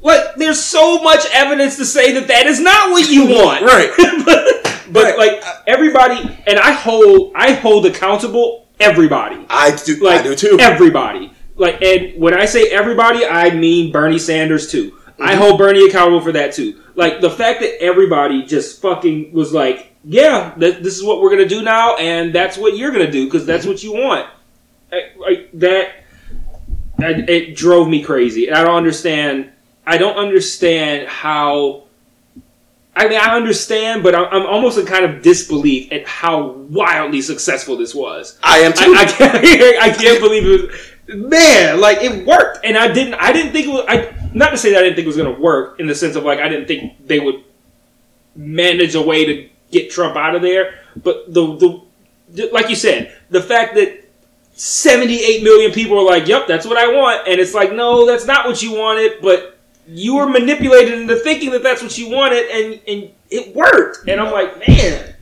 what? 0.00 0.34
There's 0.38 0.62
so 0.62 1.02
much 1.02 1.26
evidence 1.32 1.76
to 1.76 1.84
say 1.84 2.12
that 2.12 2.28
that 2.28 2.46
is 2.46 2.60
not 2.60 2.90
what 2.90 3.10
you 3.10 3.26
want. 3.26 3.62
Right. 3.62 3.90
but 4.24 4.92
but 4.92 5.04
Right. 5.04 5.18
like 5.18 5.42
everybody, 5.66 6.18
and 6.46 6.58
I 6.58 6.72
hold 6.72 7.32
I 7.34 7.52
hold 7.52 7.86
accountable 7.86 8.68
everybody. 8.80 9.44
I 9.50 9.76
do. 9.84 9.96
Like 9.96 10.20
I 10.20 10.22
do 10.22 10.34
too. 10.36 10.56
Everybody. 10.60 11.32
Like, 11.56 11.82
and 11.82 12.20
when 12.20 12.34
I 12.34 12.44
say 12.44 12.68
everybody, 12.70 13.26
I 13.26 13.50
mean 13.50 13.90
Bernie 13.90 14.18
Sanders 14.20 14.70
too. 14.70 14.94
I 15.20 15.32
Mm-hmm. 15.32 15.40
hold 15.42 15.58
Bernie 15.58 15.88
accountable 15.88 16.20
for 16.20 16.30
that 16.32 16.52
too. 16.52 16.80
Like 16.94 17.20
the 17.20 17.30
fact 17.30 17.60
that 17.60 17.82
everybody 17.82 18.44
just 18.44 18.80
fucking 18.80 19.32
was 19.32 19.52
like, 19.52 19.92
"Yeah, 20.04 20.54
th- 20.58 20.78
this 20.82 20.96
is 20.96 21.02
what 21.02 21.20
we're 21.20 21.30
gonna 21.30 21.48
do 21.48 21.60
now, 21.62 21.96
and 21.96 22.32
that's 22.32 22.56
what 22.56 22.76
you're 22.76 22.92
gonna 22.92 23.10
do 23.10 23.24
because 23.24 23.44
that's 23.44 23.66
what 23.66 23.82
you 23.82 23.92
want." 23.92 24.26
I- 25.28 25.46
that, 25.54 26.04
I- 26.98 27.24
it 27.28 27.56
drove 27.56 27.88
me 27.88 28.02
crazy. 28.02 28.48
And 28.48 28.56
I 28.56 28.64
don't 28.64 28.76
understand. 28.76 29.50
I 29.86 29.98
don't 29.98 30.16
understand 30.16 31.08
how. 31.08 31.84
I 32.96 33.06
mean, 33.06 33.18
I 33.20 33.36
understand, 33.36 34.02
but 34.02 34.14
I'm, 34.16 34.24
I'm 34.24 34.46
almost 34.46 34.76
in 34.76 34.84
kind 34.84 35.04
of 35.04 35.22
disbelief 35.22 35.92
at 35.92 36.06
how 36.06 36.48
wildly 36.48 37.22
successful 37.22 37.76
this 37.76 37.94
was. 37.94 38.36
I 38.42 38.58
am 38.58 38.72
too. 38.72 38.92
I, 38.96 39.02
I 39.02 39.04
can't. 39.06 39.36
I 39.82 39.90
can't 39.90 40.20
believe 40.20 40.44
it 40.44 40.68
was. 40.68 41.16
Man, 41.16 41.80
like 41.80 41.98
it 42.02 42.26
worked, 42.26 42.64
and 42.64 42.76
I 42.76 42.92
didn't. 42.92 43.14
I 43.14 43.32
didn't 43.32 43.52
think 43.52 43.66
it 43.66 43.70
was. 43.70 43.84
I 43.88 44.14
not 44.34 44.50
to 44.50 44.58
say 44.58 44.72
that 44.72 44.80
I 44.80 44.82
didn't 44.82 44.96
think 44.96 45.04
it 45.04 45.08
was 45.08 45.16
going 45.16 45.34
to 45.34 45.40
work 45.40 45.80
in 45.80 45.86
the 45.86 45.94
sense 45.94 46.16
of 46.16 46.24
like 46.24 46.38
I 46.40 46.48
didn't 46.48 46.66
think 46.66 47.06
they 47.06 47.20
would 47.20 47.44
manage 48.36 48.94
a 48.94 49.00
way 49.02 49.24
to 49.24 49.48
get 49.70 49.90
Trump 49.90 50.16
out 50.16 50.34
of 50.34 50.42
there. 50.42 50.80
But 50.96 51.32
the 51.32 51.82
the 52.30 52.50
like 52.52 52.68
you 52.68 52.76
said, 52.76 53.16
the 53.30 53.40
fact 53.40 53.74
that 53.76 54.04
78 54.60 55.42
million 55.42 55.72
people 55.72 55.98
are 55.98 56.04
like, 56.04 56.26
"Yep, 56.26 56.46
that's 56.46 56.66
what 56.66 56.76
I 56.76 56.88
want," 56.88 57.28
and 57.28 57.40
it's 57.40 57.54
like, 57.54 57.72
no, 57.72 58.06
that's 58.06 58.26
not 58.26 58.46
what 58.46 58.62
you 58.62 58.72
wanted, 58.72 59.20
but 59.22 59.58
you 59.86 60.16
were 60.16 60.26
manipulated 60.26 60.98
into 60.98 61.16
thinking 61.16 61.50
that 61.50 61.62
that's 61.62 61.82
what 61.82 61.96
you 61.96 62.10
wanted, 62.10 62.46
and 62.50 62.80
and 62.86 63.10
it 63.30 63.54
worked. 63.54 64.08
And 64.08 64.20
I'm 64.20 64.32
like, 64.32 64.58
man, 64.66 65.14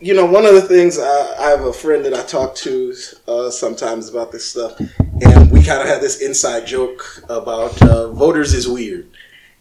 you 0.00 0.14
know, 0.14 0.26
one 0.26 0.44
of 0.44 0.54
the 0.54 0.62
things 0.62 0.98
I, 0.98 1.34
I 1.38 1.50
have 1.50 1.62
a 1.62 1.72
friend 1.72 2.04
that 2.04 2.14
I 2.14 2.22
talk 2.22 2.54
to 2.56 2.94
uh, 3.28 3.50
sometimes 3.50 4.08
about 4.08 4.32
this 4.32 4.44
stuff, 4.48 4.78
and 4.78 5.50
we 5.50 5.62
kind 5.62 5.80
of 5.80 5.86
had 5.86 6.00
this 6.00 6.20
inside 6.20 6.66
joke 6.66 7.22
about 7.28 7.80
uh, 7.82 8.10
voters 8.12 8.54
is 8.54 8.68
weird, 8.68 9.08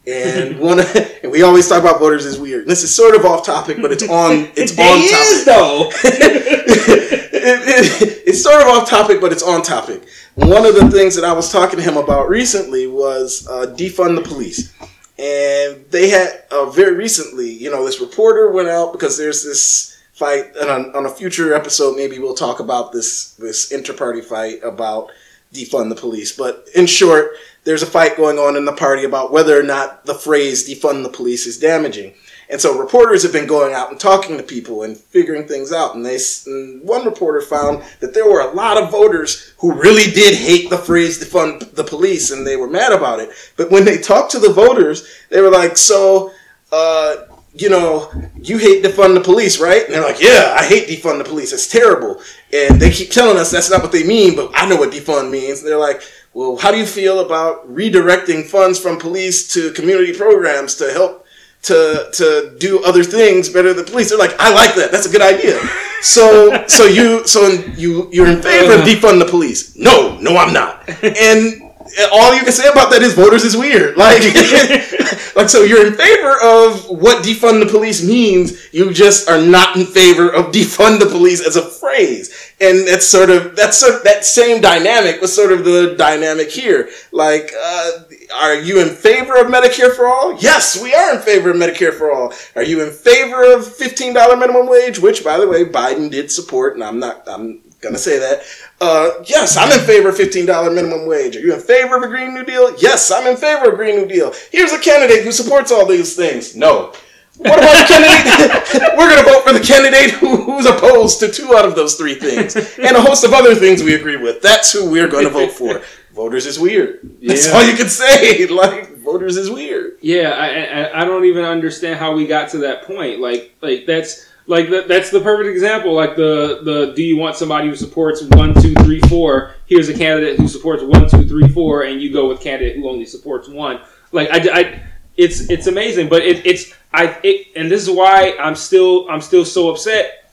and 0.07 0.59
one 0.61 0.79
and 0.79 1.31
we 1.31 1.43
always 1.43 1.67
talk 1.67 1.81
about 1.81 1.99
voters 1.99 2.25
is 2.25 2.39
weird. 2.39 2.67
This 2.67 2.83
is 2.83 2.93
sort 2.93 3.15
of 3.15 3.25
off 3.25 3.45
topic, 3.45 3.77
but 3.81 3.91
it's 3.91 4.07
on 4.07 4.49
it's 4.55 4.71
on 4.79 4.99
is, 4.99 5.45
topic. 5.45 5.91
though. 6.01 7.30
it, 7.43 8.01
it- 8.01 8.23
it's 8.27 8.41
sort 8.43 8.61
of 8.61 8.67
off 8.67 8.89
topic, 8.89 9.19
but 9.21 9.31
it's 9.31 9.43
on 9.43 9.61
topic. 9.61 10.03
One 10.35 10.65
of 10.65 10.75
the 10.75 10.89
things 10.89 11.15
that 11.15 11.25
I 11.25 11.33
was 11.33 11.51
talking 11.51 11.77
to 11.77 11.83
him 11.83 11.97
about 11.97 12.29
recently 12.29 12.87
was 12.87 13.47
uh, 13.49 13.67
defund 13.77 14.15
the 14.15 14.21
police. 14.27 14.73
And 15.19 15.85
they 15.91 16.09
had 16.09 16.45
uh, 16.49 16.69
very 16.71 16.95
recently, 16.95 17.51
you 17.51 17.69
know, 17.69 17.85
this 17.85 17.99
reporter 18.01 18.51
went 18.51 18.69
out 18.69 18.91
because 18.91 19.17
there's 19.17 19.43
this 19.43 20.01
fight, 20.13 20.55
and 20.59 20.69
on, 20.69 20.95
on 20.95 21.05
a 21.05 21.09
future 21.09 21.53
episode, 21.53 21.95
maybe 21.95 22.17
we'll 22.17 22.33
talk 22.33 22.59
about 22.59 22.91
this 22.91 23.33
this 23.35 23.71
inter-party 23.71 24.21
fight 24.21 24.63
about 24.63 25.11
defund 25.53 25.89
the 25.89 25.95
police. 25.95 26.35
But 26.35 26.67
in 26.75 26.85
short, 26.87 27.31
there's 27.65 27.83
a 27.83 27.87
fight 27.87 28.17
going 28.17 28.39
on 28.39 28.55
in 28.55 28.65
the 28.65 28.73
party 28.73 29.03
about 29.03 29.31
whether 29.31 29.59
or 29.59 29.63
not 29.63 30.05
the 30.05 30.15
phrase 30.15 30.67
defund 30.67 31.03
the 31.03 31.09
police 31.09 31.45
is 31.45 31.59
damaging. 31.59 32.15
And 32.51 32.59
so 32.59 32.77
reporters 32.77 33.23
have 33.23 33.31
been 33.31 33.47
going 33.47 33.73
out 33.73 33.91
and 33.91 33.99
talking 33.99 34.35
to 34.35 34.43
people 34.43 34.83
and 34.83 34.97
figuring 34.97 35.47
things 35.47 35.71
out. 35.71 35.95
And 35.95 36.05
they, 36.05 36.19
and 36.45 36.83
one 36.83 37.05
reporter 37.05 37.39
found 37.39 37.81
that 38.01 38.13
there 38.13 38.29
were 38.29 38.41
a 38.41 38.51
lot 38.51 38.77
of 38.77 38.91
voters 38.91 39.53
who 39.57 39.73
really 39.73 40.11
did 40.11 40.35
hate 40.35 40.69
the 40.69 40.77
phrase 40.77 41.17
defund 41.23 41.73
the 41.75 41.83
police 41.83 42.29
and 42.29 42.45
they 42.45 42.57
were 42.57 42.69
mad 42.69 42.91
about 42.91 43.21
it. 43.21 43.29
But 43.55 43.71
when 43.71 43.85
they 43.85 43.97
talked 43.97 44.31
to 44.31 44.39
the 44.39 44.51
voters, 44.51 45.07
they 45.29 45.39
were 45.39 45.49
like, 45.49 45.77
so, 45.77 46.33
uh, 46.73 47.27
you 47.53 47.69
know, 47.69 48.11
you 48.35 48.57
hate 48.57 48.83
defund 48.83 49.13
the 49.13 49.21
police, 49.21 49.57
right? 49.57 49.85
And 49.85 49.93
they're 49.93 50.03
like, 50.03 50.21
yeah, 50.21 50.53
I 50.59 50.65
hate 50.65 50.89
defund 50.89 51.19
the 51.19 51.23
police. 51.23 51.53
It's 51.53 51.67
terrible. 51.67 52.21
And 52.53 52.81
they 52.81 52.91
keep 52.91 53.11
telling 53.11 53.37
us 53.37 53.49
that's 53.49 53.71
not 53.71 53.81
what 53.81 53.93
they 53.93 54.05
mean, 54.05 54.35
but 54.35 54.51
I 54.53 54.67
know 54.67 54.75
what 54.75 54.91
defund 54.91 55.31
means. 55.31 55.59
And 55.59 55.69
they're 55.69 55.77
like, 55.77 56.01
well, 56.33 56.57
how 56.57 56.71
do 56.71 56.77
you 56.77 56.85
feel 56.85 57.21
about 57.21 57.73
redirecting 57.73 58.45
funds 58.45 58.77
from 58.77 58.99
police 58.99 59.47
to 59.53 59.71
community 59.71 60.13
programs 60.13 60.75
to 60.75 60.91
help 60.91 61.21
to 61.63 62.09
to 62.13 62.55
do 62.57 62.83
other 62.83 63.03
things 63.03 63.49
better 63.49 63.73
than 63.73 63.85
police? 63.85 64.09
They're 64.09 64.19
like, 64.19 64.35
I 64.39 64.53
like 64.53 64.75
that. 64.75 64.91
That's 64.91 65.05
a 65.05 65.11
good 65.11 65.21
idea. 65.21 65.59
So 66.01 66.65
so 66.67 66.85
you 66.85 67.27
so 67.27 67.47
you 67.77 68.09
you're 68.11 68.27
in 68.27 68.41
favor 68.41 68.73
of 68.73 68.79
uh-huh. 68.79 68.87
defund 68.87 69.19
the 69.19 69.25
police? 69.25 69.75
No, 69.75 70.17
no, 70.19 70.37
I'm 70.37 70.53
not. 70.53 70.89
And 71.03 71.70
all 72.11 72.33
you 72.35 72.43
can 72.43 72.51
say 72.51 72.67
about 72.67 72.91
that 72.91 73.01
is 73.01 73.13
voters 73.13 73.43
is 73.43 73.55
weird. 73.55 73.97
Like, 73.97 74.21
like 75.35 75.49
so 75.49 75.63
you're 75.63 75.87
in 75.87 75.93
favor 75.93 76.35
of 76.41 76.89
what 76.89 77.23
defund 77.23 77.63
the 77.63 77.69
police 77.69 78.05
means. 78.05 78.73
You 78.73 78.93
just 78.93 79.29
are 79.29 79.41
not 79.41 79.75
in 79.75 79.85
favor 79.85 80.29
of 80.29 80.51
defund 80.51 80.99
the 80.99 81.05
police 81.05 81.45
as 81.45 81.55
a 81.55 81.61
phrase. 81.61 82.53
And 82.59 82.87
that's 82.87 83.07
sort 83.07 83.29
of 83.29 83.55
that's 83.55 83.77
sort 83.77 83.95
of, 83.95 84.03
that 84.03 84.23
same 84.23 84.61
dynamic 84.61 85.21
was 85.21 85.33
sort 85.33 85.51
of 85.51 85.65
the 85.65 85.95
dynamic 85.97 86.51
here. 86.51 86.89
Like, 87.11 87.51
uh, 87.59 87.91
are 88.35 88.55
you 88.55 88.79
in 88.81 88.89
favor 88.89 89.35
of 89.39 89.47
Medicare 89.47 89.95
for 89.95 90.07
all? 90.07 90.37
Yes, 90.39 90.81
we 90.81 90.93
are 90.93 91.15
in 91.15 91.21
favor 91.21 91.49
of 91.49 91.57
Medicare 91.57 91.93
for 91.93 92.11
all. 92.11 92.33
Are 92.55 92.63
you 92.63 92.81
in 92.83 92.91
favor 92.91 93.53
of 93.53 93.67
fifteen 93.67 94.13
dollar 94.13 94.37
minimum 94.37 94.67
wage? 94.67 94.99
Which, 94.99 95.23
by 95.23 95.37
the 95.39 95.47
way, 95.47 95.65
Biden 95.65 96.11
did 96.11 96.31
support, 96.31 96.75
and 96.75 96.83
I'm 96.83 96.99
not. 96.99 97.27
I'm 97.27 97.61
gonna 97.81 97.97
say 97.97 98.19
that. 98.19 98.43
Uh, 98.79 99.23
yes, 99.25 99.57
I'm 99.57 99.71
in 99.77 99.85
favor 99.85 100.09
of 100.09 100.17
fifteen 100.17 100.45
dollar 100.45 100.71
minimum 100.71 101.05
wage. 101.07 101.35
Are 101.35 101.39
you 101.39 101.53
in 101.53 101.59
favor 101.59 101.95
of 101.97 102.03
a 102.03 102.07
Green 102.07 102.33
New 102.33 102.43
Deal? 102.45 102.75
Yes, 102.79 103.11
I'm 103.11 103.27
in 103.27 103.37
favor 103.37 103.67
of 103.67 103.73
a 103.73 103.75
Green 103.75 103.95
New 103.95 104.07
Deal. 104.07 104.33
Here's 104.51 104.71
a 104.71 104.79
candidate 104.79 105.23
who 105.23 105.31
supports 105.31 105.71
all 105.71 105.85
these 105.85 106.15
things. 106.15 106.55
No. 106.55 106.93
What 107.37 107.57
about 107.57 107.87
the 107.87 107.93
candidate? 107.93 108.91
We're 108.97 109.09
going 109.09 109.23
to 109.25 109.31
vote 109.31 109.43
for 109.47 109.53
the 109.53 109.59
candidate 109.65 110.11
who, 110.11 110.35
who's 110.43 110.65
opposed 110.67 111.19
to 111.21 111.31
two 111.31 111.55
out 111.55 111.65
of 111.65 111.75
those 111.75 111.95
three 111.95 112.13
things, 112.13 112.55
and 112.77 112.95
a 112.95 113.01
host 113.01 113.23
of 113.23 113.33
other 113.33 113.55
things 113.55 113.81
we 113.81 113.95
agree 113.95 114.17
with. 114.17 114.41
That's 114.43 114.71
who 114.71 114.91
we're 114.91 115.07
going 115.07 115.23
to 115.23 115.31
vote 115.31 115.51
for. 115.51 115.81
Voters 116.13 116.45
is 116.45 116.59
weird. 116.59 116.99
That's 117.23 117.47
Yeah. 117.47 117.53
all 117.53 117.63
you 117.65 117.75
can 117.75 117.87
say. 117.89 118.45
Like 118.51 118.97
voters 118.97 119.37
is 119.37 119.49
weird. 119.49 119.97
Yeah, 120.01 120.31
I, 120.31 120.47
I 120.91 121.01
I 121.01 121.05
don't 121.05 121.25
even 121.25 121.43
understand 121.45 121.97
how 121.99 122.13
we 122.13 122.27
got 122.27 122.49
to 122.49 122.59
that 122.59 122.83
point. 122.83 123.19
Like 123.21 123.55
like 123.61 123.85
that's 123.87 124.27
like 124.51 124.69
that, 124.69 124.89
that's 124.89 125.09
the 125.11 125.21
perfect 125.21 125.47
example. 125.47 125.93
Like 125.93 126.17
the 126.17 126.59
the 126.61 126.93
do 126.93 127.01
you 127.01 127.15
want 127.15 127.37
somebody 127.37 127.69
who 127.69 127.75
supports 127.75 128.21
one 128.21 128.53
two 128.61 128.73
three 128.83 128.99
four? 128.99 129.55
Here's 129.65 129.87
a 129.87 129.97
candidate 129.97 130.37
who 130.37 130.49
supports 130.49 130.83
one 130.83 131.09
two 131.09 131.25
three 131.25 131.47
four, 131.47 131.83
and 131.83 132.01
you 132.01 132.11
go 132.11 132.27
with 132.27 132.41
candidate 132.41 132.75
who 132.75 132.89
only 132.89 133.05
supports 133.05 133.47
one. 133.47 133.79
Like 134.11 134.29
I, 134.29 134.59
I 134.59 134.83
it's 135.15 135.49
it's 135.49 135.67
amazing, 135.67 136.09
but 136.09 136.23
it, 136.23 136.45
it's 136.45 136.73
I 136.93 137.17
it, 137.23 137.47
and 137.55 137.71
this 137.71 137.81
is 137.81 137.89
why 137.89 138.35
I'm 138.41 138.55
still 138.55 139.09
I'm 139.09 139.21
still 139.21 139.45
so 139.45 139.69
upset. 139.69 140.29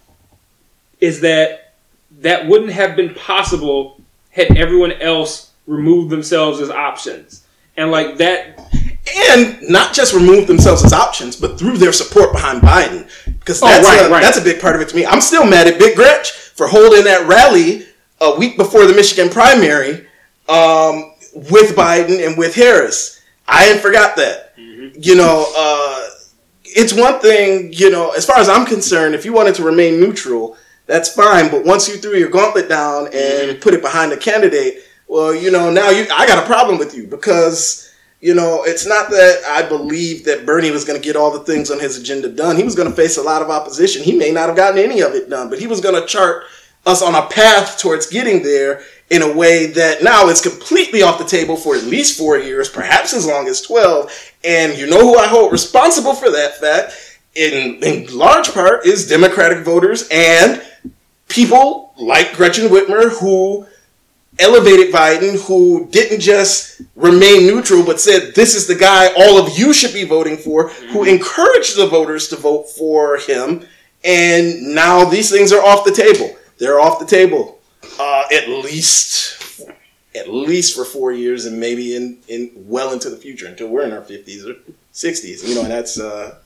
Is 0.99 1.21
that 1.21 1.75
that 2.19 2.49
wouldn't 2.49 2.73
have 2.73 2.97
been 2.97 3.15
possible 3.15 4.01
had 4.31 4.57
everyone 4.57 4.93
else 4.95 5.53
removed 5.69 6.11
themselves 6.11 6.59
as 6.61 6.71
options, 6.71 7.47
and 7.77 7.93
like 7.93 8.17
that 8.17 8.59
and 9.29 9.63
not 9.69 9.95
just 9.95 10.15
remove 10.15 10.47
themselves 10.47 10.85
as 10.85 10.93
options, 10.93 11.37
but 11.37 11.59
threw 11.59 11.77
their 11.77 11.93
support 11.93 12.33
behind 12.33 12.63
Biden. 12.63 13.09
Because 13.49 13.63
Oh, 13.63 13.67
that's, 13.67 13.87
right, 13.87 14.07
a, 14.07 14.11
right. 14.11 14.23
that's 14.23 14.37
a 14.37 14.43
big 14.43 14.61
part 14.61 14.77
of 14.77 14.83
it 14.83 14.91
to 14.91 14.97
me. 14.97 15.07
I'm 15.07 15.23
still 15.23 15.47
mad 15.47 15.67
at 15.67 15.79
Big 15.79 15.97
Gretch 15.97 16.33
for 16.33 16.69
holding 16.69 17.05
that 17.05 17.27
rally 17.27 17.87
a 18.21 18.37
week 18.39 18.59
before 18.59 18.87
the 18.87 18.93
Michigan 18.93 19.31
primary 19.31 20.07
um, 20.51 21.13
with 21.35 21.75
Biden 21.75 22.25
and 22.27 22.37
with 22.37 22.55
Harris. 22.55 23.23
I 23.47 23.69
ain't 23.71 23.81
forgot 23.81 24.17
that. 24.17 24.55
Mm-hmm. 24.59 24.99
You 25.01 25.15
know, 25.17 25.47
uh, 25.57 26.09
it's 26.65 26.93
one 26.93 27.21
thing, 27.21 27.73
you 27.73 27.91
know, 27.91 28.11
as 28.11 28.27
far 28.27 28.37
as 28.39 28.51
I'm 28.51 28.67
concerned, 28.67 29.15
if 29.15 29.25
you 29.25 29.33
wanted 29.33 29.55
to 29.55 29.63
remain 29.65 29.99
neutral, 29.99 30.59
that's 30.85 31.11
fine. 31.15 31.51
But 31.51 31.65
once 31.65 31.89
you 31.89 31.97
threw 31.97 32.17
your 32.17 32.29
gauntlet 32.31 32.69
down 32.69 33.07
and 33.07 33.13
Mm-hmm. 33.15 33.61
put 33.61 33.73
it 33.73 33.81
behind 33.81 34.13
a 34.13 34.17
candidate 34.19 34.83
well, 35.11 35.35
you 35.35 35.51
know, 35.51 35.71
now 35.71 35.89
you, 35.89 36.07
I 36.15 36.27
got 36.27 36.43
a 36.45 36.47
problem 36.47 36.77
with 36.77 36.95
you 36.95 37.07
because 37.07 37.88
you 38.21 38.35
know, 38.35 38.65
it's 38.65 38.87
not 38.87 39.11
that 39.11 39.43
I 39.47 39.63
believe 39.63 40.25
that 40.25 40.45
Bernie 40.45 40.73
was 40.73 40.85
going 40.85 41.01
to 41.01 41.05
get 41.05 41.17
all 41.17 41.31
the 41.31 41.45
things 41.45 41.71
on 41.71 41.79
his 41.79 41.97
agenda 41.97 42.29
done. 42.29 42.57
He 42.57 42.65
was 42.65 42.75
going 42.75 42.89
to 42.91 42.97
face 42.97 43.17
a 43.17 43.23
lot 43.23 43.43
of 43.43 43.51
opposition. 43.51 44.03
He 44.03 44.17
may 44.17 44.33
not 44.33 44.49
have 44.49 44.57
gotten 44.57 44.79
any 44.79 45.01
of 45.01 45.15
it 45.15 45.31
done, 45.31 45.49
but 45.49 45.61
he 45.61 45.69
was 45.69 45.81
going 45.81 46.01
to 46.01 46.07
chart 46.07 46.45
us 46.85 47.03
on 47.03 47.15
a 47.15 47.27
path 47.29 47.79
towards 47.79 48.07
getting 48.07 48.43
there 48.43 48.83
in 49.11 49.23
a 49.23 49.33
way 49.33 49.67
that 49.67 50.03
now 50.03 50.29
is 50.29 50.41
completely 50.41 51.03
off 51.03 51.19
the 51.19 51.25
table 51.25 51.57
for 51.57 51.77
at 51.77 51.85
least 51.85 52.19
four 52.19 52.39
years, 52.39 52.69
perhaps 52.69 53.15
as 53.15 53.27
long 53.27 53.47
as 53.47 53.63
12. 53.63 54.33
And 54.45 54.77
you 54.77 54.89
know 54.89 55.01
who 55.01 55.19
I 55.19 55.27
hold 55.27 55.53
responsible 55.53 56.15
for 56.15 56.31
that 56.31 56.59
fact, 56.59 57.19
in, 57.35 57.83
in 57.85 58.17
large 58.17 58.53
part, 58.53 58.85
is 58.85 59.09
Democratic 59.09 59.65
voters 59.65 60.09
and 60.11 60.63
people 61.29 61.95
like 61.99 62.35
Gretchen 62.35 62.69
Whitmer 62.69 63.11
who 63.21 63.67
elevated 64.39 64.93
Biden, 64.93 65.45
who 65.47 65.89
didn't 65.91 66.21
just 66.21 66.81
remain 66.95 67.47
neutral, 67.47 67.85
but 67.85 68.01
said, 68.01 68.35
this 68.35 68.55
is 68.55 68.67
the 68.67 68.75
guy 68.75 69.13
all 69.17 69.39
of 69.39 69.59
you 69.59 69.73
should 69.73 69.93
be 69.93 70.05
voting 70.05 70.37
for, 70.37 70.69
who 70.69 71.01
mm-hmm. 71.01 71.09
encouraged 71.09 71.77
the 71.77 71.87
voters 71.87 72.29
to 72.29 72.37
vote 72.37 72.69
for 72.71 73.19
him. 73.19 73.67
And 74.05 74.75
now 74.75 75.05
these 75.05 75.31
things 75.31 75.53
are 75.53 75.65
off 75.65 75.85
the 75.85 75.93
table. 75.93 76.37
They're 76.59 76.81
off 76.81 76.99
the 76.99 77.07
table, 77.07 77.61
uh, 77.99 78.25
at 78.33 78.49
least, 78.49 79.61
at 80.15 80.29
least 80.29 80.77
for 80.77 80.85
four 80.85 81.13
years, 81.13 81.47
and 81.47 81.59
maybe 81.59 81.97
in, 81.97 82.19
in 82.29 82.51
well 82.55 82.93
into 82.93 83.11
the 83.11 83.17
future 83.17 83.47
until 83.47 83.69
we're 83.69 83.85
in 83.85 83.93
our 83.93 84.03
fifties 84.03 84.47
or 84.47 84.55
sixties. 84.93 85.49
You 85.49 85.55
know, 85.55 85.63
and 85.63 85.71
that's 85.71 85.99
uh, 86.01 86.37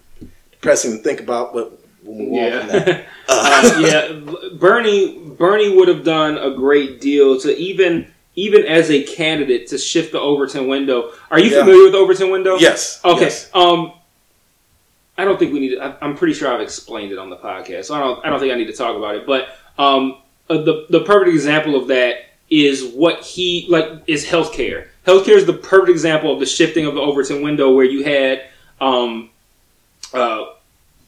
depressing 0.51 0.93
to 0.93 0.99
think 0.99 1.21
about, 1.21 1.53
but 1.53 1.79
we'll 2.03 2.43
yeah. 2.43 3.05
Uh, 3.29 3.79
yeah, 3.81 4.21
Bernie 4.55 5.19
Bernie 5.19 5.75
would 5.75 5.89
have 5.89 6.05
done 6.05 6.37
a 6.37 6.55
great 6.55 7.01
deal 7.01 7.41
to 7.41 7.57
even 7.57 8.13
even 8.35 8.65
as 8.67 8.91
a 8.91 9.03
candidate 9.05 9.69
to 9.69 9.79
shift 9.79 10.13
the 10.13 10.21
Overton 10.21 10.67
window. 10.67 11.13
Are 11.31 11.39
you 11.39 11.51
yeah. 11.51 11.61
familiar 11.61 11.85
with 11.85 11.95
Overton 11.95 12.31
window? 12.31 12.57
Yes. 12.57 13.01
Okay. 13.05 13.23
Yes. 13.23 13.51
Um, 13.55 13.93
I 15.17 15.25
don't 15.25 15.39
think 15.39 15.53
we 15.53 15.61
need. 15.61 15.77
To, 15.77 15.99
I'm 16.01 16.17
pretty 16.17 16.35
sure 16.35 16.53
I've 16.53 16.61
explained 16.61 17.13
it 17.13 17.19
on 17.19 17.31
the 17.31 17.37
podcast, 17.37 17.87
so 17.87 17.95
I 17.95 18.01
don't. 18.01 18.27
I 18.27 18.31
don't 18.31 18.41
think 18.41 18.53
I 18.53 18.57
need 18.57 18.67
to 18.67 18.73
talk 18.73 18.97
about 18.97 19.15
it. 19.15 19.27
But 19.27 19.49
um, 19.79 20.19
uh, 20.49 20.59
the 20.59 20.87
the 20.91 21.01
perfect 21.01 21.35
example 21.35 21.77
of 21.77 21.89
that 21.89 22.25
is 22.51 22.85
what 22.85 23.23
he 23.23 23.67
like 23.69 24.03
is 24.07 24.27
healthcare. 24.27 24.89
Healthcare 25.07 25.37
is 25.37 25.47
the 25.47 25.53
perfect 25.53 25.91
example 25.91 26.33
of 26.33 26.41
the 26.41 26.47
shifting 26.47 26.87
of 26.87 26.95
the 26.95 27.01
Overton 27.01 27.43
window, 27.43 27.75
where 27.75 27.85
you 27.85 28.05
had 28.05 28.47
um, 28.81 29.31
uh, 30.15 30.47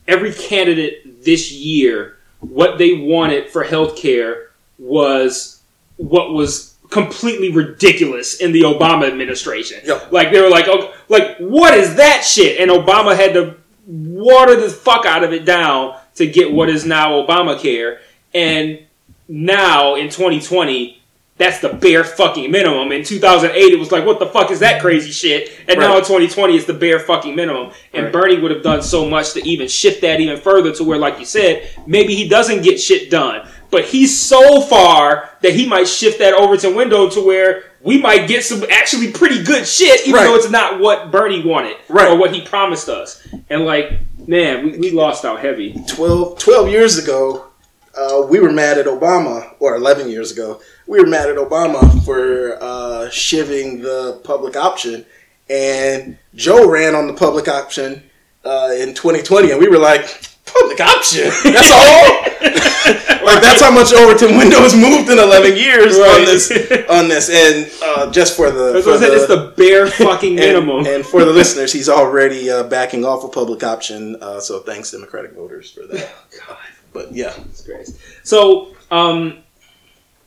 every 0.07 0.33
candidate 0.33 1.25
this 1.25 1.53
year 1.53 2.19
what 2.41 2.79
they 2.79 2.95
wanted 2.95 3.49
for 3.49 3.65
healthcare 3.65 4.49
was 4.79 5.63
what 5.97 6.33
was 6.33 6.75
completely 6.91 7.51
ridiculous 7.51 8.41
in 8.41 8.53
the 8.53 8.63
Obama 8.63 9.07
administration. 9.07 9.81
Yep. 9.85 10.13
Like 10.13 10.31
they 10.31 10.41
were 10.41 10.51
like, 10.51 10.67
oh, 10.69 10.93
like 11.09 11.39
what 11.39 11.75
is 11.75 11.97
that 11.97 12.23
shit? 12.25 12.61
And 12.61 12.71
Obama 12.71 13.17
had 13.17 13.35
to 13.35 13.57
water 13.87 14.57
the 14.61 14.69
fuck 14.69 15.07
out 15.07 15.25
of 15.25 15.33
it 15.33 15.45
down 15.45 15.99
to 16.17 16.27
get 16.27 16.53
what 16.53 16.69
is 16.69 16.85
now 16.85 17.11
Obamacare. 17.23 17.99
And 18.33 18.81
now 19.29 19.95
in 19.95 20.07
2020, 20.07 21.03
that's 21.37 21.59
the 21.59 21.71
bare 21.71 22.05
fucking 22.05 22.51
minimum. 22.51 22.93
In 22.93 23.03
2008, 23.03 23.57
it 23.57 23.79
was 23.79 23.91
like, 23.91 24.07
what 24.07 24.21
the 24.21 24.27
fuck 24.27 24.53
is 24.53 24.61
that 24.61 24.81
crazy 24.81 25.11
shit? 25.11 25.51
And 25.67 25.79
right. 25.79 25.89
now 25.89 25.97
in 25.97 26.03
2020, 26.05 26.55
it's 26.55 26.65
the 26.65 26.75
bare 26.75 27.01
fucking 27.01 27.35
minimum. 27.35 27.73
And 27.93 28.05
right. 28.05 28.13
Bernie 28.13 28.41
would 28.41 28.53
have 28.53 28.63
done 28.63 28.83
so 28.83 29.09
much 29.09 29.33
to 29.33 29.45
even 29.45 29.67
shift 29.67 30.01
that 30.03 30.21
even 30.21 30.39
further 30.39 30.73
to 30.75 30.85
where, 30.85 30.99
like 30.99 31.19
you 31.19 31.25
said, 31.25 31.69
maybe 31.87 32.15
he 32.15 32.29
doesn't 32.29 32.63
get 32.63 32.81
shit 32.81 33.11
done. 33.11 33.49
But 33.71 33.85
he's 33.85 34.17
so 34.17 34.61
far 34.61 35.31
that 35.43 35.55
he 35.55 35.67
might 35.67 35.89
shift 35.89 36.21
that 36.21 36.35
Overton 36.35 36.77
window 36.77 37.11
to 37.11 37.21
where 37.21 37.65
we 37.81 38.01
might 38.01 38.29
get 38.29 38.45
some 38.45 38.63
actually 38.71 39.11
pretty 39.11 39.43
good 39.43 39.67
shit, 39.67 40.07
even 40.07 40.15
right. 40.15 40.25
though 40.27 40.37
it's 40.37 40.51
not 40.51 40.79
what 40.79 41.11
Bernie 41.11 41.45
wanted 41.45 41.77
or 41.91 42.17
what 42.17 42.33
he 42.33 42.43
promised 42.43 42.89
us. 42.89 43.27
And 43.51 43.65
like, 43.65 43.99
man, 44.29 44.65
we, 44.65 44.79
we 44.79 44.91
lost 44.93 45.25
out 45.25 45.41
heavy. 45.41 45.75
12, 45.89 46.39
12 46.39 46.69
years 46.69 46.97
ago, 46.97 47.51
uh, 47.97 48.27
we 48.29 48.39
were 48.41 48.53
mad 48.53 48.79
at 48.79 48.87
Obama, 48.87 49.55
or 49.61 49.77
11 49.77 50.09
years 50.09 50.33
ago, 50.33 50.61
we 50.87 51.01
were 51.01 51.07
mad 51.07 51.29
at 51.29 51.37
Obama 51.37 52.05
for 52.05 52.63
uh, 52.63 53.09
shivving 53.09 53.83
the 53.83 54.21
public 54.25 54.57
option. 54.57 55.05
And 55.49 56.19
Joe 56.35 56.71
ran 56.71 56.95
on 56.95 57.07
the 57.07 57.13
public 57.13 57.49
option 57.49 58.03
uh, 58.45 58.71
in 58.77 58.95
2020, 58.95 59.51
and 59.51 59.61
we 59.61 59.69
were 59.69 59.79
like, 59.79 60.03
public 60.47 60.81
option? 60.81 61.31
That's 61.45 61.71
all? 61.71 63.25
like, 63.25 63.43
that's 63.43 63.61
how 63.61 63.73
much 63.73 63.93
Overton 63.93 64.37
Windows 64.39 64.75
moved 64.75 65.11
in 65.11 65.19
11 65.19 65.57
years 65.57 65.99
right. 65.99 66.21
on 66.21 66.25
this. 66.25 66.51
on 66.89 67.09
this. 67.09 67.31
And 67.31 67.71
uh, 67.83 68.11
just 68.11 68.37
for 68.37 68.51
the. 68.51 68.83
For 68.83 68.99
the 68.99 69.15
it's 69.15 69.27
the 69.27 69.53
bare 69.57 69.87
fucking 69.87 70.35
minimum. 70.37 70.79
And, 70.79 70.87
and 70.87 71.07
for 71.07 71.25
the 71.25 71.33
listeners, 71.33 71.73
he's 71.73 71.89
already 71.89 72.51
uh, 72.51 72.65
backing 72.65 73.05
off 73.05 73.25
of 73.25 73.33
public 73.33 73.63
option. 73.63 74.17
Uh, 74.23 74.41
so 74.41 74.61
thanks, 74.61 74.91
Democratic 74.91 75.33
voters, 75.33 75.71
for 75.71 75.87
that. 75.87 76.11
Oh, 76.11 76.47
God 76.47 76.59
but 76.95 77.13
yeah, 77.13 77.35
it's 77.51 77.61
great. 77.61 77.91
So, 78.23 78.75
um, 78.91 79.44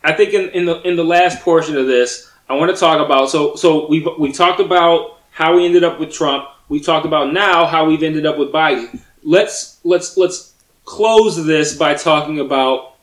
I 0.07 0.13
think 0.13 0.33
in, 0.33 0.49
in 0.51 0.65
the 0.65 0.81
in 0.83 0.95
the 0.95 1.03
last 1.03 1.41
portion 1.41 1.75
of 1.75 1.85
this, 1.85 2.31
I 2.47 2.53
want 2.53 2.73
to 2.73 2.79
talk 2.79 3.05
about 3.05 3.29
so 3.29 3.57
so 3.57 3.89
we've 3.89 4.07
we 4.17 4.31
talked 4.31 4.61
about 4.61 5.19
how 5.31 5.57
we 5.57 5.65
ended 5.65 5.83
up 5.83 5.99
with 5.99 6.13
Trump. 6.13 6.47
We 6.69 6.79
talked 6.79 7.05
about 7.05 7.33
now 7.33 7.65
how 7.65 7.85
we've 7.85 8.01
ended 8.01 8.25
up 8.25 8.37
with 8.37 8.53
Biden. 8.53 9.01
Let's 9.21 9.81
let's 9.83 10.15
let's 10.15 10.53
close 10.85 11.45
this 11.45 11.75
by 11.75 11.93
talking 11.93 12.39
about 12.39 12.95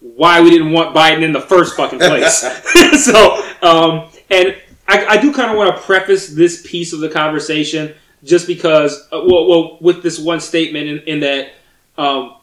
why 0.00 0.42
we 0.42 0.50
didn't 0.50 0.72
want 0.72 0.94
Biden 0.94 1.22
in 1.22 1.32
the 1.32 1.40
first 1.40 1.76
fucking 1.76 1.98
place. 1.98 2.40
so, 3.04 3.42
um, 3.62 4.10
and 4.28 4.54
I, 4.86 5.06
I 5.06 5.16
do 5.16 5.32
kind 5.32 5.50
of 5.50 5.56
want 5.56 5.74
to 5.74 5.82
preface 5.82 6.28
this 6.28 6.60
piece 6.70 6.92
of 6.92 7.00
the 7.00 7.08
conversation 7.08 7.94
just 8.22 8.46
because, 8.46 9.08
uh, 9.12 9.22
well, 9.24 9.48
well, 9.48 9.78
with 9.80 10.02
this 10.02 10.18
one 10.18 10.40
statement 10.40 10.88
in, 10.88 10.98
in 11.00 11.20
that 11.20 11.52
um, 11.96 12.36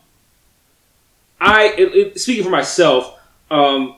I, 1.40 1.68
it, 1.78 1.96
it, 1.96 2.20
speaking 2.20 2.44
for 2.44 2.50
myself, 2.50 3.16
um, 3.52 3.97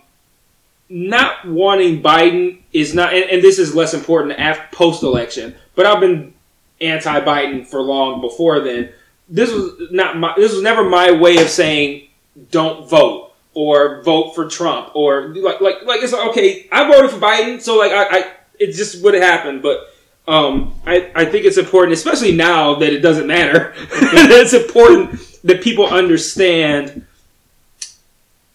not 0.89 1.47
wanting 1.47 2.01
Biden 2.01 2.59
is 2.73 2.93
not, 2.93 3.13
and, 3.13 3.29
and 3.29 3.43
this 3.43 3.59
is 3.59 3.75
less 3.75 3.93
important 3.93 4.39
after 4.39 4.75
post 4.75 5.03
election. 5.03 5.55
But 5.75 5.85
I've 5.85 5.99
been 5.99 6.33
anti-Biden 6.81 7.67
for 7.67 7.81
long 7.81 8.21
before 8.21 8.59
then. 8.59 8.91
This 9.27 9.51
was 9.51 9.91
not 9.91 10.17
my. 10.17 10.33
This 10.35 10.53
was 10.53 10.63
never 10.63 10.83
my 10.83 11.11
way 11.11 11.37
of 11.37 11.49
saying 11.49 12.07
don't 12.49 12.89
vote 12.89 13.33
or 13.53 14.01
vote 14.01 14.33
for 14.33 14.47
Trump 14.49 14.95
or 14.95 15.27
like 15.35 15.61
like 15.61 15.83
like 15.85 16.01
it's 16.01 16.13
like, 16.13 16.29
okay. 16.29 16.67
I 16.71 16.91
voted 16.91 17.11
for 17.11 17.17
Biden, 17.17 17.61
so 17.61 17.77
like 17.77 17.91
I, 17.91 18.05
I 18.09 18.33
it 18.59 18.73
just 18.73 19.03
would 19.03 19.13
have 19.13 19.23
happened, 19.23 19.61
but. 19.61 19.93
Um, 20.27 20.75
I, 20.85 21.11
I 21.15 21.25
think 21.25 21.45
it's 21.45 21.57
important, 21.57 21.93
especially 21.93 22.35
now 22.35 22.75
that 22.75 22.93
it 22.93 22.99
doesn't 22.99 23.25
matter. 23.25 23.73
it's 23.91 24.53
important 24.53 25.19
that 25.43 25.63
people 25.63 25.87
understand 25.87 27.03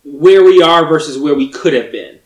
where 0.04 0.44
we 0.44 0.62
are 0.62 0.86
versus 0.86 1.18
where 1.18 1.34
we 1.34 1.48
could 1.48 1.72
have 1.72 1.90
been, 1.90 2.20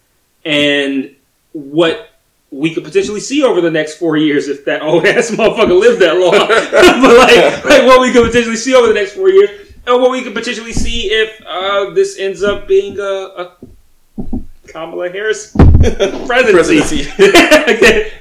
and 0.45 1.15
what 1.53 2.11
we 2.51 2.73
could 2.73 2.85
potentially 2.85 3.21
see 3.21 3.43
over 3.43 3.61
the 3.61 3.71
next 3.71 3.97
four 3.97 4.17
years 4.17 4.49
if 4.49 4.65
that 4.65 4.83
old 4.83 5.07
ass 5.07 5.31
motherfucker 5.31 5.79
lived 5.79 6.01
that 6.01 6.17
long. 6.17 6.33
but 6.39 7.19
like, 7.19 7.65
like 7.65 7.87
what 7.87 8.01
we 8.01 8.13
could 8.13 8.27
potentially 8.27 8.57
see 8.57 8.75
over 8.75 8.89
the 8.89 8.95
next 8.95 9.13
four 9.13 9.29
years, 9.29 9.51
and 9.87 10.01
what 10.01 10.11
we 10.11 10.23
could 10.23 10.35
potentially 10.35 10.73
see 10.73 11.09
if 11.11 11.43
uh, 11.47 11.91
this 11.91 12.19
ends 12.19 12.43
up 12.43 12.69
being 12.69 12.99
a, 12.99 13.03
a 13.03 13.57
Kamala 14.67 15.11
Harris 15.11 15.53
presidency. 15.53 16.53
presidency. 16.53 17.03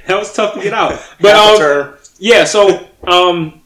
that 0.06 0.16
was 0.18 0.32
tough 0.32 0.54
to 0.54 0.62
get 0.62 0.72
out, 0.72 1.00
but 1.20 1.34
um, 1.36 1.94
yeah. 2.18 2.44
So 2.44 2.88
um, 3.06 3.60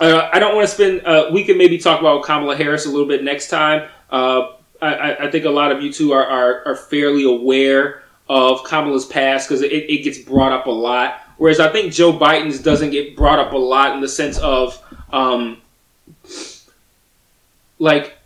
uh, 0.00 0.30
I 0.32 0.38
don't 0.38 0.54
want 0.54 0.68
to 0.68 0.74
spend. 0.74 1.06
Uh, 1.06 1.28
we 1.32 1.44
can 1.44 1.58
maybe 1.58 1.78
talk 1.78 2.00
about 2.00 2.24
Kamala 2.24 2.56
Harris 2.56 2.86
a 2.86 2.90
little 2.90 3.06
bit 3.06 3.22
next 3.22 3.48
time. 3.48 3.88
Uh, 4.10 4.55
I, 4.94 5.26
I, 5.26 5.30
think 5.30 5.44
a 5.44 5.50
lot 5.50 5.72
of 5.72 5.82
you 5.82 5.92
two 5.92 6.12
are, 6.12 6.24
are, 6.24 6.66
are 6.66 6.76
fairly 6.76 7.24
aware 7.24 8.02
of 8.28 8.64
Kamala's 8.64 9.06
past 9.06 9.48
because 9.48 9.62
it, 9.62 9.72
it 9.72 10.02
gets 10.02 10.18
brought 10.18 10.52
up 10.52 10.66
a 10.66 10.70
lot. 10.70 11.20
Whereas 11.38 11.60
I 11.60 11.70
think 11.70 11.92
Joe 11.92 12.18
Biden's 12.18 12.60
doesn't 12.60 12.90
get 12.90 13.16
brought 13.16 13.38
up 13.38 13.52
a 13.52 13.58
lot 13.58 13.94
in 13.94 14.00
the 14.00 14.08
sense 14.08 14.38
of, 14.38 14.82
um, 15.12 15.60
like, 17.78 18.16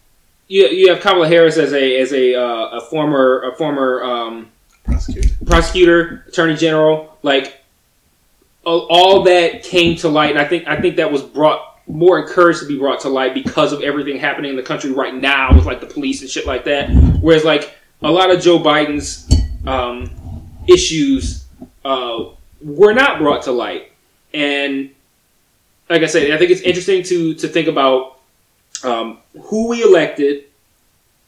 you, 0.46 0.66
you 0.66 0.92
have 0.92 1.00
Kamala 1.00 1.28
Harris 1.28 1.56
as 1.56 1.72
a 1.72 2.00
as 2.00 2.12
a 2.12 2.34
uh, 2.34 2.78
a 2.78 2.80
former 2.80 3.42
a 3.42 3.54
former 3.54 4.02
um, 4.02 4.50
prosecutor. 4.84 5.44
prosecutor, 5.46 6.24
attorney 6.26 6.56
general, 6.56 7.16
like 7.22 7.60
all 8.64 9.22
that 9.24 9.62
came 9.62 9.96
to 9.98 10.08
light, 10.08 10.30
and 10.30 10.38
I 10.40 10.44
think 10.44 10.66
I 10.66 10.80
think 10.80 10.96
that 10.96 11.10
was 11.10 11.22
brought 11.22 11.69
more 11.90 12.20
encouraged 12.20 12.60
to 12.60 12.66
be 12.66 12.78
brought 12.78 13.00
to 13.00 13.08
light 13.08 13.34
because 13.34 13.72
of 13.72 13.82
everything 13.82 14.18
happening 14.18 14.50
in 14.50 14.56
the 14.56 14.62
country 14.62 14.92
right 14.92 15.14
now 15.14 15.54
with 15.54 15.66
like 15.66 15.80
the 15.80 15.86
police 15.86 16.20
and 16.20 16.30
shit 16.30 16.46
like 16.46 16.64
that. 16.64 16.90
Whereas 17.20 17.44
like 17.44 17.74
a 18.02 18.10
lot 18.10 18.30
of 18.30 18.40
Joe 18.40 18.58
Biden's 18.58 19.30
um, 19.66 20.10
issues 20.66 21.44
uh, 21.84 22.26
were 22.62 22.94
not 22.94 23.18
brought 23.18 23.42
to 23.42 23.52
light, 23.52 23.92
and 24.32 24.90
like 25.88 26.02
I 26.02 26.06
said, 26.06 26.30
I 26.30 26.38
think 26.38 26.50
it's 26.50 26.62
interesting 26.62 27.02
to 27.04 27.34
to 27.34 27.48
think 27.48 27.68
about 27.68 28.20
um, 28.84 29.18
who 29.42 29.68
we 29.68 29.82
elected, 29.82 30.44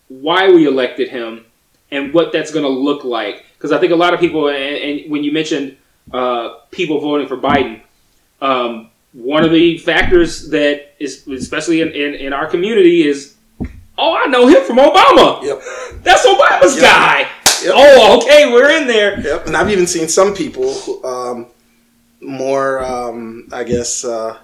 why 0.08 0.48
we 0.48 0.66
elected 0.66 1.08
him, 1.08 1.44
and 1.90 2.14
what 2.14 2.32
that's 2.32 2.52
going 2.52 2.64
to 2.64 2.70
look 2.70 3.04
like. 3.04 3.44
Because 3.56 3.72
I 3.72 3.78
think 3.78 3.92
a 3.92 3.96
lot 3.96 4.14
of 4.14 4.20
people, 4.20 4.48
and, 4.48 4.56
and 4.56 5.10
when 5.10 5.24
you 5.24 5.32
mentioned 5.32 5.76
uh, 6.12 6.54
people 6.70 7.00
voting 7.00 7.28
for 7.28 7.36
Biden, 7.36 7.80
um, 8.40 8.90
one 9.12 9.44
of 9.44 9.50
the 9.50 9.78
factors 9.78 10.48
that 10.50 10.94
is, 10.98 11.26
especially 11.28 11.80
in, 11.80 11.88
in, 11.88 12.14
in, 12.14 12.32
our 12.32 12.46
community, 12.46 13.06
is 13.06 13.36
oh, 13.98 14.16
I 14.16 14.26
know 14.26 14.46
him 14.48 14.62
from 14.64 14.78
Obama. 14.78 15.42
Yep, 15.42 16.02
that's 16.02 16.26
Obama's 16.26 16.76
yep. 16.76 16.84
guy. 16.84 17.18
Yep. 17.64 17.74
Oh, 17.76 18.20
okay, 18.22 18.52
we're 18.52 18.70
in 18.70 18.86
there. 18.86 19.20
Yep, 19.20 19.46
and 19.46 19.56
I've 19.56 19.70
even 19.70 19.86
seen 19.86 20.08
some 20.08 20.34
people 20.34 20.72
who, 20.72 21.04
um, 21.04 21.46
more, 22.20 22.82
um, 22.82 23.48
I 23.52 23.64
guess, 23.64 24.04
uh, 24.04 24.38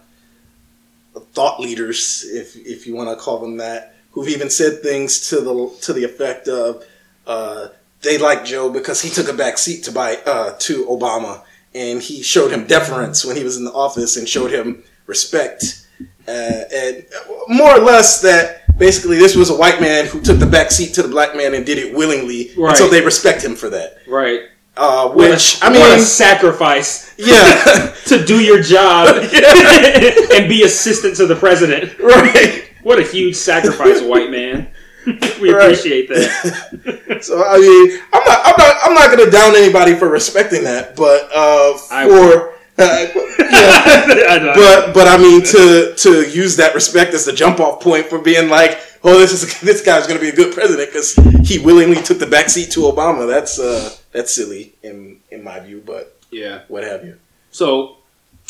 thought 1.33 1.61
leaders, 1.61 2.25
if 2.29 2.57
if 2.57 2.87
you 2.87 2.95
want 2.95 3.09
to 3.09 3.17
call 3.17 3.39
them 3.39 3.57
that, 3.57 3.95
who've 4.13 4.29
even 4.29 4.51
said 4.51 4.83
things 4.83 5.29
to 5.31 5.41
the 5.41 5.77
to 5.83 5.93
the 5.93 6.05
effect 6.05 6.49
of 6.49 6.85
uh, 7.27 7.69
they 8.03 8.19
like 8.19 8.45
Joe 8.45 8.71
because 8.71 9.03
he 9.03 9.11
took 9.11 9.29
a 9.29 9.33
back 9.33 9.59
seat 9.59 9.85
to 9.85 9.93
buy 9.93 10.17
uh, 10.27 10.57
to 10.61 10.85
Obama, 10.87 11.43
and 11.79 12.03
he 12.03 12.23
showed 12.23 12.51
him 12.51 12.67
deference 12.67 13.25
when 13.25 13.37
he 13.37 13.45
was 13.45 13.57
in 13.57 13.65
the 13.65 13.73
office 13.73 14.17
and 14.17 14.29
showed 14.29 14.51
him 14.51 14.83
respect, 15.07 15.87
uh, 16.27 16.63
and 16.75 17.07
more 17.49 17.77
or 17.77 17.81
less 17.81 18.21
that 18.21 18.77
basically 18.77 19.17
this 19.17 19.37
was 19.37 19.49
a 19.49 19.57
white 19.57 19.81
man 19.81 20.07
who 20.07 20.21
took 20.21 20.39
the 20.39 20.47
back 20.47 20.73
seat 20.73 20.93
to 20.95 21.03
the 21.03 21.09
black 21.09 21.37
man 21.37 21.55
and 21.55 21.65
did 21.65 21.79
it 21.79 21.95
willingly, 21.95 22.51
right. 22.57 22.77
so 22.77 22.89
they 22.89 23.01
respect 23.01 23.45
him 23.45 23.55
for 23.55 23.71
that. 23.71 23.99
Right. 24.09 24.41
Uh, 24.77 25.11
which 25.11 25.61
a, 25.61 25.67
I 25.67 25.71
mean, 25.71 25.81
what 25.81 25.99
a 25.99 26.01
sacrifice. 26.01 27.15
Yeah, 27.17 27.95
to 28.07 28.25
do 28.25 28.41
your 28.41 28.61
job 28.61 29.09
and 29.17 30.49
be 30.49 30.63
assistant 30.65 31.17
to 31.17 31.27
the 31.27 31.37
president. 31.37 31.99
Right. 31.99 32.65
What 32.83 32.99
a 32.99 33.03
huge 33.03 33.35
sacrifice, 33.35 34.03
white 34.03 34.31
man. 34.31 34.71
we 35.41 35.51
Right. 35.53 35.63
appreciate 35.65 36.09
that. 36.09 37.19
So 37.23 37.43
I 37.45 37.59
mean, 37.59 37.99
I'm 38.13 38.25
not, 38.25 38.41
I'm 38.45 38.55
not, 38.59 38.77
I'm 38.85 38.95
not 38.95 39.07
going 39.17 39.25
to 39.25 39.31
down 39.31 39.57
anybody 39.57 39.95
for 39.95 40.09
respecting 40.09 40.63
that, 40.65 40.95
but 40.95 41.29
uh, 41.35 41.77
for 41.77 42.55
uh, 42.79 43.07
yeah, 43.51 44.53
but 44.55 44.95
but 44.95 45.09
I 45.09 45.19
mean 45.19 45.43
to 45.47 45.95
to 45.97 46.29
use 46.31 46.57
that 46.57 46.75
respect 46.75 47.13
as 47.15 47.25
the 47.25 47.33
jump 47.33 47.59
off 47.59 47.81
point 47.83 48.07
for 48.07 48.21
being 48.21 48.49
like, 48.49 48.79
oh, 49.03 49.19
this 49.19 49.33
is 49.33 49.61
this 49.61 49.83
guy's 49.83 50.07
going 50.07 50.19
to 50.19 50.25
be 50.25 50.31
a 50.31 50.37
good 50.37 50.55
president 50.55 50.89
because 50.93 51.15
he 51.49 51.59
willingly 51.59 52.01
took 52.01 52.21
the 52.21 52.27
backseat 52.27 52.71
to 52.73 52.81
Obama. 52.83 53.27
That's 53.27 53.59
uh 53.59 53.91
that's 54.13 54.33
silly 54.33 54.75
in 54.85 55.19
in 55.33 55.43
my 55.43 55.59
view, 55.59 55.83
but 55.85 56.17
yeah. 56.31 56.61
what 56.69 56.85
have 56.85 57.05
you? 57.05 57.19
So, 57.51 57.97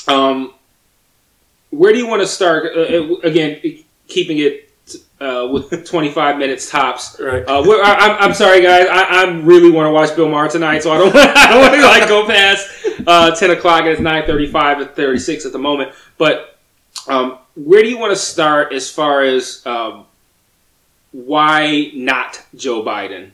um, 0.09 0.53
where 1.71 1.93
do 1.93 1.99
you 1.99 2.07
want 2.07 2.21
to 2.21 2.27
start? 2.29 2.67
Uh, 2.77 2.81
uh, 2.81 3.15
again, 3.23 3.61
keeping 4.09 4.39
it 4.39 4.68
uh, 5.21 5.49
with 5.51 5.87
25 5.89 6.39
minutes 6.39 6.71
tops. 6.71 7.19
Right. 7.21 7.45
Uh, 7.47 7.61
I, 7.63 7.95
I'm, 7.99 8.31
I'm 8.31 8.35
sorry, 8.35 8.63
guys. 8.63 8.87
I, 8.91 9.25
I 9.25 9.31
really 9.41 9.71
want 9.71 9.87
to 9.89 9.93
watch 9.93 10.15
Bill 10.17 10.29
Maher 10.29 10.49
tonight, 10.49 10.83
so 10.83 10.93
I 10.93 10.99
don't, 10.99 11.15
I 11.17 11.49
don't 11.51 11.61
want 11.61 11.75
to 11.75 11.83
like 11.83 12.09
go 12.09 12.27
past 12.27 12.69
uh, 13.07 13.35
10 13.35 13.51
o'clock. 13.51 13.81
and 13.83 13.89
It's 13.91 14.01
9:35 14.01 14.55
at 14.83 14.97
36 14.97 15.47
at 15.47 15.53
the 15.53 15.59
moment. 15.59 15.93
But 16.19 16.59
um, 17.09 17.39
where 17.57 17.83
do 17.83 17.89
you 17.89 17.99
want 17.99 18.13
to 18.13 18.17
start 18.17 18.73
as 18.73 18.91
far 18.91 19.23
as 19.23 19.65
um, 19.67 20.05
why 21.13 21.91
not 21.95 22.43
Joe 22.55 22.83
Biden, 22.83 23.31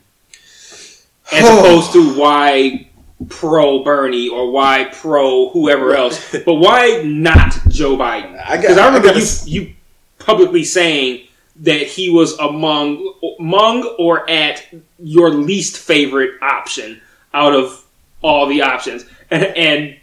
as 1.31 1.43
Oh. 1.43 1.59
opposed 1.59 1.93
to 1.93 2.13
why 2.19 2.87
pro 3.29 3.83
Bernie 3.83 4.27
or 4.29 4.51
why 4.51 4.89
pro 4.91 5.49
whoever 5.49 5.95
else, 5.95 6.35
but 6.45 6.55
why 6.55 7.01
not 7.03 7.57
Joe 7.69 7.95
Biden? 7.97 8.39
I 8.43 8.57
Because 8.57 8.77
I 8.77 8.85
remember 8.87 9.09
I 9.09 9.13
you, 9.13 9.25
you 9.45 9.73
publicly 10.19 10.63
saying 10.63 11.27
that 11.57 11.87
he 11.87 12.09
was 12.09 12.37
among 12.39 13.13
among 13.39 13.83
or 13.97 14.29
at 14.29 14.65
your 14.99 15.29
least 15.29 15.77
favorite 15.77 16.41
option 16.41 17.01
out 17.33 17.53
of 17.53 17.85
all 18.21 18.47
the 18.47 18.61
options, 18.61 19.05
and, 19.29 19.43
and 19.43 19.97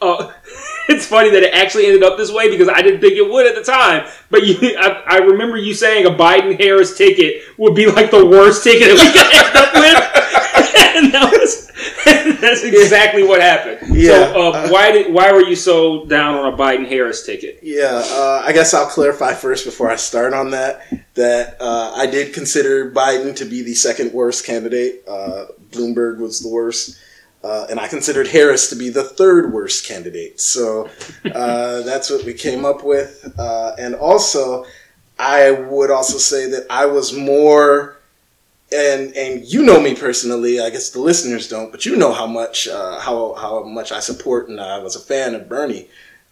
uh, 0.00 0.32
it's 0.88 1.06
funny 1.06 1.30
that 1.30 1.42
it 1.42 1.54
actually 1.54 1.86
ended 1.86 2.02
up 2.02 2.16
this 2.16 2.32
way 2.32 2.50
because 2.50 2.68
I 2.68 2.82
didn't 2.82 3.00
think 3.00 3.14
it 3.14 3.28
would 3.28 3.46
at 3.46 3.54
the 3.54 3.62
time. 3.62 4.06
But 4.30 4.46
you, 4.46 4.56
I, 4.78 5.02
I 5.06 5.16
remember 5.18 5.56
you 5.56 5.74
saying 5.74 6.06
a 6.06 6.10
Biden 6.10 6.58
Harris 6.60 6.96
ticket 6.96 7.42
would 7.58 7.74
be 7.74 7.86
like 7.86 8.10
the 8.10 8.24
worst 8.24 8.64
ticket 8.64 8.88
that 8.88 8.96
we 9.04 9.12
could 9.12 9.34
end 9.34 9.56
up 9.56 9.72
with, 9.74 10.96
and 10.96 11.14
that 11.14 11.40
was 11.40 11.65
that's 12.46 12.62
exactly 12.62 13.22
what 13.22 13.40
happened. 13.40 13.94
Yeah. 13.94 14.32
So 14.32 14.52
uh, 14.52 14.68
why 14.68 14.92
did 14.92 15.12
why 15.12 15.32
were 15.32 15.42
you 15.42 15.56
so 15.56 16.04
down 16.06 16.34
on 16.34 16.52
a 16.52 16.56
Biden 16.56 16.86
Harris 16.86 17.24
ticket? 17.24 17.60
Yeah, 17.62 18.02
uh, 18.04 18.42
I 18.44 18.52
guess 18.52 18.74
I'll 18.74 18.86
clarify 18.86 19.34
first 19.34 19.64
before 19.64 19.90
I 19.90 19.96
start 19.96 20.32
on 20.32 20.50
that 20.50 20.82
that 21.14 21.56
uh, 21.60 21.92
I 21.96 22.06
did 22.06 22.34
consider 22.34 22.90
Biden 22.90 23.34
to 23.36 23.44
be 23.44 23.62
the 23.62 23.74
second 23.74 24.12
worst 24.12 24.46
candidate. 24.46 25.02
Uh, 25.08 25.46
Bloomberg 25.70 26.18
was 26.18 26.40
the 26.40 26.48
worst. 26.48 27.00
Uh, 27.44 27.64
and 27.70 27.78
I 27.78 27.86
considered 27.86 28.26
Harris 28.26 28.70
to 28.70 28.76
be 28.76 28.88
the 28.88 29.04
third 29.04 29.52
worst 29.52 29.86
candidate. 29.86 30.40
So 30.40 30.90
uh, 31.32 31.82
that's 31.82 32.10
what 32.10 32.24
we 32.24 32.34
came 32.34 32.64
up 32.64 32.82
with. 32.82 33.32
Uh, 33.38 33.72
and 33.78 33.94
also, 33.94 34.64
I 35.18 35.52
would 35.52 35.90
also 35.90 36.18
say 36.18 36.50
that 36.50 36.66
I 36.70 36.86
was 36.86 37.12
more, 37.12 37.95
and 38.72 39.14
and 39.16 39.44
you 39.44 39.62
know 39.62 39.80
me 39.80 39.94
personally. 39.94 40.60
I 40.60 40.70
guess 40.70 40.90
the 40.90 41.00
listeners 41.00 41.48
don't, 41.48 41.70
but 41.70 41.86
you 41.86 41.96
know 41.96 42.12
how 42.12 42.26
much 42.26 42.68
uh, 42.68 43.00
how 43.00 43.34
how 43.34 43.62
much 43.64 43.92
I 43.92 44.00
support 44.00 44.48
and 44.48 44.60
I 44.60 44.78
was 44.78 44.96
a 44.96 45.00
fan 45.00 45.34
of 45.34 45.48
Bernie. 45.48 45.88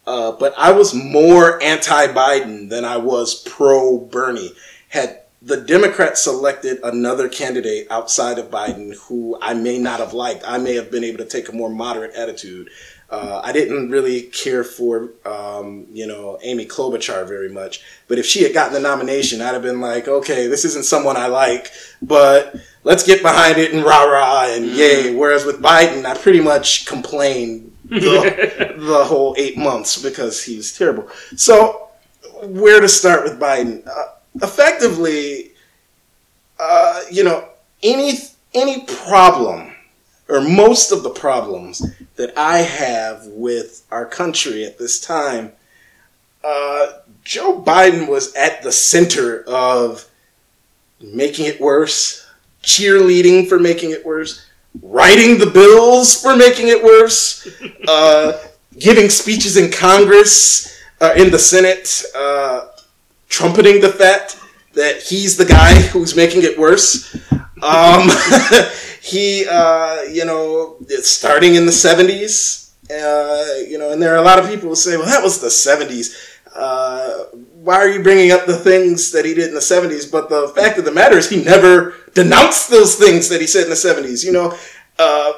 Uh, 0.07 0.33
but 0.33 0.53
I 0.59 0.71
was 0.73 0.93
more 0.93 1.63
anti-Biden 1.63 2.69
than 2.69 2.85
I 2.85 2.99
was 2.99 3.43
pro-Bernie. 3.49 4.53
Had 4.91 5.23
the 5.41 5.57
Democrats 5.59 6.25
selected 6.25 6.79
another 6.83 7.29
candidate 7.29 7.87
outside 7.91 8.39
of 8.39 8.51
Biden 8.51 8.95
who 9.09 9.39
I 9.41 9.55
may 9.55 9.79
not 9.79 10.01
have 10.01 10.13
liked, 10.13 10.45
I 10.47 10.59
may 10.59 10.75
have 10.75 10.91
been 10.91 11.05
able 11.05 11.19
to 11.19 11.25
take 11.25 11.49
a 11.49 11.53
more 11.53 11.71
moderate 11.71 12.15
attitude. 12.15 12.69
Uh, 13.15 13.41
I 13.45 13.53
didn't 13.53 13.91
really 13.91 14.23
care 14.23 14.65
for, 14.65 15.11
um, 15.25 15.87
you 15.93 16.05
know, 16.05 16.37
Amy 16.43 16.67
Klobuchar 16.67 17.29
very 17.29 17.49
much. 17.49 17.81
But 18.09 18.19
if 18.19 18.27
she 18.27 18.43
had 18.43 18.53
gotten 18.53 18.75
the 18.75 18.81
nomination, 18.81 19.41
I'd 19.41 19.55
have 19.55 19.63
been 19.63 19.81
like, 19.81 20.09
okay, 20.09 20.49
this 20.49 20.65
isn't 20.65 20.85
someone 20.85 21.17
I 21.17 21.29
like, 21.29 21.71
but 22.03 22.57
let's 22.83 23.07
get 23.07 23.23
behind 23.23 23.59
it 23.59 23.73
and 23.73 23.85
rah 23.85 24.03
rah 24.03 24.47
and 24.49 24.67
yay. 24.67 25.15
Whereas 25.15 25.45
with 25.45 25.63
Biden, 25.63 26.05
I 26.05 26.17
pretty 26.17 26.41
much 26.41 26.87
complained 26.87 27.73
the, 27.85 28.75
the 28.77 29.05
whole 29.05 29.37
eight 29.39 29.57
months 29.57 30.03
because 30.03 30.43
he 30.43 30.57
was 30.57 30.77
terrible. 30.77 31.09
So, 31.37 31.91
where 32.43 32.81
to 32.81 32.89
start 32.89 33.23
with 33.23 33.39
Biden? 33.39 33.87
Uh, 33.87 34.07
effectively, 34.43 35.53
uh, 36.59 37.03
you 37.13 37.23
know, 37.23 37.49
any 37.81 38.15
any 38.55 38.85
problem 38.87 39.73
or 40.29 40.41
most 40.41 40.91
of 40.91 41.05
the 41.05 41.11
problems 41.11 41.85
that 42.17 42.37
I 42.39 42.59
have 42.59 43.27
with 43.27 43.85
our 43.91 44.07
country 44.07 44.65
at 44.65 44.79
this 44.79 45.01
time, 45.01 45.53
uh, 46.45 46.87
Joe 47.25 47.61
Biden 47.61 48.09
was 48.09 48.35
at 48.35 48.63
the 48.63 48.73
center 48.73 49.43
of 49.45 50.09
making 51.01 51.47
it 51.47 51.61
worse, 51.61 52.27
cheerleading 52.63 53.49
for 53.49 53.59
making 53.59 53.91
it 53.91 54.05
worse, 54.05 54.47
writing 54.83 55.39
the 55.39 55.47
bills 55.47 56.21
for 56.21 56.37
making 56.37 56.69
it 56.69 56.83
worse, 56.83 57.49
uh, 57.89 58.39
giving 58.79 59.09
speeches 59.09 59.57
in 59.57 59.71
Congress, 59.71 60.83
uh, 61.01 61.15
in 61.17 61.31
the 61.31 61.39
Senate, 61.39 62.05
uh, 62.17 62.69
trumpeting 63.29 63.81
the 63.81 63.89
fact 63.89 64.39
that 64.75 65.03
he's 65.03 65.37
the 65.37 65.45
guy 65.45 65.75
who's 65.75 66.17
making 66.17 66.43
it 66.43 66.59
worse. 66.59 67.15
Um, 67.63 68.11
he, 69.05 69.47
uh, 69.47 70.01
you 70.05 70.25
know, 70.25 70.77
starting 71.03 71.57
in 71.57 71.67
the 71.67 71.73
70s, 71.73 72.71
uh, 72.91 73.61
you 73.69 73.77
know, 73.77 73.91
and 73.91 74.01
there 74.01 74.15
are 74.15 74.19
a 74.19 74.23
lot 74.23 74.39
of 74.39 74.49
people 74.49 74.71
who 74.71 74.75
say, 74.75 74.97
well, 74.97 75.05
that 75.05 75.23
was 75.23 75.41
the 75.41 75.49
70s. 75.49 76.39
Uh, 76.57 77.25
why 77.63 77.75
are 77.75 77.89
you 77.89 78.03
bringing 78.03 78.33
up 78.33 78.47
the 78.47 78.57
things 78.57 79.13
that 79.13 79.27
he 79.27 79.35
did 79.35 79.49
in 79.49 79.55
the 79.55 79.61
70s? 79.61 80.11
But 80.11 80.31
the 80.31 80.49
fact 80.57 80.79
of 80.79 80.87
the 80.87 80.91
matter 80.91 81.19
is, 81.19 81.29
he 81.29 81.45
never 81.45 81.97
denounced 82.15 82.71
those 82.71 82.95
things 82.95 83.29
that 83.29 83.43
he 83.43 83.47
said 83.47 83.65
in 83.65 83.69
the 83.69 83.75
70s. 83.75 84.25
You 84.25 84.33
know, 84.33 84.57
uh, 84.99 85.33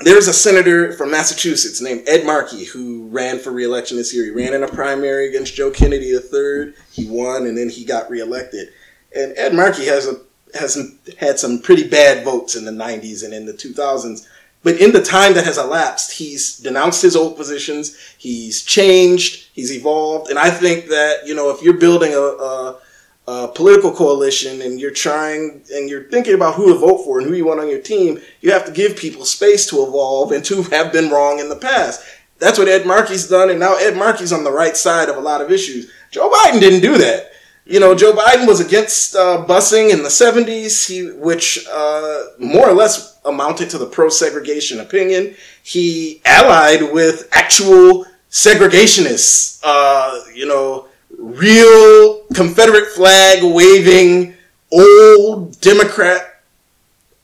there's 0.00 0.28
a 0.28 0.34
senator 0.34 0.92
from 0.92 1.10
Massachusetts 1.10 1.80
named 1.80 2.02
Ed 2.06 2.26
Markey 2.26 2.64
who 2.64 3.08
ran 3.08 3.38
for 3.38 3.50
reelection 3.50 3.96
this 3.96 4.14
year. 4.14 4.24
He 4.26 4.30
ran 4.30 4.52
in 4.52 4.62
a 4.62 4.68
primary 4.68 5.26
against 5.26 5.54
Joe 5.54 5.70
Kennedy 5.70 6.10
III. 6.10 6.74
He 6.92 7.08
won, 7.08 7.46
and 7.46 7.56
then 7.56 7.70
he 7.70 7.86
got 7.86 8.10
reelected. 8.10 8.68
And 9.16 9.32
Ed 9.38 9.54
Markey 9.54 9.86
has 9.86 10.06
a 10.06 10.20
has 10.54 10.78
had 11.18 11.38
some 11.38 11.60
pretty 11.60 11.88
bad 11.88 12.24
votes 12.24 12.54
in 12.54 12.64
the 12.64 12.72
90s 12.72 13.24
and 13.24 13.32
in 13.32 13.46
the 13.46 13.52
2000s. 13.52 14.26
But 14.62 14.80
in 14.80 14.92
the 14.92 15.02
time 15.02 15.34
that 15.34 15.44
has 15.44 15.58
elapsed, 15.58 16.12
he's 16.12 16.58
denounced 16.58 17.02
his 17.02 17.16
old 17.16 17.36
positions. 17.36 17.96
He's 18.16 18.62
changed. 18.62 19.48
He's 19.52 19.72
evolved. 19.72 20.30
And 20.30 20.38
I 20.38 20.50
think 20.50 20.86
that 20.86 21.26
you 21.26 21.34
know, 21.34 21.50
if 21.50 21.62
you're 21.62 21.78
building 21.78 22.14
a, 22.14 22.18
a, 22.20 22.78
a 23.26 23.48
political 23.48 23.92
coalition 23.92 24.62
and 24.62 24.80
you're 24.80 24.92
trying 24.92 25.62
and 25.72 25.88
you're 25.88 26.04
thinking 26.04 26.34
about 26.34 26.54
who 26.54 26.72
to 26.72 26.78
vote 26.78 27.04
for 27.04 27.18
and 27.18 27.28
who 27.28 27.34
you 27.34 27.44
want 27.44 27.60
on 27.60 27.68
your 27.68 27.80
team, 27.80 28.20
you 28.40 28.52
have 28.52 28.64
to 28.66 28.72
give 28.72 28.96
people 28.96 29.24
space 29.24 29.66
to 29.66 29.82
evolve 29.82 30.30
and 30.30 30.44
to 30.44 30.62
have 30.64 30.92
been 30.92 31.10
wrong 31.10 31.40
in 31.40 31.48
the 31.48 31.56
past. 31.56 32.04
That's 32.38 32.58
what 32.58 32.68
Ed 32.68 32.86
Markey's 32.86 33.28
done, 33.28 33.50
and 33.50 33.60
now 33.60 33.76
Ed 33.76 33.96
Markey's 33.96 34.32
on 34.32 34.42
the 34.42 34.50
right 34.50 34.76
side 34.76 35.08
of 35.08 35.16
a 35.16 35.20
lot 35.20 35.40
of 35.40 35.52
issues. 35.52 35.92
Joe 36.10 36.28
Biden 36.28 36.58
didn't 36.58 36.80
do 36.80 36.98
that. 36.98 37.31
You 37.64 37.78
know, 37.78 37.94
Joe 37.94 38.12
Biden 38.12 38.46
was 38.46 38.60
against 38.60 39.14
uh, 39.14 39.44
busing 39.46 39.90
in 39.90 40.02
the 40.02 40.08
70s, 40.08 40.88
he, 40.88 41.10
which 41.12 41.66
uh, 41.70 42.22
more 42.38 42.68
or 42.68 42.72
less 42.72 43.20
amounted 43.24 43.70
to 43.70 43.78
the 43.78 43.86
pro 43.86 44.08
segregation 44.08 44.80
opinion. 44.80 45.36
He 45.62 46.20
allied 46.24 46.92
with 46.92 47.28
actual 47.32 48.06
segregationists, 48.30 49.60
uh, 49.62 50.24
you 50.34 50.46
know, 50.46 50.88
real 51.16 52.24
Confederate 52.34 52.88
flag 52.88 53.44
waving 53.44 54.34
old 54.72 55.60
Democrat 55.60 56.42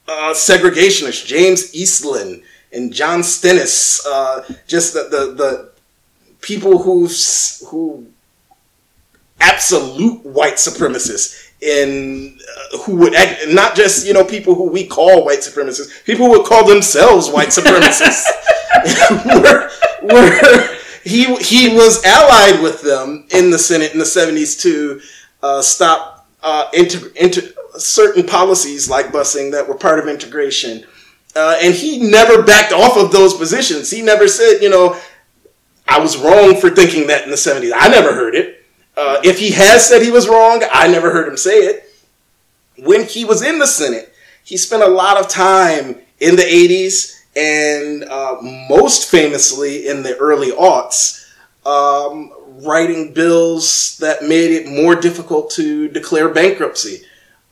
uh, 0.07 0.33
segregationists, 0.35 1.27
James 1.27 1.75
Eastland 1.75 2.43
and 2.73 2.93
John 2.93 3.23
Stennis, 3.23 4.07
uh, 4.07 4.45
just 4.67 4.95
the, 4.95 5.09
the, 5.11 5.35
the 5.35 5.71
people 6.41 6.83
who 6.83 7.09
who 7.67 8.07
absolute 9.41 10.25
white 10.25 10.55
supremacists 10.55 11.53
in 11.61 12.39
uh, 12.73 12.79
who 12.79 12.97
would 12.97 13.15
act, 13.15 13.49
not 13.49 13.75
just 13.75 14.07
you 14.07 14.13
know 14.13 14.25
people 14.25 14.55
who 14.55 14.69
we 14.69 14.87
call 14.87 15.25
white 15.25 15.41
supremacists, 15.41 16.05
people 16.05 16.27
who 16.27 16.33
would 16.33 16.47
call 16.47 16.67
themselves 16.67 17.29
white 17.31 17.49
supremacists. 17.49 18.27
were, 19.43 19.71
were, 20.03 20.77
he 21.03 21.35
he 21.37 21.75
was 21.75 22.05
allied 22.05 22.63
with 22.63 22.83
them 22.83 23.27
in 23.31 23.51
the 23.51 23.59
Senate 23.59 23.93
in 23.93 23.99
the 23.99 24.07
seventies 24.07 24.57
to 24.59 25.01
uh, 25.43 25.63
stop 25.63 26.29
uh, 26.43 26.69
inter, 26.73 27.11
inter, 27.17 27.43
certain 27.77 28.25
policies 28.25 28.89
like 28.89 29.07
busing 29.07 29.53
that 29.53 29.69
were 29.69 29.75
part 29.75 29.99
of 29.99 30.09
integration. 30.09 30.85
Uh, 31.37 31.57
and 31.63 31.75
he 31.75 31.99
never 32.11 32.43
backed 32.43 32.73
off 32.73 32.97
of 32.97 33.13
those 33.13 33.35
positions. 33.35 33.91
He 33.91 34.03
never 34.03 34.27
said, 34.27 34.61
you 34.61 34.71
know, 34.71 34.99
I 35.87 35.99
was 36.01 36.17
wrong 36.17 36.61
for 36.61 36.71
thinking 36.71 37.07
that 37.09 37.25
in 37.25 37.31
the 37.31 37.37
70s. 37.37 37.73
I 37.75 37.89
never 37.89 38.15
heard 38.15 38.35
it. 38.35 38.58
Uh, 38.99 39.21
if 39.23 39.39
he 39.39 39.53
has 39.53 39.89
said 39.89 40.03
he 40.03 40.11
was 40.11 40.29
wrong, 40.29 40.61
I 40.73 40.89
never 40.89 41.13
heard 41.13 41.29
him 41.29 41.37
say 41.37 41.59
it. 41.59 41.85
When 42.79 43.05
he 43.05 43.25
was 43.25 43.43
in 43.43 43.61
the 43.61 43.67
Senate, 43.67 44.13
he 44.43 44.57
spent 44.57 44.83
a 44.83 44.89
lot 44.89 45.17
of 45.17 45.29
time 45.29 46.01
in 46.19 46.35
the 46.35 46.43
80s 46.43 47.15
and 47.37 48.03
uh, 48.03 48.39
most 48.69 49.09
famously 49.09 49.87
in 49.87 50.03
the 50.03 50.17
early 50.17 50.51
aughts, 50.51 51.31
um, 51.65 52.33
writing 52.67 53.13
bills 53.15 53.97
that 53.99 54.23
made 54.25 54.51
it 54.51 54.67
more 54.67 54.97
difficult 54.97 55.51
to 55.51 55.89
declare 55.89 56.29
bankruptcy, 56.29 57.03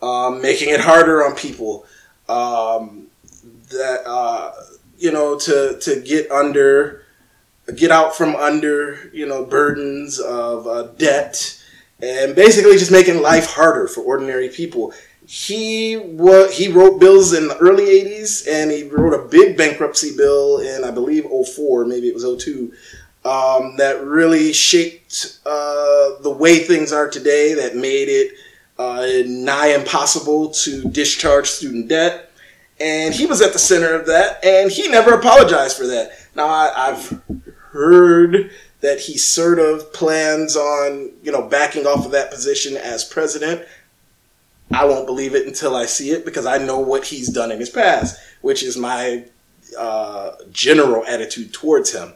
um, 0.03 0.43
making 0.43 0.71
it 0.71 0.81
harder 0.81 1.25
on 1.25 1.37
people. 1.37 1.87
Um, 2.29 3.07
that 3.69 4.03
uh, 4.05 4.53
you 4.99 5.13
know 5.13 5.39
to 5.39 5.79
to 5.81 6.01
get 6.01 6.31
under 6.31 7.06
get 7.75 7.91
out 7.91 8.15
from 8.15 8.37
under 8.37 9.11
you 9.13 9.27
know 9.27 9.45
burdens 9.45 10.19
of 10.21 10.67
uh, 10.67 10.85
debt 10.99 11.63
and 12.01 12.37
basically 12.37 12.77
just 12.77 12.93
making 12.93 13.23
life 13.23 13.47
harder 13.47 13.89
for 13.89 14.03
ordinary 14.03 14.49
people 14.49 14.93
he 15.27 15.97
was 15.97 16.57
he 16.57 16.69
wrote 16.69 17.01
bills 17.01 17.33
in 17.33 17.49
the 17.49 17.57
early 17.59 17.85
80s 17.85 18.47
and 18.49 18.71
he 18.71 18.85
wrote 18.85 19.15
a 19.15 19.29
big 19.29 19.57
bankruptcy 19.57 20.17
bill 20.17 20.59
in 20.61 20.85
i 20.85 20.91
believe 20.91 21.27
04 21.27 21.85
maybe 21.85 22.09
it 22.09 22.15
was 22.15 22.25
02 22.25 22.73
um, 23.25 23.77
that 23.77 24.05
really 24.05 24.53
shaped 24.53 25.41
uh, 25.45 26.21
the 26.21 26.31
way 26.31 26.61
things 26.61 26.93
are 26.93 27.11
today 27.11 27.55
that 27.55 27.75
made 27.75 28.09
it 28.09 28.35
uh, 28.79 29.05
nigh 29.27 29.75
impossible 29.75 30.51
to 30.51 30.89
discharge 30.91 31.49
student 31.49 31.89
debt 31.89 32.31
and 32.81 33.15
he 33.15 33.27
was 33.27 33.41
at 33.41 33.53
the 33.53 33.59
center 33.59 33.95
of 33.95 34.07
that, 34.07 34.45
and 34.45 34.71
he 34.71 34.89
never 34.89 35.15
apologized 35.15 35.77
for 35.77 35.87
that. 35.87 36.13
Now 36.35 36.47
I, 36.47 36.91
have 36.91 37.23
heard 37.77 38.51
that 38.81 39.01
he 39.01 39.19
sort 39.19 39.59
of 39.59 39.93
plans 39.93 40.57
on, 40.57 41.13
you 41.23 41.31
know, 41.31 41.43
backing 41.43 41.87
off 41.87 42.05
of 42.05 42.13
that 42.13 42.31
position 42.31 42.77
as 42.77 43.05
president. 43.05 43.63
I 44.73 44.85
won't 44.85 45.07
believe 45.07 45.35
it 45.35 45.47
until 45.47 45.77
I 45.77 45.87
see 45.87 46.11
it 46.11 46.25
because 46.25 46.47
I 46.47 46.59
know 46.59 46.81
what 46.81 47.05
he's 47.05 47.29
done 47.29 47.53
in 47.53 47.61
his 47.61 47.71
past, 47.71 48.19
which 48.41 48.63
is 48.63 48.77
my 48.77 49.25
uh, 49.79 50.33
general 50.51 51.05
attitude 51.07 51.53
towards 51.53 51.93
him. 51.93 52.13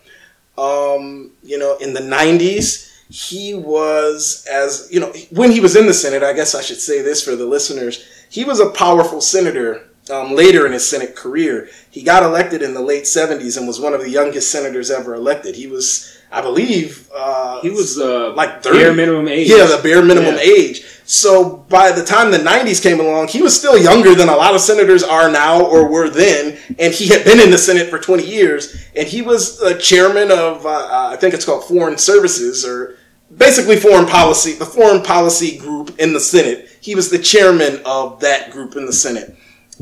Um, 0.58 1.32
you 1.42 1.58
know, 1.58 1.76
in 1.78 1.94
the 1.94 2.00
'90s, 2.00 2.90
he 3.08 3.54
was 3.54 4.46
as 4.50 4.88
you 4.90 5.00
know 5.00 5.12
when 5.30 5.52
he 5.52 5.60
was 5.60 5.76
in 5.76 5.86
the 5.86 5.94
Senate. 5.94 6.22
I 6.22 6.32
guess 6.32 6.54
I 6.54 6.62
should 6.62 6.80
say 6.80 7.02
this 7.02 7.22
for 7.22 7.36
the 7.36 7.46
listeners. 7.46 8.04
He 8.28 8.44
was 8.44 8.60
a 8.60 8.70
powerful 8.70 9.20
senator 9.20 9.89
um, 10.10 10.34
later 10.34 10.66
in 10.66 10.72
his 10.72 10.88
Senate 10.88 11.14
career. 11.16 11.68
He 11.90 12.02
got 12.02 12.22
elected 12.22 12.62
in 12.62 12.74
the 12.74 12.80
late 12.80 13.04
70s 13.04 13.56
and 13.56 13.66
was 13.66 13.80
one 13.80 13.94
of 13.94 14.00
the 14.00 14.10
youngest 14.10 14.50
senators 14.50 14.90
ever 14.90 15.14
elected. 15.14 15.54
He 15.54 15.66
was, 15.66 16.18
I 16.30 16.40
believe, 16.40 17.08
uh, 17.14 17.60
he 17.60 17.70
was 17.70 17.98
uh, 17.98 18.32
like 18.34 18.62
30. 18.62 18.78
bare 18.78 18.94
minimum 18.94 19.28
age. 19.28 19.48
Yeah, 19.48 19.66
the 19.66 19.80
bare 19.82 20.04
minimum 20.04 20.34
yeah. 20.34 20.40
age. 20.40 20.84
So 21.04 21.56
by 21.68 21.90
the 21.90 22.04
time 22.04 22.30
the 22.30 22.38
90s 22.38 22.82
came 22.82 23.00
along, 23.00 23.28
he 23.28 23.42
was 23.42 23.58
still 23.58 23.76
younger 23.76 24.14
than 24.14 24.28
a 24.28 24.36
lot 24.36 24.54
of 24.54 24.60
senators 24.60 25.02
are 25.02 25.30
now 25.30 25.64
or 25.64 25.90
were 25.90 26.08
then. 26.08 26.58
And 26.78 26.94
he 26.94 27.08
had 27.08 27.24
been 27.24 27.40
in 27.40 27.50
the 27.50 27.58
Senate 27.58 27.88
for 27.88 27.98
20 27.98 28.24
years. 28.24 28.86
And 28.94 29.08
he 29.08 29.22
was 29.22 29.58
the 29.58 29.74
chairman 29.78 30.30
of, 30.30 30.64
uh, 30.64 30.68
uh 30.68 31.10
I 31.12 31.16
think 31.16 31.34
it's 31.34 31.44
called 31.44 31.64
Foreign 31.64 31.98
Services 31.98 32.64
or 32.64 32.96
basically 33.36 33.76
foreign 33.76 34.06
policy, 34.06 34.52
the 34.54 34.66
foreign 34.66 35.02
policy 35.02 35.56
group 35.56 35.98
in 35.98 36.12
the 36.12 36.20
Senate. 36.20 36.68
He 36.80 36.94
was 36.94 37.10
the 37.10 37.18
chairman 37.18 37.80
of 37.84 38.20
that 38.20 38.50
group 38.50 38.76
in 38.76 38.86
the 38.86 38.92
Senate. 38.92 39.36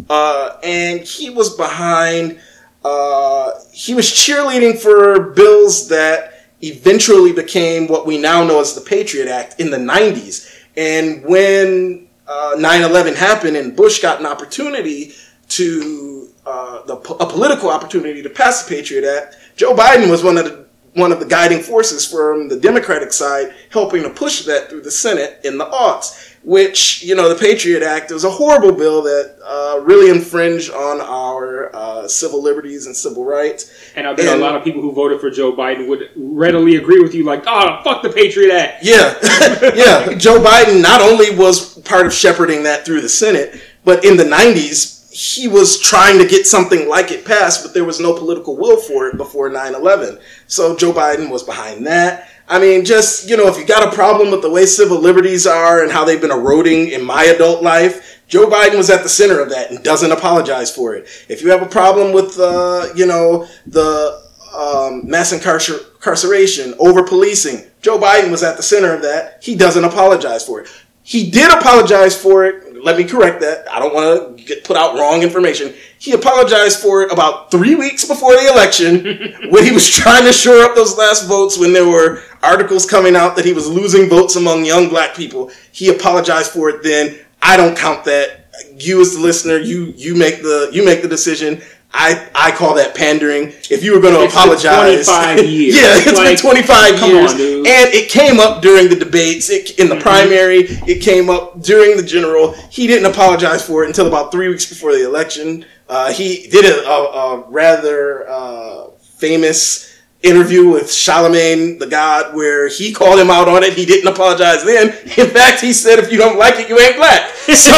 Uh, 0.09 0.59
and 0.63 1.01
he 1.01 1.31
was 1.31 1.55
behind, 1.57 2.41
uh, 2.85 3.53
he 3.73 3.95
was 3.95 4.07
cheerleading 4.07 4.79
for 4.79 5.31
bills 5.31 5.89
that 5.89 6.51
eventually 6.61 7.33
became 7.33 7.87
what 7.87 8.07
we 8.07 8.19
now 8.19 8.45
know 8.45 8.61
as 8.61 8.75
the 8.75 8.81
Patriot 8.81 9.29
Act 9.29 9.61
in 9.61 9.71
the 9.71 9.77
90s. 9.77 10.65
And 10.77 11.25
when 11.25 12.09
uh, 12.27 12.57
9 12.59 12.83
11 12.83 13.15
happened 13.15 13.57
and 13.57 13.77
Bush 13.77 14.01
got 14.01 14.21
an 14.21 14.27
opportunity 14.27 15.15
to, 15.51 16.29
uh, 16.47 16.83
the, 16.85 16.97
a 16.97 17.27
political 17.27 17.71
opportunity 17.71 18.23
to 18.23 18.31
pass 18.31 18.65
the 18.65 18.75
Patriot 18.77 19.05
Act, 19.05 19.37
Joe 19.57 19.75
Biden 19.75 20.11
was 20.11 20.23
one 20.23 20.39
of 20.39 20.45
the 20.45 20.69
one 20.95 21.13
of 21.13 21.21
the 21.21 21.27
guiding 21.27 21.61
forces 21.61 22.05
from 22.05 22.49
the 22.49 22.59
Democratic 22.59 23.13
side, 23.13 23.55
helping 23.71 24.03
to 24.03 24.11
push 24.11 24.45
that 24.47 24.69
through 24.69 24.81
the 24.81 24.91
Senate 24.91 25.41
in 25.45 25.57
the 25.57 25.67
aughts 25.67 26.35
which 26.49 27.03
you 27.03 27.15
know 27.15 27.29
the 27.29 27.35
Patriot 27.35 27.83
Act 27.83 28.11
was 28.11 28.25
a 28.25 28.31
horrible 28.31 28.73
bill 28.73 29.03
that 29.03 29.37
uh, 29.45 29.81
really 29.81 30.11
infringed 30.11 30.71
on 30.71 30.99
our 30.99 31.71
uh, 31.77 32.09
civil 32.09 32.43
liberties 32.43 32.87
and 32.87 32.97
civil 32.97 33.23
rights. 33.23 33.71
And 33.95 34.07
I 34.07 34.15
bet 34.15 34.29
and, 34.29 34.41
a 34.41 34.43
lot 34.43 34.57
of 34.57 34.65
people 34.65 34.81
who 34.81 34.91
voted 34.93 35.21
for 35.21 35.29
Joe 35.29 35.53
Biden 35.53 35.87
would 35.89 36.09
readily 36.17 36.77
agree 36.77 37.03
with 37.03 37.15
you, 37.15 37.23
like, 37.25 37.45
"Oh, 37.47 37.83
fuck 37.85 38.03
the 38.03 38.09
Patriot 38.09 38.51
Act." 38.51 38.83
Yeah, 38.83 39.15
yeah. 39.75 40.15
Joe 40.15 40.43
Biden 40.43 40.81
not 40.81 41.03
only 41.03 41.37
was 41.37 41.79
part 41.81 42.07
of 42.07 42.15
shepherding 42.15 42.63
that 42.63 42.87
through 42.87 43.03
the 43.03 43.11
Senate, 43.11 43.61
but 43.85 44.03
in 44.07 44.17
the 44.17 44.25
'90s 44.25 44.99
he 45.11 45.49
was 45.49 45.81
trying 45.81 46.17
to 46.19 46.27
get 46.27 46.47
something 46.47 46.89
like 46.89 47.11
it 47.11 47.25
passed, 47.25 47.63
but 47.65 47.75
there 47.75 47.85
was 47.85 47.99
no 47.99 48.15
political 48.15 48.57
will 48.57 48.77
for 48.77 49.09
it 49.09 49.17
before 49.17 49.49
9 49.49 49.75
11. 49.75 50.19
So 50.47 50.77
Joe 50.77 50.93
Biden 50.93 51.29
was 51.29 51.43
behind 51.43 51.87
that. 51.87 52.29
I 52.51 52.59
mean, 52.59 52.85
just, 52.85 53.29
you 53.29 53.37
know, 53.37 53.47
if 53.47 53.59
you 53.59 53.67
got 53.67 53.93
a 53.93 53.95
problem 53.95 54.31
with 54.31 54.41
the 54.41 54.51
way 54.51 54.65
civil 54.65 54.99
liberties 54.99 55.47
are 55.47 55.83
and 55.83 55.93
how 55.93 56.05
they've 56.05 56.21
been 56.21 56.31
eroding 56.31 56.89
in 56.89 57.05
my 57.05 57.25
adult 57.25 57.63
life, 57.63 58.23
Joe 58.27 58.49
Biden 58.49 58.77
was 58.77 58.89
at 58.89 59.03
the 59.03 59.09
center 59.09 59.41
of 59.41 59.51
that 59.51 59.71
and 59.71 59.83
doesn't 59.85 60.13
apologize 60.13 60.75
for 60.75 60.95
it. 60.95 61.09
If 61.29 61.43
you 61.43 61.51
have 61.51 61.63
a 61.63 61.67
problem 61.67 62.13
with, 62.13 62.39
uh, 62.39 62.89
you 62.95 63.07
know, 63.07 63.47
the 63.67 64.23
um, 64.55 65.09
mass 65.09 65.33
incarceration, 65.33 66.75
over 66.79 67.03
policing, 67.03 67.67
Joe 67.83 67.99
Biden 67.99 68.31
was 68.31 68.43
at 68.43 68.57
the 68.57 68.63
center 68.63 68.95
of 68.95 69.03
that. 69.03 69.43
He 69.43 69.55
doesn't 69.55 69.85
apologize 69.85 70.45
for 70.45 70.61
it. 70.61 70.69
He 71.03 71.31
did 71.31 71.51
apologize 71.51 72.21
for 72.21 72.45
it 72.45 72.68
let 72.89 72.97
me 72.97 73.05
correct 73.05 73.41
that. 73.43 73.71
I 73.71 73.79
don't 73.79 73.95
want 73.95 74.39
to 74.39 74.45
get 74.45 74.65
put 74.65 74.77
out 74.77 74.95
wrong 74.95 75.23
information. 75.23 75.75
He 75.99 76.13
apologized 76.13 76.81
for 76.81 77.03
it 77.03 77.13
about 77.13 77.51
three 77.51 77.75
weeks 77.75 78.07
before 78.07 78.33
the 78.33 78.51
election 78.51 79.51
when 79.51 79.65
he 79.65 79.73
was 79.73 79.91
trying 79.91 80.25
to 80.25 80.33
shore 80.33 80.63
up 80.63 80.75
those 80.75 80.97
last 80.97 81.29
votes 81.29 81.59
when 81.59 81.75
there 81.75 81.87
were 81.87 82.23
articles 82.43 82.87
coming 82.87 83.15
out 83.15 83.37
that 83.37 83.45
he 83.45 83.53
was 83.53 83.69
losing 83.69 84.09
votes 84.09 84.37
among 84.37 84.65
young 84.65 84.89
black 84.89 85.15
people. 85.15 85.51
He 85.71 85.95
apologized 85.95 86.51
for 86.51 86.71
it 86.71 86.83
then. 86.83 87.19
I 87.43 87.59
don't 87.59 87.77
count 87.77 88.05
that. 88.05 88.47
You 88.79 89.01
as 89.03 89.15
the 89.15 89.21
listener, 89.21 89.59
you 89.59 89.93
you 89.97 90.17
make 90.17 90.43
the 90.43 90.71
you 90.73 90.85
make 90.85 91.03
the 91.03 91.09
decision. 91.09 91.63
I, 91.93 92.29
I 92.35 92.51
call 92.53 92.75
that 92.75 92.95
pandering. 92.95 93.53
If 93.71 93.83
you 93.83 93.95
were 93.95 94.01
going 94.01 94.15
to 94.15 94.27
apologize, 94.27 95.07
twenty-five 95.07 95.45
years. 95.49 95.75
yeah, 95.75 95.97
it's 95.97 96.19
like, 96.19 96.29
been 96.29 96.37
twenty-five 96.37 97.01
years, 97.09 97.33
on, 97.33 97.41
and 97.41 97.95
it 97.95 98.11
came 98.11 98.39
up 98.39 98.61
during 98.61 98.89
the 98.89 98.97
debates. 98.97 99.49
It, 99.49 99.79
in 99.79 99.89
the 99.89 99.95
mm-hmm. 99.95 100.03
primary, 100.03 100.59
it 100.87 101.03
came 101.03 101.31
up 101.31 101.63
during 101.63 101.97
the 101.97 102.03
general. 102.03 102.53
He 102.71 102.87
didn't 102.87 103.11
apologize 103.11 103.67
for 103.67 103.85
it 103.85 103.89
until 103.89 104.07
about 104.07 104.31
three 104.31 104.49
weeks 104.49 104.69
before 104.69 104.93
the 104.93 105.05
election. 105.05 105.65
Uh, 105.89 106.13
he 106.13 106.47
did 106.49 106.67
a, 106.67 106.87
a, 106.87 106.93
a 106.93 107.51
rather 107.51 108.29
uh, 108.29 108.91
famous 109.01 109.97
interview 110.23 110.69
with 110.69 110.93
Charlemagne 110.93 111.79
the 111.79 111.87
God 111.87 112.35
where 112.35 112.69
he 112.69 112.93
called 112.93 113.19
him 113.19 113.31
out 113.31 113.49
on 113.49 113.63
it. 113.63 113.73
He 113.73 113.87
didn't 113.87 114.13
apologize 114.13 114.63
then. 114.65 114.89
In 115.17 115.31
fact, 115.31 115.63
he 115.63 115.73
said, 115.73 115.99
"If 115.99 116.13
you 116.13 116.19
don't 116.19 116.39
like 116.39 116.59
it, 116.59 116.69
you 116.69 116.79
ain't 116.79 116.97
black." 116.97 117.31
So, 117.49 117.73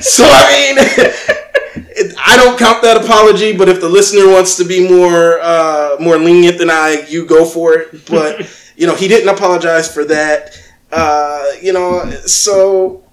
so 0.00 0.24
I 0.26 0.74
mean. 0.76 1.38
I 2.18 2.36
don't 2.36 2.58
count 2.58 2.82
that 2.82 3.02
apology, 3.02 3.56
but 3.56 3.68
if 3.68 3.80
the 3.80 3.88
listener 3.88 4.30
wants 4.30 4.56
to 4.56 4.64
be 4.64 4.88
more 4.88 5.40
uh, 5.40 5.96
more 6.00 6.16
lenient 6.18 6.58
than 6.58 6.70
I, 6.70 7.04
you 7.08 7.26
go 7.26 7.44
for 7.44 7.74
it. 7.74 8.06
But 8.06 8.48
you 8.76 8.86
know, 8.86 8.94
he 8.94 9.08
didn't 9.08 9.28
apologize 9.28 9.92
for 9.92 10.04
that. 10.06 10.58
Uh, 10.90 11.44
you 11.60 11.72
know, 11.72 12.10
so 12.26 13.04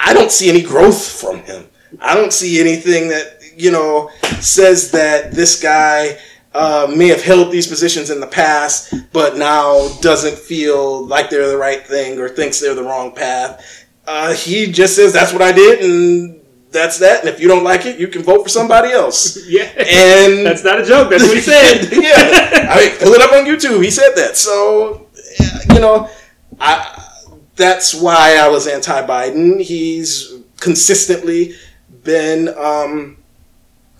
I 0.00 0.12
don't 0.14 0.30
see 0.30 0.48
any 0.48 0.62
growth 0.62 1.06
from 1.06 1.42
him. 1.42 1.66
I 2.00 2.14
don't 2.14 2.32
see 2.32 2.60
anything 2.60 3.08
that 3.08 3.40
you 3.56 3.70
know 3.70 4.10
says 4.40 4.90
that 4.92 5.32
this 5.32 5.60
guy 5.60 6.18
uh, 6.54 6.92
may 6.94 7.08
have 7.08 7.22
held 7.22 7.52
these 7.52 7.66
positions 7.66 8.10
in 8.10 8.20
the 8.20 8.26
past, 8.26 8.94
but 9.12 9.36
now 9.36 9.88
doesn't 10.00 10.38
feel 10.38 11.04
like 11.06 11.30
they're 11.30 11.48
the 11.48 11.58
right 11.58 11.86
thing 11.86 12.18
or 12.18 12.28
thinks 12.28 12.60
they're 12.60 12.74
the 12.74 12.82
wrong 12.82 13.12
path. 13.12 13.86
Uh, 14.06 14.34
he 14.34 14.70
just 14.70 14.94
says 14.94 15.12
that's 15.12 15.32
what 15.32 15.42
I 15.42 15.50
did 15.50 15.80
and 15.80 16.43
that's 16.74 16.98
that. 16.98 17.20
And 17.20 17.28
if 17.28 17.40
you 17.40 17.48
don't 17.48 17.64
like 17.64 17.86
it, 17.86 17.98
you 17.98 18.08
can 18.08 18.22
vote 18.22 18.42
for 18.42 18.48
somebody 18.50 18.90
else. 18.90 19.38
Yeah, 19.46 19.70
And 19.76 20.44
that's 20.44 20.64
not 20.64 20.80
a 20.80 20.84
joke. 20.84 21.10
That's 21.10 21.22
what 21.22 21.36
he 21.36 21.40
said. 21.40 21.88
yeah, 21.92 22.68
I 22.70 22.80
mean, 22.80 22.98
pull 22.98 23.12
it 23.12 23.20
up 23.20 23.32
on 23.32 23.44
YouTube. 23.44 23.84
He 23.84 23.90
said 23.90 24.14
that. 24.16 24.36
So, 24.36 25.06
you 25.72 25.80
know, 25.80 26.10
I 26.58 27.02
that's 27.56 27.94
why 27.94 28.36
I 28.36 28.48
was 28.48 28.66
anti-Biden. 28.66 29.60
He's 29.60 30.34
consistently 30.58 31.54
been 32.02 32.48
um, 32.58 33.16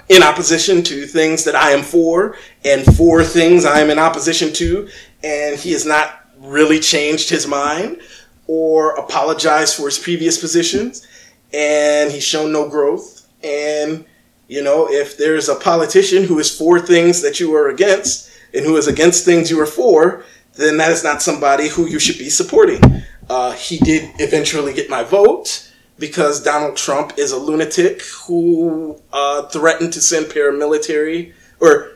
in 0.09 0.23
opposition 0.23 0.83
to 0.85 1.07
things 1.07 1.45
that 1.45 1.55
I 1.55 1.71
am 1.71 1.83
for, 1.83 2.37
and 2.65 2.85
for 2.97 3.23
things 3.23 3.65
I 3.65 3.79
am 3.79 3.91
in 3.91 3.99
opposition 3.99 4.53
to, 4.55 4.89
and 5.23 5.57
he 5.57 5.73
has 5.73 5.87
not 5.87 6.27
really 6.39 6.81
changed 6.81 7.31
his 7.31 7.47
mind 7.47 8.01
or 8.47 8.95
apologized 8.97 9.77
for 9.77 9.85
his 9.85 9.99
previous 9.99 10.39
positions, 10.39 11.07
and 11.55 12.11
he's 12.11 12.25
shown 12.25 12.53
no 12.53 12.69
growth. 12.69 13.29
And 13.43 14.05
you 14.49 14.63
know, 14.63 14.89
if 14.91 15.17
there's 15.17 15.49
a 15.49 15.55
politician 15.55 16.25
who 16.25 16.39
is 16.39 16.57
for 16.57 16.79
things 16.79 17.23
that 17.23 17.41
you 17.41 17.55
are 17.55 17.69
against 17.69 18.31
and 18.53 18.65
who 18.65 18.77
is 18.77 18.87
against 18.87 19.25
things 19.25 19.51
you 19.51 19.59
are 19.61 19.67
for, 19.67 20.25
then 20.55 20.77
that 20.77 20.93
is 20.93 21.03
not 21.03 21.23
somebody 21.23 21.69
who 21.69 21.87
you 21.87 21.99
should 21.99 22.19
be 22.19 22.29
supporting. 22.29 22.81
Uh, 23.29 23.53
he 23.53 23.79
did 23.79 24.11
eventually 24.19 24.75
get 24.75 24.91
my 24.91 25.03
vote 25.03 25.73
because 25.99 26.43
Donald 26.43 26.77
Trump 26.77 27.15
is 27.17 27.33
a 27.33 27.39
lunatic 27.39 28.03
who 28.27 29.01
uh, 29.13 29.47
threatened 29.49 29.93
to 29.95 30.01
send 30.01 30.27
paramilitary 30.27 31.33
or 31.61 31.93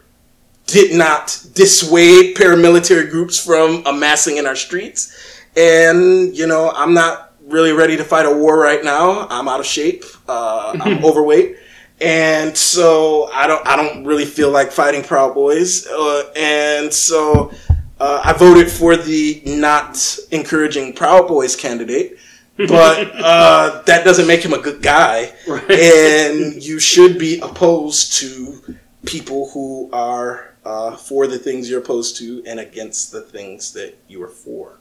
did 0.66 0.96
not 0.96 1.44
dissuade 1.54 2.36
paramilitary 2.36 3.10
groups 3.10 3.44
from 3.44 3.82
amassing 3.86 4.38
in 4.38 4.46
our 4.46 4.56
streets. 4.56 5.44
And, 5.56 6.36
you 6.36 6.46
know, 6.46 6.70
I'm 6.70 6.94
not 6.94 7.27
really 7.48 7.72
ready 7.72 7.96
to 7.96 8.04
fight 8.04 8.26
a 8.26 8.30
war 8.30 8.58
right 8.58 8.84
now. 8.84 9.26
I'm 9.28 9.48
out 9.48 9.60
of 9.60 9.66
shape. 9.66 10.04
Uh, 10.28 10.76
I'm 10.80 11.04
overweight. 11.04 11.56
And 12.00 12.56
so 12.56 13.28
I 13.32 13.46
don't, 13.46 13.66
I 13.66 13.74
don't 13.74 14.04
really 14.04 14.24
feel 14.24 14.50
like 14.50 14.70
fighting 14.70 15.02
Proud 15.02 15.34
Boys. 15.34 15.86
Uh, 15.86 16.32
and 16.36 16.92
so 16.92 17.52
uh, 17.98 18.22
I 18.24 18.32
voted 18.34 18.70
for 18.70 18.96
the 18.96 19.42
not 19.44 20.18
encouraging 20.30 20.92
Proud 20.92 21.26
Boys 21.26 21.56
candidate. 21.56 22.18
But 22.56 23.10
uh, 23.14 23.82
that 23.86 24.04
doesn't 24.04 24.26
make 24.26 24.42
him 24.42 24.52
a 24.52 24.60
good 24.60 24.82
guy. 24.82 25.32
Right. 25.46 25.70
And 25.70 26.62
you 26.62 26.78
should 26.78 27.18
be 27.18 27.40
opposed 27.40 28.14
to 28.18 28.76
people 29.06 29.50
who 29.50 29.88
are 29.92 30.54
uh, 30.64 30.96
for 30.96 31.26
the 31.26 31.38
things 31.38 31.70
you're 31.70 31.80
opposed 31.80 32.16
to 32.18 32.42
and 32.46 32.60
against 32.60 33.10
the 33.10 33.22
things 33.22 33.72
that 33.72 33.96
you 34.06 34.22
are 34.22 34.28
for. 34.28 34.78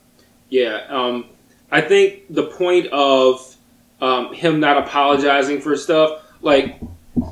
Yeah, 0.49 0.85
um, 0.89 1.25
I 1.71 1.81
think 1.81 2.23
the 2.29 2.43
point 2.43 2.87
of 2.87 3.55
um, 4.01 4.33
him 4.33 4.59
not 4.59 4.77
apologizing 4.77 5.61
for 5.61 5.75
stuff, 5.75 6.23
like 6.41 6.79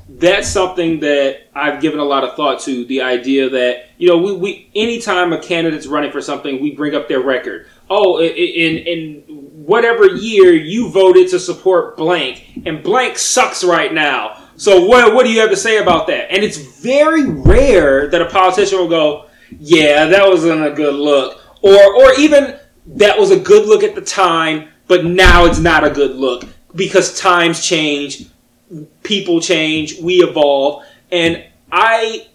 that's 0.09 0.47
something 0.47 0.99
that 1.01 1.47
I've 1.53 1.81
given 1.81 1.99
a 1.99 2.03
lot 2.03 2.23
of 2.23 2.35
thought 2.35 2.59
to. 2.61 2.85
The 2.85 3.01
idea 3.01 3.49
that 3.49 3.89
you 3.97 4.07
know, 4.07 4.17
we, 4.17 4.33
we 4.33 4.69
anytime 4.75 5.33
a 5.33 5.41
candidate's 5.41 5.87
running 5.87 6.11
for 6.11 6.21
something, 6.21 6.61
we 6.61 6.75
bring 6.75 6.95
up 6.95 7.07
their 7.07 7.21
record. 7.21 7.67
Oh, 7.89 8.19
in 8.19 8.77
in 8.77 9.23
whatever 9.27 10.07
year 10.07 10.53
you 10.53 10.89
voted 10.89 11.29
to 11.29 11.39
support 11.39 11.97
blank, 11.97 12.61
and 12.65 12.83
blank 12.83 13.17
sucks 13.17 13.63
right 13.63 13.93
now. 13.93 14.41
So 14.57 14.85
what 14.85 15.13
what 15.13 15.25
do 15.25 15.31
you 15.31 15.39
have 15.41 15.49
to 15.49 15.57
say 15.57 15.77
about 15.77 16.07
that? 16.07 16.31
And 16.31 16.43
it's 16.43 16.57
very 16.57 17.25
rare 17.29 18.07
that 18.07 18.21
a 18.21 18.29
politician 18.29 18.79
will 18.79 18.89
go, 18.89 19.25
"Yeah, 19.59 20.05
that 20.05 20.27
wasn't 20.27 20.65
a 20.65 20.71
good 20.71 20.95
look," 20.95 21.41
or 21.61 21.95
or 21.95 22.13
even 22.19 22.57
that 22.87 23.17
was 23.17 23.31
a 23.31 23.39
good 23.39 23.67
look 23.67 23.83
at 23.83 23.95
the 23.95 24.01
time, 24.01 24.69
but 24.87 25.05
now 25.05 25.45
it's 25.45 25.59
not 25.59 25.83
a 25.83 25.89
good 25.89 26.15
look 26.15 26.45
because 26.75 27.19
times 27.19 27.65
change, 27.65 28.27
people 29.03 29.41
change, 29.41 29.99
we 29.99 30.15
evolve, 30.21 30.83
and 31.11 31.43
I 31.71 32.27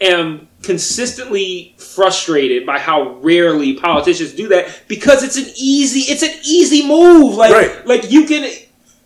am 0.00 0.48
consistently 0.62 1.74
frustrated 1.78 2.66
by 2.66 2.78
how 2.78 3.14
rarely 3.16 3.74
politicians 3.74 4.32
do 4.32 4.48
that 4.48 4.82
because 4.88 5.22
it's 5.22 5.36
an 5.36 5.44
easy 5.56 6.00
it's 6.10 6.22
an 6.22 6.34
easy 6.42 6.86
move 6.88 7.34
like 7.34 7.52
Right. 7.52 7.86
like 7.86 8.10
you 8.10 8.24
can 8.24 8.50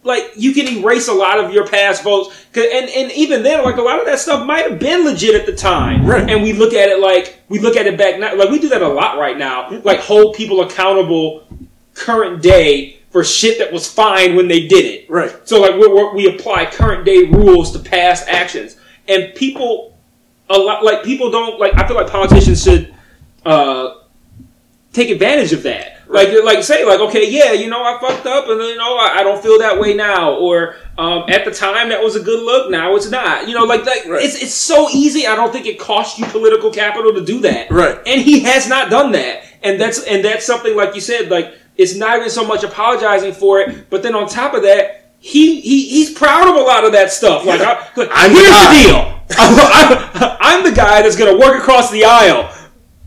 like 0.04 0.30
you 0.36 0.52
can 0.54 0.66
erase 0.68 1.08
a 1.08 1.12
lot 1.12 1.38
of 1.42 1.52
your 1.52 1.66
past 1.66 2.02
votes 2.04 2.46
and 2.54 2.88
and 2.88 3.10
even 3.12 3.42
then 3.42 3.64
like 3.64 3.76
a 3.76 3.82
lot 3.82 3.98
of 3.98 4.06
that 4.06 4.18
stuff 4.18 4.46
might 4.46 4.70
have 4.70 4.78
been 4.78 5.04
legit 5.04 5.34
at 5.34 5.44
the 5.46 5.54
time 5.54 6.06
Right. 6.06 6.28
and 6.30 6.42
we 6.42 6.52
look 6.52 6.72
at 6.72 6.88
it 6.88 7.00
like 7.00 7.40
we 7.48 7.58
look 7.58 7.76
at 7.76 7.86
it 7.86 7.98
back 7.98 8.18
now 8.18 8.34
like 8.36 8.48
we 8.50 8.58
do 8.58 8.68
that 8.70 8.80
a 8.82 8.88
lot 8.88 9.18
right 9.18 9.36
now 9.36 9.68
like 9.84 9.98
hold 10.00 10.36
people 10.36 10.62
accountable 10.62 11.46
current 11.94 12.42
day 12.42 12.98
for 13.10 13.24
shit 13.24 13.58
that 13.58 13.72
was 13.72 13.90
fine 13.90 14.36
when 14.36 14.46
they 14.48 14.66
did 14.68 14.84
it 14.84 15.10
Right. 15.10 15.34
so 15.48 15.60
like 15.60 15.74
we 15.74 15.88
we 16.14 16.34
apply 16.34 16.66
current 16.66 17.04
day 17.04 17.24
rules 17.24 17.72
to 17.72 17.78
past 17.78 18.28
actions, 18.28 18.76
and 19.08 19.34
people 19.34 19.96
a 20.50 20.56
lot 20.58 20.84
like 20.84 21.02
people 21.04 21.30
don't 21.30 21.58
like. 21.58 21.74
I 21.74 21.86
feel 21.86 21.96
like 21.96 22.08
politicians 22.10 22.62
should 22.62 22.94
uh, 23.44 23.96
take 24.92 25.10
advantage 25.10 25.52
of 25.52 25.62
that. 25.64 25.97
Like 26.10 26.28
you're 26.30 26.42
like 26.44 26.62
say 26.64 26.84
like 26.86 27.00
okay 27.00 27.28
yeah 27.30 27.52
you 27.52 27.68
know 27.68 27.82
I 27.84 27.98
fucked 28.00 28.24
up 28.26 28.48
and 28.48 28.58
you 28.62 28.76
know 28.76 28.96
I, 28.96 29.16
I 29.18 29.22
don't 29.22 29.42
feel 29.42 29.58
that 29.58 29.78
way 29.78 29.92
now 29.92 30.34
or 30.36 30.76
um, 30.96 31.24
at 31.28 31.44
the 31.44 31.50
time 31.50 31.90
that 31.90 32.02
was 32.02 32.16
a 32.16 32.20
good 32.20 32.42
look 32.42 32.70
now 32.70 32.96
it's 32.96 33.10
not 33.10 33.46
you 33.46 33.54
know 33.54 33.64
like 33.64 33.84
like 33.84 34.06
Right. 34.06 34.22
it's 34.24 34.42
it's 34.42 34.54
so 34.54 34.88
easy 34.90 35.26
I 35.26 35.36
don't 35.36 35.52
think 35.52 35.66
it 35.66 35.78
costs 35.78 36.18
you 36.18 36.24
political 36.26 36.70
capital 36.70 37.12
to 37.12 37.22
do 37.22 37.40
that 37.40 37.70
Right. 37.70 37.98
and 38.06 38.22
he 38.22 38.40
has 38.40 38.66
not 38.68 38.90
done 38.90 39.12
that 39.12 39.42
and 39.62 39.78
that's 39.78 40.02
and 40.04 40.24
that's 40.24 40.46
something 40.46 40.74
like 40.74 40.94
you 40.94 41.02
said 41.02 41.30
like 41.30 41.52
it's 41.76 41.94
not 41.94 42.16
even 42.16 42.30
so 42.30 42.46
much 42.46 42.64
apologizing 42.64 43.34
for 43.34 43.60
it 43.60 43.90
but 43.90 44.02
then 44.02 44.14
on 44.14 44.26
top 44.28 44.54
of 44.54 44.62
that 44.62 45.12
he, 45.18 45.60
he 45.60 45.88
he's 45.90 46.10
proud 46.10 46.48
of 46.48 46.54
a 46.56 46.60
lot 46.60 46.84
of 46.84 46.92
that 46.92 47.12
stuff 47.12 47.44
like, 47.44 47.60
Yeah. 47.60 47.86
I, 47.94 48.00
like 48.00 48.08
I'm 48.12 48.32
the 48.32 48.38
here's 48.38 48.50
guy. 48.50 48.72
the 48.72 48.88
deal 48.88 49.20
I'm, 49.36 49.58
I'm, 50.22 50.36
I'm 50.40 50.64
the 50.64 50.72
guy 50.74 51.02
that's 51.02 51.16
going 51.16 51.32
to 51.32 51.38
work 51.38 51.58
across 51.58 51.90
the 51.90 52.04
aisle 52.06 52.50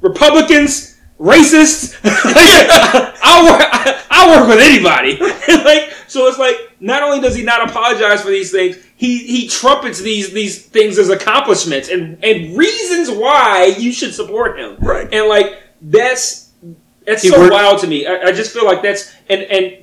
Republicans 0.01 0.90
racists 1.21 1.95
I'll 3.23 3.45
work 3.45 3.61
I'll 4.09 4.39
work 4.39 4.49
with 4.49 4.59
anybody 4.59 5.17
like 5.63 5.93
so 6.07 6.27
it's 6.27 6.39
like 6.39 6.55
not 6.79 7.03
only 7.03 7.19
does 7.21 7.35
he 7.35 7.43
not 7.43 7.69
apologize 7.69 8.21
for 8.23 8.29
these 8.29 8.51
things 8.51 8.77
he 8.95 9.19
he 9.19 9.47
trumpets 9.47 9.99
these 10.01 10.33
these 10.33 10.65
things 10.65 10.97
as 10.97 11.09
accomplishments 11.09 11.89
and 11.89 12.23
and 12.23 12.57
reasons 12.57 13.09
why 13.11 13.73
you 13.77 13.91
should 13.91 14.13
support 14.13 14.57
him 14.59 14.77
Right. 14.79 15.07
and 15.13 15.27
like 15.27 15.61
that's 15.81 16.49
that's 17.05 17.21
He 17.21 17.29
so 17.29 17.39
worked- 17.39 17.53
wild 17.53 17.79
to 17.81 17.87
me 17.87 18.07
I, 18.07 18.27
I 18.27 18.31
just 18.31 18.51
feel 18.51 18.65
like 18.65 18.81
that's 18.81 19.13
and 19.29 19.41
and 19.43 19.77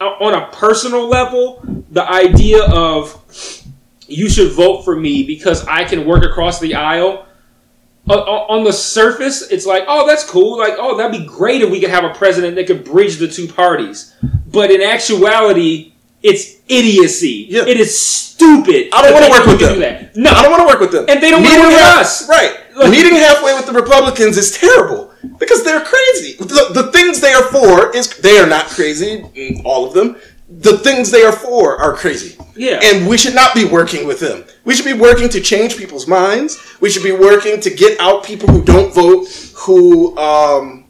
on 0.00 0.34
a 0.34 0.46
personal 0.52 1.06
level 1.06 1.60
the 1.90 2.08
idea 2.10 2.62
of 2.64 3.14
you 4.06 4.30
should 4.30 4.52
vote 4.52 4.84
for 4.84 4.96
me 4.96 5.22
because 5.24 5.66
I 5.66 5.84
can 5.84 6.06
work 6.06 6.24
across 6.24 6.60
the 6.60 6.76
aisle. 6.76 7.26
Uh, 8.10 8.14
uh, 8.14 8.46
on 8.48 8.64
the 8.64 8.72
surface, 8.72 9.42
it's 9.50 9.66
like, 9.66 9.84
oh, 9.86 10.06
that's 10.06 10.24
cool. 10.24 10.56
Like, 10.58 10.74
oh, 10.78 10.96
that'd 10.96 11.12
be 11.20 11.26
great 11.26 11.62
if 11.62 11.70
we 11.70 11.80
could 11.80 11.90
have 11.90 12.04
a 12.04 12.14
president 12.14 12.56
that 12.56 12.66
could 12.66 12.84
bridge 12.84 13.16
the 13.16 13.28
two 13.28 13.46
parties. 13.48 14.14
But 14.46 14.70
in 14.70 14.80
actuality, 14.82 15.92
it's 16.22 16.56
idiocy. 16.68 17.46
Yeah. 17.50 17.64
It 17.66 17.78
is 17.78 17.98
stupid. 17.98 18.88
I 18.92 19.02
don't 19.02 19.12
wanna 19.14 19.30
work 19.30 19.46
with 19.46 19.60
them. 19.60 20.08
No, 20.14 20.30
I 20.30 20.42
don't 20.42 20.50
want 20.50 20.62
to 20.62 20.66
work 20.66 20.80
with 20.80 20.92
them. 20.92 21.04
And 21.08 21.22
they 21.22 21.30
don't 21.30 21.42
wanna 21.42 21.58
work 21.60 21.68
with 21.68 21.78
us. 21.78 22.28
Right. 22.28 22.56
Like- 22.76 22.90
Meeting 22.90 23.14
halfway 23.14 23.54
with 23.54 23.66
the 23.66 23.72
Republicans 23.72 24.36
is 24.38 24.52
terrible 24.56 25.12
because 25.38 25.64
they're 25.64 25.80
crazy. 25.84 26.36
The, 26.38 26.70
the 26.72 26.92
things 26.92 27.20
they 27.20 27.32
are 27.32 27.42
for 27.44 27.94
is 27.94 28.08
they 28.18 28.38
are 28.38 28.46
not 28.46 28.66
crazy. 28.66 29.60
All 29.64 29.86
of 29.86 29.92
them. 29.94 30.16
The 30.50 30.78
things 30.78 31.10
they 31.10 31.22
are 31.22 31.32
for 31.32 31.76
are 31.76 31.94
crazy. 31.94 32.36
Yeah. 32.56 32.80
And 32.82 33.06
we 33.06 33.18
should 33.18 33.34
not 33.34 33.54
be 33.54 33.64
working 33.64 34.06
with 34.06 34.18
them. 34.18 34.44
We 34.64 34.74
should 34.74 34.86
be 34.86 34.94
working 34.94 35.28
to 35.28 35.40
change 35.40 35.76
people's 35.76 36.06
minds. 36.06 36.58
We 36.80 36.90
should 36.90 37.02
be 37.02 37.12
working 37.12 37.60
to 37.60 37.70
get 37.70 38.00
out 38.00 38.24
people 38.24 38.48
who 38.48 38.62
don't 38.64 38.92
vote, 38.94 39.28
who 39.54 40.16
um, 40.16 40.84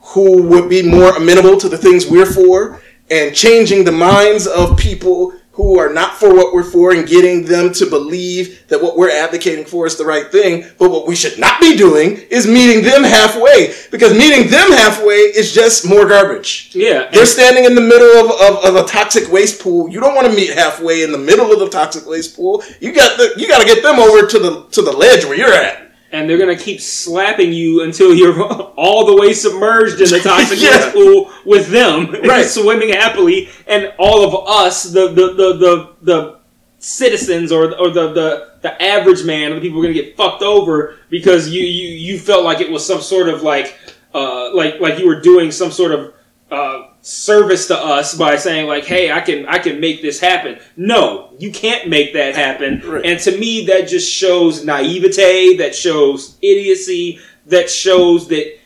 who 0.00 0.42
would 0.42 0.68
be 0.68 0.82
more 0.82 1.16
amenable 1.16 1.56
to 1.58 1.68
the 1.68 1.78
things 1.78 2.06
we're 2.06 2.26
for, 2.26 2.82
and 3.10 3.34
changing 3.34 3.84
the 3.84 3.92
minds 3.92 4.46
of 4.46 4.76
people 4.76 5.32
who 5.62 5.78
are 5.78 5.92
not 5.92 6.14
for 6.14 6.34
what 6.34 6.54
we're 6.54 6.62
for 6.62 6.92
and 6.92 7.06
getting 7.06 7.44
them 7.44 7.72
to 7.74 7.86
believe 7.86 8.66
that 8.68 8.82
what 8.82 8.96
we're 8.96 9.10
advocating 9.10 9.64
for 9.64 9.86
is 9.86 9.96
the 9.96 10.04
right 10.04 10.30
thing. 10.32 10.64
But 10.78 10.90
what 10.90 11.06
we 11.06 11.14
should 11.14 11.38
not 11.38 11.60
be 11.60 11.76
doing 11.76 12.16
is 12.30 12.46
meeting 12.46 12.82
them 12.82 13.04
halfway 13.04 13.74
because 13.90 14.12
meeting 14.12 14.50
them 14.50 14.70
halfway 14.72 15.14
is 15.14 15.52
just 15.52 15.86
more 15.88 16.06
garbage. 16.06 16.70
yeah. 16.74 17.10
They're 17.12 17.26
standing 17.26 17.64
in 17.64 17.74
the 17.74 17.80
middle 17.80 18.30
of, 18.30 18.40
of, 18.40 18.76
of 18.76 18.84
a 18.84 18.88
toxic 18.88 19.30
waste 19.30 19.60
pool. 19.60 19.90
You 19.90 20.00
don't 20.00 20.14
want 20.14 20.26
to 20.28 20.32
meet 20.32 20.50
halfway 20.50 21.02
in 21.02 21.12
the 21.12 21.18
middle 21.18 21.52
of 21.52 21.58
the 21.58 21.68
toxic 21.68 22.06
waste 22.06 22.36
pool. 22.36 22.62
You 22.80 22.94
got 22.94 23.18
the 23.18 23.34
you 23.36 23.46
got 23.46 23.60
to 23.60 23.66
get 23.66 23.82
them 23.82 23.98
over 23.98 24.26
to 24.26 24.38
the 24.38 24.64
to 24.70 24.82
the 24.82 24.92
ledge 24.92 25.24
where 25.24 25.36
you're 25.36 25.52
at. 25.52 25.89
And 26.12 26.28
they're 26.28 26.38
gonna 26.38 26.56
keep 26.56 26.80
slapping 26.80 27.52
you 27.52 27.82
until 27.82 28.14
you're 28.14 28.42
all 28.76 29.06
the 29.06 29.16
way 29.20 29.32
submerged 29.32 30.00
in 30.00 30.08
the 30.10 30.20
toxic 30.24 30.60
Yeah. 30.60 30.90
pool 30.92 31.30
with 31.44 31.68
them, 31.68 32.10
Right. 32.24 32.44
swimming 32.46 32.90
happily, 32.90 33.48
and 33.66 33.92
all 33.98 34.24
of 34.24 34.48
us, 34.48 34.84
the 34.84 35.08
the 35.08 35.34
the 35.34 35.52
the, 35.56 35.90
the 36.02 36.38
citizens 36.78 37.52
or 37.52 37.74
or 37.78 37.90
the, 37.90 38.12
the 38.12 38.50
the 38.62 38.82
average 38.82 39.24
man, 39.24 39.54
the 39.54 39.60
people 39.60 39.78
are 39.80 39.82
gonna 39.82 39.94
get 39.94 40.16
fucked 40.16 40.42
over 40.42 40.96
because 41.10 41.48
you 41.48 41.62
you 41.62 41.88
you 42.12 42.18
felt 42.18 42.44
like 42.44 42.60
it 42.60 42.70
was 42.70 42.84
some 42.86 43.00
sort 43.00 43.28
of 43.28 43.42
like 43.42 43.76
uh 44.14 44.54
like 44.54 44.80
like 44.80 44.98
you 44.98 45.06
were 45.06 45.20
doing 45.20 45.50
some 45.50 45.70
sort 45.70 45.92
of 45.92 46.14
uh 46.50 46.88
service 47.02 47.66
to 47.68 47.76
us 47.76 48.14
by 48.14 48.36
saying 48.36 48.66
like 48.66 48.84
hey 48.84 49.10
i 49.10 49.20
can 49.20 49.46
i 49.46 49.58
can 49.58 49.80
make 49.80 50.02
this 50.02 50.20
happen. 50.20 50.58
No 50.76 51.32
you 51.38 51.50
can't 51.50 51.88
make 51.88 52.12
that 52.12 52.34
happen. 52.34 52.82
Right. 52.86 53.04
and 53.04 53.20
to 53.20 53.38
me 53.38 53.66
that 53.66 53.88
just 53.88 54.10
shows 54.12 54.64
naivete 54.64 55.56
that 55.56 55.74
shows 55.74 56.36
idiocy 56.42 57.18
that 57.46 57.70
shows 57.70 58.28
that 58.28 58.58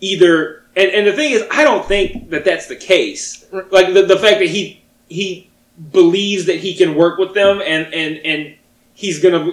either 0.00 0.64
and, 0.76 0.90
and 0.90 1.06
the 1.06 1.12
thing 1.12 1.32
is 1.32 1.44
i 1.50 1.62
don't 1.62 1.84
think 1.86 2.30
that 2.30 2.44
that's 2.44 2.68
the 2.68 2.76
case. 2.76 3.44
Like 3.52 3.92
the, 3.92 4.02
the 4.02 4.18
fact 4.18 4.38
that 4.38 4.48
he 4.48 4.82
he 5.08 5.50
believes 5.92 6.46
that 6.46 6.58
he 6.58 6.74
can 6.74 6.94
work 6.94 7.18
with 7.18 7.34
them 7.34 7.60
and 7.64 7.92
and 7.92 8.16
and 8.24 8.56
he's 8.94 9.22
gonna 9.22 9.52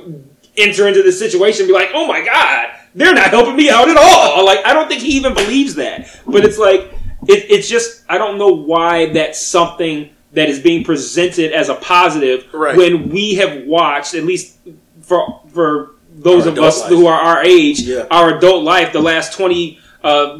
enter 0.57 0.87
into 0.87 1.03
this 1.03 1.19
situation 1.19 1.63
and 1.63 1.67
be 1.67 1.73
like 1.73 1.89
oh 1.93 2.07
my 2.07 2.23
god 2.23 2.69
they're 2.95 3.13
not 3.13 3.29
helping 3.29 3.57
me 3.57 3.69
out 3.69 3.89
at 3.89 3.97
all. 3.97 4.45
Like 4.45 4.65
i 4.65 4.71
don't 4.71 4.87
think 4.87 5.01
he 5.01 5.17
even 5.17 5.33
believes 5.33 5.75
that. 5.75 6.07
But 6.25 6.45
it's 6.45 6.57
like 6.57 6.93
it, 7.27 7.45
it's 7.49 7.67
just 7.69 8.03
i 8.09 8.17
don't 8.17 8.37
know 8.37 8.49
why 8.53 9.07
that's 9.13 9.45
something 9.45 10.09
that 10.33 10.49
is 10.49 10.59
being 10.59 10.83
presented 10.83 11.51
as 11.53 11.69
a 11.69 11.75
positive 11.75 12.45
Right. 12.53 12.75
when 12.75 13.09
we 13.09 13.35
have 13.35 13.65
watched 13.65 14.13
at 14.15 14.23
least 14.23 14.57
for 15.01 15.41
for 15.49 15.91
those 16.17 16.45
Our 16.47 16.53
of 16.53 16.59
us 16.59 16.81
life. 16.81 16.89
who 16.89 17.07
are 17.07 17.19
our 17.19 17.43
age 17.43 17.81
Yeah. 17.81 18.05
our 18.11 18.37
adult 18.37 18.63
life 18.63 18.93
the 18.93 19.01
last 19.01 19.33
20 19.33 19.79
uh, 20.03 20.39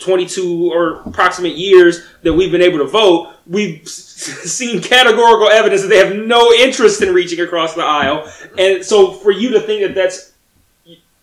22 0.00 0.70
or 0.72 1.00
approximate 1.06 1.54
years 1.56 2.04
that 2.22 2.32
we've 2.32 2.50
been 2.50 2.60
able 2.60 2.78
to 2.78 2.84
vote, 2.84 3.32
we've 3.46 3.88
seen 3.88 4.82
categorical 4.82 5.48
evidence 5.48 5.80
that 5.82 5.88
they 5.88 5.96
have 5.98 6.14
no 6.14 6.52
interest 6.52 7.00
in 7.00 7.14
reaching 7.14 7.40
across 7.40 7.74
the 7.74 7.82
aisle. 7.82 8.28
And 8.58 8.84
so 8.84 9.12
for 9.12 9.30
you 9.30 9.50
to 9.52 9.60
think 9.60 9.82
that 9.82 9.94
that's 9.94 10.32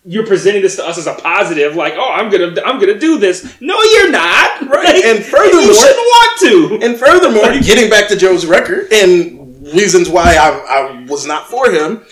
you're 0.04 0.26
presenting 0.26 0.62
this 0.62 0.76
to 0.76 0.84
us 0.86 0.98
as 0.98 1.06
a 1.06 1.14
positive, 1.14 1.76
like, 1.76 1.94
oh, 1.96 2.10
I'm 2.12 2.28
gonna, 2.30 2.60
I'm 2.64 2.80
gonna 2.80 2.98
do 2.98 3.18
this. 3.18 3.60
No, 3.60 3.80
you're 3.82 4.10
not. 4.10 4.62
Right. 4.68 5.04
And 5.04 5.24
furthermore- 5.24 5.60
you 5.62 5.74
shouldn't 5.74 5.96
want 5.96 6.40
to. 6.40 6.78
And 6.86 6.96
furthermore, 6.98 7.60
getting 7.60 7.90
back 7.90 8.08
to 8.08 8.16
Joe's 8.16 8.46
record 8.46 8.92
and 8.92 9.62
reasons 9.72 10.08
why 10.08 10.34
I, 10.36 10.48
I 10.50 11.04
was 11.08 11.26
not 11.26 11.46
for 11.48 11.70
him, 11.70 12.02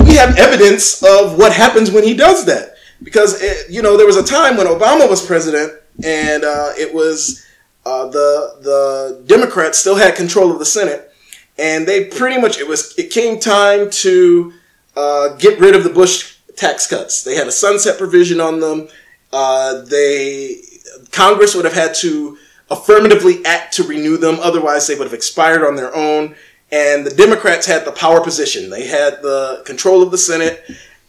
we 0.00 0.14
have 0.14 0.36
evidence 0.38 1.02
of 1.02 1.38
what 1.38 1.52
happens 1.52 1.90
when 1.90 2.04
he 2.04 2.14
does 2.14 2.44
that. 2.46 2.74
Because 3.02 3.42
it, 3.42 3.70
you 3.70 3.82
know 3.82 3.96
there 3.96 4.06
was 4.06 4.16
a 4.16 4.22
time 4.24 4.56
when 4.56 4.66
Obama 4.66 5.08
was 5.08 5.24
president, 5.24 5.72
and 6.02 6.44
uh, 6.44 6.72
it 6.78 6.94
was 6.94 7.44
uh, 7.84 8.06
the 8.08 8.56
the 8.62 9.22
Democrats 9.26 9.78
still 9.78 9.96
had 9.96 10.14
control 10.16 10.50
of 10.50 10.58
the 10.58 10.64
Senate, 10.64 11.12
and 11.58 11.86
they 11.86 12.06
pretty 12.06 12.40
much 12.40 12.58
it 12.58 12.66
was 12.66 12.94
it 12.98 13.10
came 13.10 13.38
time 13.38 13.90
to 13.90 14.52
uh, 14.96 15.36
get 15.36 15.58
rid 15.60 15.76
of 15.76 15.84
the 15.84 15.90
Bush 15.90 16.35
tax 16.56 16.86
cuts. 16.86 17.22
They 17.22 17.34
had 17.34 17.46
a 17.46 17.52
sunset 17.52 17.98
provision 17.98 18.40
on 18.40 18.60
them. 18.60 18.88
Uh, 19.32 19.82
they 19.82 20.62
Congress 21.12 21.54
would 21.54 21.64
have 21.64 21.74
had 21.74 21.94
to 21.96 22.38
affirmatively 22.70 23.44
act 23.44 23.74
to 23.74 23.84
renew 23.84 24.16
them, 24.16 24.38
otherwise 24.40 24.86
they 24.86 24.94
would 24.94 25.06
have 25.06 25.14
expired 25.14 25.62
on 25.62 25.76
their 25.76 25.94
own. 25.94 26.34
And 26.72 27.06
the 27.06 27.14
Democrats 27.14 27.66
had 27.66 27.84
the 27.84 27.92
power 27.92 28.20
position. 28.20 28.70
They 28.70 28.86
had 28.86 29.22
the 29.22 29.62
control 29.64 30.02
of 30.02 30.10
the 30.10 30.18
Senate, 30.18 30.64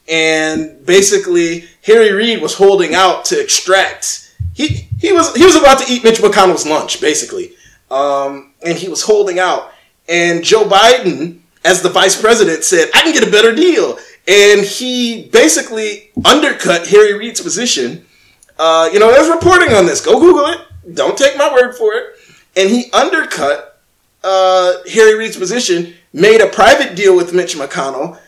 and 0.08 0.86
basically 0.86 1.66
Harry 1.84 2.12
Reid 2.12 2.42
was 2.42 2.54
holding 2.54 2.94
out 2.94 3.26
to 3.26 3.42
extract. 3.42 4.32
He 4.54 4.88
he 5.00 5.12
was 5.12 5.36
he 5.36 5.46
was 5.46 5.56
about 5.56 5.80
to 5.80 5.92
eat 5.92 6.04
Mitch 6.04 6.20
McConnell's 6.20 6.68
lunch, 6.68 7.02
basically, 7.02 7.54
um, 7.90 8.54
and 8.64 8.78
he 8.78 8.88
was 8.88 9.02
holding 9.02 9.40
out. 9.40 9.72
And 10.08 10.44
Joe 10.44 10.64
Biden, 10.64 11.40
as 11.66 11.82
the 11.82 11.90
vice 11.90 12.20
president, 12.20 12.64
said, 12.64 12.90
"I 12.94 13.02
can 13.02 13.14
get 13.14 13.28
a 13.28 13.32
better 13.32 13.54
deal," 13.54 13.98
and 14.28 14.62
he 14.62 15.24
basically 15.28 16.12
undercut 16.26 16.88
Harry 16.88 17.14
Reid's 17.14 17.42
position. 17.42 18.06
Uh, 18.60 18.90
you 18.92 19.00
know, 19.00 19.12
there's 19.12 19.30
reporting 19.30 19.74
on 19.74 19.86
this. 19.86 20.06
Go 20.06 20.20
Google 20.20 20.46
it. 20.48 20.96
Don't 20.96 21.18
take 21.18 21.38
my 21.38 21.52
word 21.52 21.76
for 21.76 21.94
it. 21.94 22.16
And 22.56 22.70
he 22.70 22.92
undercut 22.92 23.82
uh, 24.24 24.74
Harry 24.92 25.16
Reid's 25.16 25.38
position, 25.38 25.94
made 26.12 26.42
a 26.42 26.48
private 26.48 26.96
deal 26.96 27.16
with 27.16 27.34
Mitch 27.34 27.56
McConnell, 27.56 28.20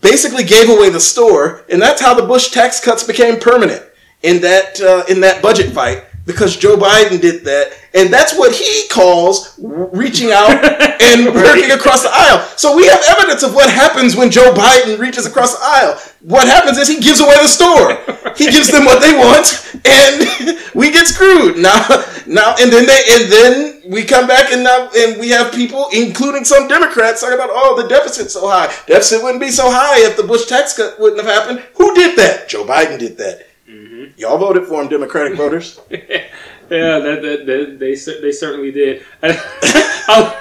basically 0.00 0.42
gave 0.42 0.68
away 0.68 0.90
the 0.90 1.00
store, 1.00 1.64
and 1.68 1.80
that's 1.80 2.00
how 2.00 2.14
the 2.14 2.26
Bush 2.26 2.50
tax 2.50 2.80
cuts 2.80 3.04
became 3.04 3.38
permanent 3.38 3.82
in 4.22 4.40
that 4.40 4.80
uh, 4.80 5.04
in 5.08 5.20
that 5.20 5.42
budget 5.42 5.72
fight 5.72 6.04
because 6.26 6.56
Joe 6.56 6.76
Biden 6.76 7.20
did 7.20 7.44
that, 7.44 7.72
and 7.92 8.12
that's 8.12 8.36
what 8.36 8.54
he 8.54 8.88
calls 8.88 9.58
reaching 9.58 10.32
out 10.32 10.50
and 11.02 11.34
working 11.34 11.70
across 11.70 12.02
the 12.02 12.10
aisle. 12.12 12.40
So 12.56 12.76
we 12.76 12.86
have 12.86 13.02
evidence 13.08 13.42
of 13.42 13.54
what 13.54 13.70
happens 13.70 14.16
when 14.16 14.30
Joe 14.30 14.52
Biden 14.54 14.98
reaches 14.98 15.26
across 15.26 15.56
the 15.56 15.64
aisle. 15.64 16.00
What 16.22 16.48
happens 16.48 16.78
is 16.78 16.88
he 16.88 17.00
gives 17.00 17.20
away 17.20 17.34
the 17.42 17.48
store. 17.48 17.98
He 18.36 18.50
gives 18.50 18.70
them 18.70 18.84
what 18.84 19.00
they 19.00 19.12
want, 19.12 19.76
and 19.84 20.58
we 20.74 20.90
get 20.90 21.06
screwed. 21.06 21.58
Now, 21.58 21.86
now, 22.26 22.54
and 22.58 22.72
then 22.72 22.86
they, 22.86 23.02
and 23.12 23.30
then 23.30 23.82
we 23.90 24.02
come 24.02 24.26
back 24.26 24.50
and 24.52 24.64
now, 24.64 24.88
and 24.96 25.20
we 25.20 25.28
have 25.30 25.52
people, 25.52 25.88
including 25.92 26.44
some 26.44 26.68
Democrats, 26.68 27.20
talking 27.20 27.34
about, 27.34 27.50
oh, 27.52 27.80
the 27.80 27.88
deficit's 27.88 28.32
so 28.32 28.48
high. 28.48 28.66
Deficit 28.86 29.22
wouldn't 29.22 29.40
be 29.42 29.50
so 29.50 29.70
high 29.70 30.00
if 30.06 30.16
the 30.16 30.22
Bush 30.22 30.46
tax 30.46 30.76
cut 30.76 30.98
wouldn't 30.98 31.22
have 31.22 31.30
happened. 31.30 31.64
Who 31.76 31.94
did 31.94 32.16
that? 32.18 32.48
Joe 32.48 32.64
Biden 32.64 32.98
did 32.98 33.18
that. 33.18 33.46
Y'all 34.16 34.38
voted 34.38 34.66
for 34.66 34.82
him, 34.82 34.88
Democratic 34.88 35.34
voters. 35.38 35.80
Yeah, 35.90 36.98
that, 36.98 37.22
that, 37.22 37.46
that 37.46 37.78
they 37.78 37.94
they 37.94 38.32
certainly 38.32 38.72
did. 38.72 39.04
I, 39.22 40.40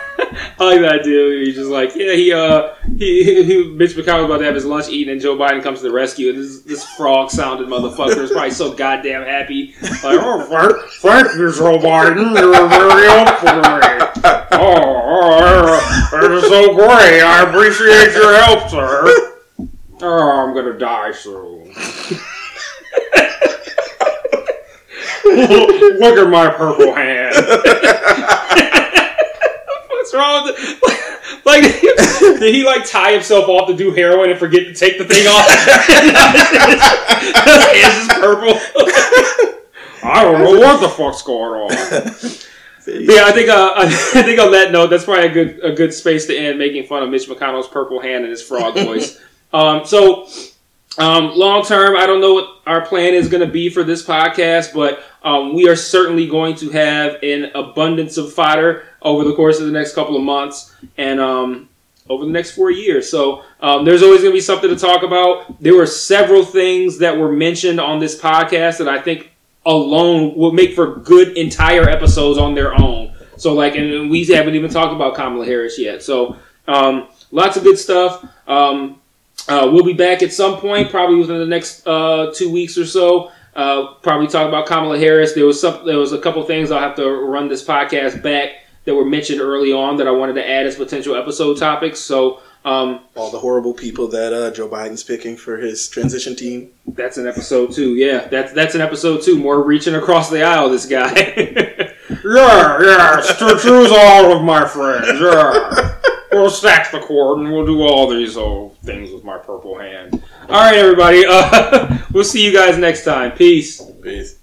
I 0.60 0.64
like 0.66 0.82
that 0.82 1.00
idea. 1.02 1.46
He's 1.46 1.56
just 1.56 1.70
like, 1.70 1.96
yeah, 1.96 2.14
he 2.14 2.32
uh 2.32 2.76
he, 2.98 3.24
he, 3.24 3.44
he 3.44 3.70
Mitch 3.72 3.92
McConnell 3.92 4.26
about 4.26 4.38
to 4.38 4.46
have 4.46 4.56
his 4.56 4.66
lunch 4.66 4.90
eaten, 4.90 5.14
and 5.14 5.22
Joe 5.22 5.36
Biden 5.36 5.62
comes 5.62 5.80
to 5.80 5.88
the 5.88 5.94
rescue, 5.94 6.30
and 6.30 6.40
this 6.40 6.62
this 6.62 6.86
frog 6.96 7.30
sounded 7.30 7.68
motherfucker 7.68 8.18
is 8.18 8.32
probably 8.32 8.52
so 8.52 8.74
goddamn 8.74 9.24
happy. 9.24 9.76
Like, 9.82 10.20
oh, 10.22 10.46
thank, 10.50 10.92
thank 11.02 11.38
you, 11.38 11.52
Joe 11.52 11.78
Biden, 11.78 12.36
you're 12.40 12.70
very 12.70 13.08
helpful 13.08 13.50
to 13.50 13.56
me. 13.56 14.04
Oh, 14.56 15.02
oh, 15.06 16.24
it 16.24 16.32
is 16.32 16.44
so 16.44 16.74
great. 16.76 17.22
I 17.22 17.44
appreciate 17.50 18.14
your 18.14 18.34
help, 18.44 18.70
sir. 18.70 19.32
Oh, 20.02 20.46
I'm 20.46 20.54
gonna 20.54 20.78
die 20.78 21.12
soon. 21.12 21.74
Look 25.26 26.18
at 26.18 26.30
my 26.30 26.50
purple 26.50 26.94
hand. 26.94 27.36
What's 29.90 30.14
wrong 30.14 30.46
with 30.46 30.56
it? 30.58 30.80
Like, 31.46 31.64
did 32.40 32.54
he 32.54 32.64
like 32.66 32.86
tie 32.90 33.12
himself 33.14 33.48
off 33.50 33.68
to 33.68 33.76
do 33.76 33.92
heroin 33.92 34.30
and 34.30 34.40
forget 34.40 34.64
to 34.66 34.74
take 34.74 34.98
the 34.98 35.04
thing 35.06 35.28
off? 35.28 35.46
His 37.74 37.98
is 37.98 38.08
purple. 38.14 38.60
I 40.04 40.24
don't 40.24 40.40
know 40.42 40.60
what 40.60 40.82
the 40.82 40.90
fuck's 40.90 41.22
going 41.22 41.62
on. 41.62 41.70
Yeah, 42.86 43.24
I 43.26 43.32
think 43.32 43.50
uh, 43.50 43.74
I 43.78 43.90
think 44.24 44.40
on 44.40 44.52
that 44.52 44.72
note, 44.72 44.90
that's 44.90 45.06
probably 45.06 45.28
a 45.28 45.32
good 45.32 45.60
a 45.64 45.72
good 45.72 45.94
space 45.94 46.26
to 46.28 46.38
end 46.38 46.60
making 46.60 46.86
fun 46.86 47.04
of 47.04 47.10
Mitch 47.10 47.28
McConnell's 47.28 47.68
purple 47.68 48.00
hand 48.02 48.24
and 48.24 48.32
his 48.32 48.42
frog 48.42 48.76
voice. 48.76 49.20
um, 49.54 49.86
so 49.86 50.28
um, 50.98 51.32
long 51.36 51.64
term, 51.66 51.96
I 51.96 52.06
don't 52.06 52.22
know 52.22 52.34
what 52.34 52.62
our 52.68 52.86
plan 52.86 53.14
is 53.14 53.28
going 53.28 53.46
to 53.46 53.52
be 53.52 53.70
for 53.70 53.84
this 53.84 54.06
podcast, 54.06 54.74
but 54.74 55.04
um, 55.24 55.54
we 55.54 55.68
are 55.68 55.76
certainly 55.76 56.28
going 56.28 56.56
to 56.58 56.70
have 56.70 57.18
an 57.24 57.52
abundance 57.56 58.18
of 58.18 58.32
fodder 58.32 58.84
over 59.02 59.24
the 59.24 59.36
course 59.36 59.60
of 59.60 59.66
the 59.66 59.72
next 59.72 59.96
couple 59.96 60.16
of 60.16 60.22
months 60.22 60.76
and 60.98 61.20
um, 61.20 61.70
over 62.10 62.26
the 62.26 62.32
next 62.32 62.52
four 62.52 62.70
years. 62.70 63.10
So 63.10 63.44
um, 63.62 63.86
there's 63.86 64.04
always 64.04 64.22
going 64.22 64.32
to 64.32 64.38
be 64.38 64.42
something 64.42 64.70
to 64.70 64.76
talk 64.76 65.04
about. 65.04 65.62
There 65.62 65.76
were 65.76 65.88
several 65.88 66.44
things 66.46 67.00
that 67.00 67.18
were 67.18 67.32
mentioned 67.32 67.80
on 67.80 68.00
this 68.00 68.20
podcast 68.20 68.78
that 68.78 68.88
I 68.88 69.02
think 69.02 69.32
alone 69.66 70.36
will 70.36 70.52
make 70.52 70.76
for 70.76 70.98
good 70.98 71.38
entire 71.38 71.90
episodes 71.90 72.38
on 72.38 72.54
their 72.54 72.80
own. 72.80 73.16
So 73.38 73.54
like, 73.54 73.76
and 73.76 74.12
we 74.12 74.26
haven't 74.26 74.56
even 74.56 74.70
talked 74.70 74.94
about 74.94 75.16
Kamala 75.16 75.46
Harris 75.46 75.80
yet. 75.80 76.04
So 76.04 76.38
um, 76.68 77.08
lots 77.32 77.58
of 77.58 77.64
good 77.64 77.80
stuff. 77.80 78.24
Um, 78.48 79.00
uh, 79.50 79.70
we'll 79.72 79.84
be 79.84 79.94
back 79.94 80.22
at 80.24 80.32
some 80.32 80.58
point, 80.58 80.90
probably 80.90 81.18
within 81.18 81.40
the 81.40 81.46
next 81.46 81.86
uh, 81.88 82.32
two 82.36 82.52
weeks 82.52 82.78
or 82.78 82.86
so. 82.86 83.32
Uh, 83.56 83.94
probably 84.02 84.28
talk 84.28 84.48
about 84.48 84.66
Kamala 84.66 84.98
Harris. 84.98 85.34
There 85.34 85.46
was 85.46 85.62
some, 85.62 85.86
there 85.86 86.00
was 86.00 86.12
a 86.12 86.20
couple 86.20 86.44
things 86.44 86.72
I'll 86.72 86.80
have 86.80 86.96
to 86.96 87.08
run 87.10 87.48
this 87.50 87.64
podcast 87.64 88.24
back 88.24 88.50
that 88.86 88.96
were 88.96 89.06
mentioned 89.06 89.42
early 89.42 89.72
on 89.72 89.98
that 89.98 90.08
I 90.08 90.12
wanted 90.12 90.34
to 90.34 90.50
add 90.50 90.66
as 90.66 90.76
potential 90.76 91.16
episode 91.16 91.58
topics. 91.60 92.00
So 92.00 92.42
um, 92.66 93.02
All 93.16 93.30
the 93.30 93.40
horrible 93.40 93.74
people 93.74 94.08
that 94.08 94.34
uh, 94.34 94.50
Joe 94.52 94.68
Biden's 94.70 95.04
picking 95.04 95.36
for 95.38 95.58
his 95.58 95.88
transition 95.88 96.36
team. 96.36 96.72
that's 96.88 97.18
an 97.18 97.28
episode 97.28 97.74
two. 97.74 97.96
Yeah, 97.96 98.28
that's 98.28 98.54
that's 98.54 98.74
an 98.76 98.82
episode 98.82 99.22
two. 99.22 99.38
More 99.38 99.62
reaching 99.62 99.96
across 99.96 100.30
the 100.30 100.44
aisle. 100.44 100.70
This 100.70 100.86
guy. 100.86 101.12
yeah, 102.26 102.82
yeah. 102.82 103.22
st- 103.22 103.60
Choose 103.60 103.92
all 103.92 104.36
of 104.36 104.44
my 104.44 104.66
friends. 104.68 105.20
Yeah 105.20 105.93
we'll 106.34 106.50
stack 106.50 106.92
the 106.92 107.00
cord 107.00 107.40
and 107.40 107.52
we'll 107.52 107.66
do 107.66 107.82
all 107.82 108.08
these 108.10 108.38
old 108.38 108.78
things 108.80 109.12
with 109.12 109.24
my 109.24 109.38
purple 109.38 109.78
hand. 109.78 110.24
All 110.50 110.56
right, 110.56 110.76
everybody. 110.76 111.24
Uh, 111.28 111.98
we'll 112.12 112.24
see 112.24 112.46
you 112.46 112.54
guys 112.54 112.78
next 112.78 113.04
time. 113.04 113.32
Peace. 113.34 113.82
Peace. 114.02 114.40